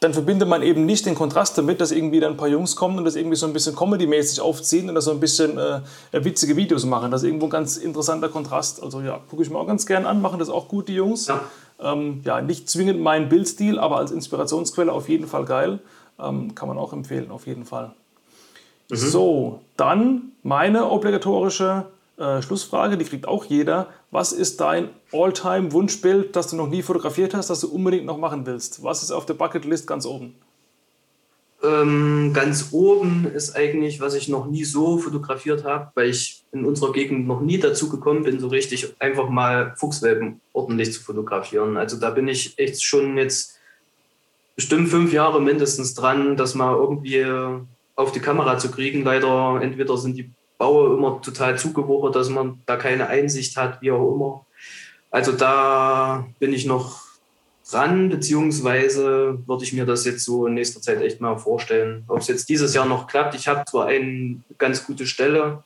Dann 0.00 0.12
verbindet 0.12 0.46
man 0.46 0.60
eben 0.60 0.84
nicht 0.84 1.06
den 1.06 1.14
Kontrast 1.14 1.56
damit, 1.56 1.80
dass 1.80 1.90
irgendwie 1.90 2.20
dann 2.20 2.32
ein 2.32 2.36
paar 2.36 2.48
Jungs 2.48 2.76
kommen 2.76 2.98
und 2.98 3.06
das 3.06 3.16
irgendwie 3.16 3.36
so 3.36 3.46
ein 3.46 3.54
bisschen 3.54 3.74
comedy-mäßig 3.74 4.42
aufziehen 4.42 4.90
und 4.90 4.94
das 4.94 5.06
so 5.06 5.10
ein 5.10 5.20
bisschen 5.20 5.56
äh, 5.58 5.80
witzige 6.12 6.54
Videos 6.54 6.84
machen. 6.84 7.10
Das 7.10 7.22
ist 7.22 7.26
irgendwo 7.26 7.46
ein 7.46 7.50
ganz 7.50 7.78
interessanter 7.78 8.28
Kontrast. 8.28 8.82
Also 8.82 9.00
ja, 9.00 9.20
gucke 9.30 9.42
ich 9.42 9.48
mir 9.48 9.58
auch 9.58 9.66
ganz 9.66 9.86
gern 9.86 10.04
an, 10.04 10.20
machen 10.20 10.38
das 10.38 10.50
auch 10.50 10.68
gut, 10.68 10.88
die 10.88 10.94
Jungs. 10.94 11.28
Ja, 11.28 11.40
ähm, 11.80 12.20
ja 12.24 12.42
nicht 12.42 12.68
zwingend 12.68 13.00
mein 13.00 13.30
Bildstil, 13.30 13.78
aber 13.78 13.96
als 13.96 14.10
Inspirationsquelle 14.10 14.92
auf 14.92 15.08
jeden 15.08 15.26
Fall 15.26 15.46
geil. 15.46 15.80
Ähm, 16.18 16.54
kann 16.54 16.68
man 16.68 16.78
auch 16.78 16.92
empfehlen, 16.92 17.30
auf 17.30 17.46
jeden 17.46 17.64
Fall. 17.64 17.92
Mhm. 18.90 18.96
So, 18.96 19.60
dann 19.76 20.32
meine 20.42 20.90
obligatorische 20.90 21.86
äh, 22.16 22.40
Schlussfrage, 22.40 22.96
die 22.96 23.04
kriegt 23.04 23.28
auch 23.28 23.44
jeder. 23.44 23.88
Was 24.10 24.32
ist 24.32 24.60
dein 24.60 24.88
All-Time-Wunschbild, 25.12 26.34
das 26.34 26.48
du 26.48 26.56
noch 26.56 26.68
nie 26.68 26.82
fotografiert 26.82 27.34
hast, 27.34 27.50
das 27.50 27.60
du 27.60 27.68
unbedingt 27.68 28.06
noch 28.06 28.18
machen 28.18 28.46
willst? 28.46 28.82
Was 28.82 29.02
ist 29.02 29.10
auf 29.10 29.26
der 29.26 29.34
Bucketlist 29.34 29.86
ganz 29.86 30.06
oben? 30.06 30.34
Ähm, 31.62 32.32
ganz 32.34 32.68
oben 32.72 33.26
ist 33.34 33.56
eigentlich, 33.56 34.00
was 34.00 34.14
ich 34.14 34.28
noch 34.28 34.46
nie 34.46 34.64
so 34.64 34.98
fotografiert 34.98 35.64
habe, 35.64 35.90
weil 35.94 36.10
ich 36.10 36.44
in 36.52 36.64
unserer 36.64 36.92
Gegend 36.92 37.26
noch 37.26 37.40
nie 37.40 37.58
dazu 37.58 37.88
gekommen 37.88 38.24
bin, 38.24 38.38
so 38.38 38.48
richtig 38.48 38.94
einfach 38.98 39.28
mal 39.28 39.74
Fuchswelpen 39.76 40.40
ordentlich 40.52 40.92
zu 40.92 41.02
fotografieren. 41.02 41.76
Also 41.76 41.98
da 41.98 42.10
bin 42.10 42.28
ich 42.28 42.58
echt 42.58 42.82
schon 42.82 43.16
jetzt 43.16 43.55
bestimmt 44.56 44.88
fünf 44.88 45.12
Jahre 45.12 45.40
mindestens 45.40 45.94
dran, 45.94 46.36
das 46.36 46.54
mal 46.54 46.74
irgendwie 46.74 47.24
auf 47.94 48.12
die 48.12 48.20
Kamera 48.20 48.58
zu 48.58 48.70
kriegen. 48.70 49.04
Leider 49.04 49.60
entweder 49.62 49.96
sind 49.96 50.16
die 50.16 50.30
Baue 50.58 50.96
immer 50.96 51.20
total 51.20 51.58
zugewuchert, 51.58 52.16
dass 52.16 52.30
man 52.30 52.60
da 52.66 52.76
keine 52.76 53.08
Einsicht 53.08 53.56
hat, 53.56 53.82
wie 53.82 53.92
auch 53.92 54.14
immer. 54.14 54.46
Also 55.10 55.32
da 55.32 56.26
bin 56.38 56.52
ich 56.52 56.66
noch 56.66 57.04
dran, 57.70 58.08
beziehungsweise 58.08 59.38
würde 59.46 59.64
ich 59.64 59.72
mir 59.72 59.86
das 59.86 60.04
jetzt 60.04 60.24
so 60.24 60.46
in 60.46 60.54
nächster 60.54 60.80
Zeit 60.80 61.02
echt 61.02 61.20
mal 61.20 61.36
vorstellen. 61.36 62.04
Ob 62.08 62.20
es 62.20 62.28
jetzt 62.28 62.48
dieses 62.48 62.74
Jahr 62.74 62.86
noch 62.86 63.06
klappt, 63.06 63.34
ich 63.34 63.48
habe 63.48 63.64
zwar 63.66 63.86
eine 63.86 64.40
ganz 64.56 64.86
gute 64.86 65.06
Stelle, 65.06 65.62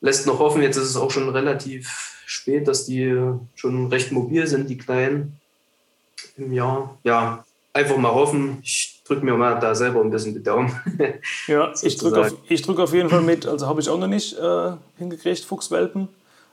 lässt 0.00 0.26
noch 0.26 0.38
hoffen, 0.38 0.62
jetzt 0.62 0.76
ist 0.76 0.88
es 0.88 0.96
auch 0.96 1.10
schon 1.10 1.28
relativ 1.28 2.22
spät, 2.26 2.68
dass 2.68 2.86
die 2.86 3.14
schon 3.54 3.88
recht 3.88 4.12
mobil 4.12 4.46
sind, 4.46 4.70
die 4.70 4.78
Kleinen 4.78 5.40
im 6.36 6.52
Jahr. 6.52 6.98
Ja, 7.04 7.44
einfach 7.74 7.96
mal 7.98 8.14
hoffen. 8.14 8.58
Ich 8.62 9.02
drücke 9.04 9.24
mir 9.24 9.34
mal 9.34 9.58
da 9.60 9.74
selber 9.74 10.00
ein 10.00 10.10
bisschen 10.10 10.32
die 10.32 10.42
Daumen. 10.42 10.72
ja, 11.46 11.72
ich 11.82 11.96
drücke 11.98 12.20
auf, 12.20 12.32
drück 12.48 12.80
auf 12.80 12.94
jeden 12.94 13.10
Fall 13.10 13.20
mit. 13.20 13.46
Also 13.46 13.66
habe 13.66 13.80
ich 13.80 13.90
auch 13.90 13.98
noch 13.98 14.06
nicht 14.06 14.38
äh, 14.38 14.72
hingekriegt, 14.96 15.44
Fuchswelpen. 15.44 16.08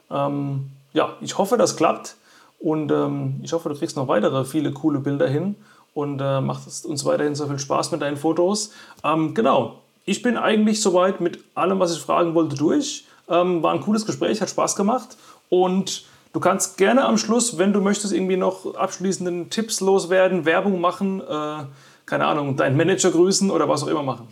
Ähm, 0.10 0.70
ja, 0.92 1.16
ich 1.22 1.38
hoffe, 1.38 1.58
das 1.58 1.78
klappt. 1.78 2.16
Und 2.60 2.92
ähm, 2.92 3.40
ich 3.44 3.54
hoffe, 3.54 3.70
du 3.70 3.76
kriegst 3.76 3.96
noch 3.96 4.08
weitere 4.08 4.44
viele 4.44 4.72
coole 4.72 5.00
Bilder 5.00 5.28
hin 5.28 5.56
und 5.94 6.20
äh, 6.20 6.42
macht 6.42 6.64
uns 6.86 7.06
weiterhin 7.06 7.36
so 7.36 7.48
viel 7.48 7.60
Spaß 7.60 7.92
mit 7.92 8.02
deinen 8.02 8.18
Fotos. 8.18 8.72
Ähm, 9.04 9.34
genau, 9.34 9.80
ich 10.06 10.22
bin 10.22 10.38
eigentlich 10.38 10.82
soweit 10.82 11.22
mit 11.22 11.40
allem, 11.56 11.80
was 11.80 11.94
ich 11.94 12.02
fragen 12.02 12.34
wollte, 12.34 12.56
durch. 12.56 13.06
Ähm, 13.30 13.64
war 13.64 13.74
ein 13.74 13.82
cooles 13.82 14.06
Gespräch, 14.06 14.42
hat 14.42 14.50
Spaß 14.50 14.76
gemacht 14.76 15.18
und 15.50 16.06
Du 16.34 16.40
kannst 16.40 16.78
gerne 16.78 17.04
am 17.04 17.18
Schluss, 17.18 17.58
wenn 17.58 17.74
du 17.74 17.82
möchtest, 17.82 18.14
irgendwie 18.14 18.38
noch 18.38 18.76
abschließenden 18.76 19.50
Tipps 19.50 19.82
loswerden, 19.82 20.46
Werbung 20.46 20.80
machen, 20.80 21.20
äh, 21.22 21.64
keine 22.06 22.26
Ahnung, 22.26 22.56
deinen 22.56 22.78
Manager 22.78 23.12
grüßen 23.12 23.52
oder 23.52 23.68
was 23.68 23.84
auch 23.84 23.88
immer 23.88 24.04
machen. 24.04 24.28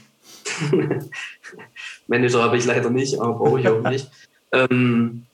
Manager 2.07 2.43
habe 2.43 2.57
ich 2.57 2.65
leider 2.65 2.89
nicht, 2.89 3.19
aber 3.19 3.33
brauche 3.33 3.59
ich 3.59 3.67
auch 3.67 3.81
nicht. 3.89 4.09
ähm, 4.51 5.25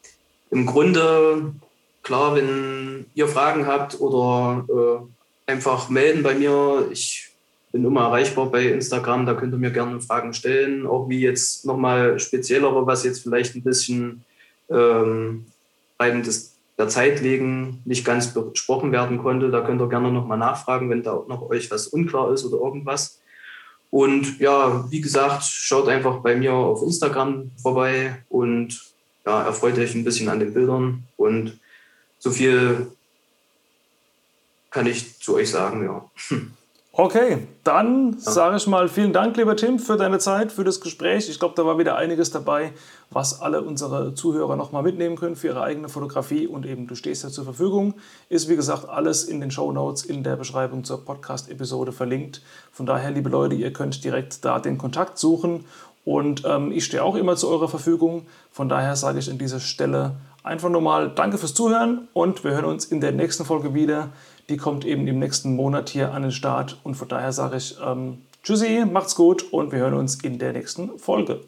Im 0.50 0.66
Grunde, 0.66 1.54
klar, 2.02 2.36
wenn 2.36 3.06
ihr 3.14 3.28
Fragen 3.28 3.68
habt 3.68 4.00
oder 4.02 4.66
äh, 4.70 5.52
einfach 5.52 5.90
melden 5.90 6.24
bei 6.24 6.34
mir. 6.34 6.88
Ich 6.92 7.30
bin 7.72 7.86
immer 7.86 8.06
erreichbar 8.06 8.48
bei 8.48 8.64
Instagram, 8.64 9.26
da 9.26 9.34
könnt 9.34 9.54
ihr 9.54 9.60
mir 9.60 9.72
gerne 9.72 10.02
Fragen 10.02 10.34
stellen. 10.34 10.88
Auch 10.88 11.10
wie 11.10 11.20
jetzt 11.20 11.66
nochmal 11.66 12.20
speziellere, 12.20 12.86
was 12.88 13.04
jetzt 13.04 13.22
vielleicht 13.22 13.56
ein 13.56 13.64
bisschen 13.64 14.24
ähm, 14.70 15.46
des 16.00 16.55
der 16.78 16.88
Zeit 16.90 17.24
wegen 17.24 17.82
nicht 17.86 18.06
ganz 18.06 18.34
besprochen 18.34 18.92
werden 18.92 19.18
konnte. 19.18 19.50
Da 19.50 19.62
könnt 19.62 19.82
ihr 19.82 19.90
gerne 19.90 20.12
nochmal 20.12 20.38
nachfragen, 20.38 20.90
wenn 20.90 21.04
da 21.04 21.24
noch 21.28 21.50
euch 21.50 21.72
was 21.72 21.88
unklar 21.88 22.34
ist 22.34 22.46
oder 22.46 22.58
irgendwas. 22.58 23.22
Und 23.92 24.40
ja, 24.40 24.86
wie 24.92 25.00
gesagt, 25.00 25.44
schaut 25.44 25.88
einfach 25.88 26.20
bei 26.20 26.36
mir 26.36 26.54
auf 26.54 26.84
Instagram 26.84 27.52
vorbei 27.62 28.24
und 28.28 28.94
ja, 29.26 29.44
erfreut 29.44 29.78
euch 29.78 29.96
ein 29.96 30.04
bisschen 30.04 30.28
an 30.28 30.40
den 30.40 30.54
Bildern 30.54 31.04
und 31.16 31.60
so 32.20 32.32
viel 32.32 32.88
kann 34.70 34.88
ich 34.88 35.20
zu 35.20 35.36
euch 35.36 35.50
sagen, 35.50 35.86
ja. 35.86 36.10
Okay, 36.98 37.46
dann 37.66 38.18
sage 38.18 38.56
ich 38.56 38.68
mal 38.68 38.88
vielen 38.88 39.12
Dank, 39.12 39.36
lieber 39.36 39.58
Tim, 39.58 39.80
für 39.80 39.98
deine 39.98 40.18
Zeit, 40.18 40.54
für 40.54 40.64
das 40.64 40.80
Gespräch. 40.80 41.28
Ich 41.28 41.40
glaube, 41.40 41.54
da 41.58 41.66
war 41.66 41.78
wieder 41.78 41.98
einiges 41.98 42.32
dabei, 42.32 42.72
was 43.10 43.42
alle 43.42 43.64
unsere 43.64 44.14
Zuhörer 44.14 44.56
nochmal 44.56 44.82
mitnehmen 44.82 45.18
können 45.18 45.36
für 45.36 45.48
ihre 45.48 45.62
eigene 45.62 45.90
Fotografie 45.90 46.48
und 46.48 46.66
eben 46.66 46.88
du 46.88 46.96
stehst 46.96 47.26
ja 47.26 47.30
zur 47.30 47.44
Verfügung. 47.44 47.96
Ist 48.30 48.48
wie 48.48 48.56
gesagt 48.56 48.88
alles 48.88 49.26
in 49.26 49.42
den 49.42 49.52
Show 49.52 49.74
Notes 49.74 50.06
in 50.06 50.24
der 50.24 50.38
Beschreibung 50.38 50.86
zur 50.86 51.04
Podcast-Episode 51.04 51.92
verlinkt. 51.92 52.42
Von 52.72 52.86
daher, 52.86 53.12
liebe 53.12 53.28
Leute, 53.28 53.56
ihr 53.56 53.74
könnt 53.74 54.02
direkt 54.02 54.46
da 54.46 54.60
den 54.60 54.78
Kontakt 54.78 55.18
suchen 55.18 55.66
und 56.06 56.44
ähm, 56.46 56.72
ich 56.72 56.86
stehe 56.86 57.04
auch 57.04 57.16
immer 57.16 57.36
zu 57.36 57.50
eurer 57.50 57.68
Verfügung. 57.68 58.26
Von 58.52 58.70
daher 58.70 58.96
sage 58.96 59.20
ich 59.20 59.30
an 59.30 59.38
dieser 59.38 59.60
Stelle 59.60 60.16
einfach 60.44 60.70
nur 60.70 60.82
mal 60.82 61.10
Danke 61.10 61.38
fürs 61.38 61.54
Zuhören 61.54 62.08
und 62.14 62.46
wir 62.46 62.52
hören 62.52 62.66
uns 62.66 62.86
in 62.86 63.02
der 63.02 63.12
nächsten 63.12 63.44
Folge 63.44 63.74
wieder. 63.74 64.12
Die 64.50 64.58
kommt 64.58 64.86
eben 64.86 65.08
im 65.08 65.20
nächsten 65.20 65.56
Monat 65.56 65.90
hier 65.90 66.12
an 66.12 66.22
den 66.22 66.32
Start. 66.32 66.78
Und 66.84 66.96
von 66.96 67.08
daher 67.08 67.32
sage 67.32 67.58
ich 67.58 67.76
ähm, 67.84 68.20
Tschüssi, 68.44 68.86
macht's 68.86 69.16
gut 69.16 69.52
und 69.52 69.72
wir 69.72 69.80
hören 69.80 69.96
uns 69.96 70.16
in 70.16 70.38
der 70.38 70.54
nächsten 70.54 71.00
Folge. 71.00 71.42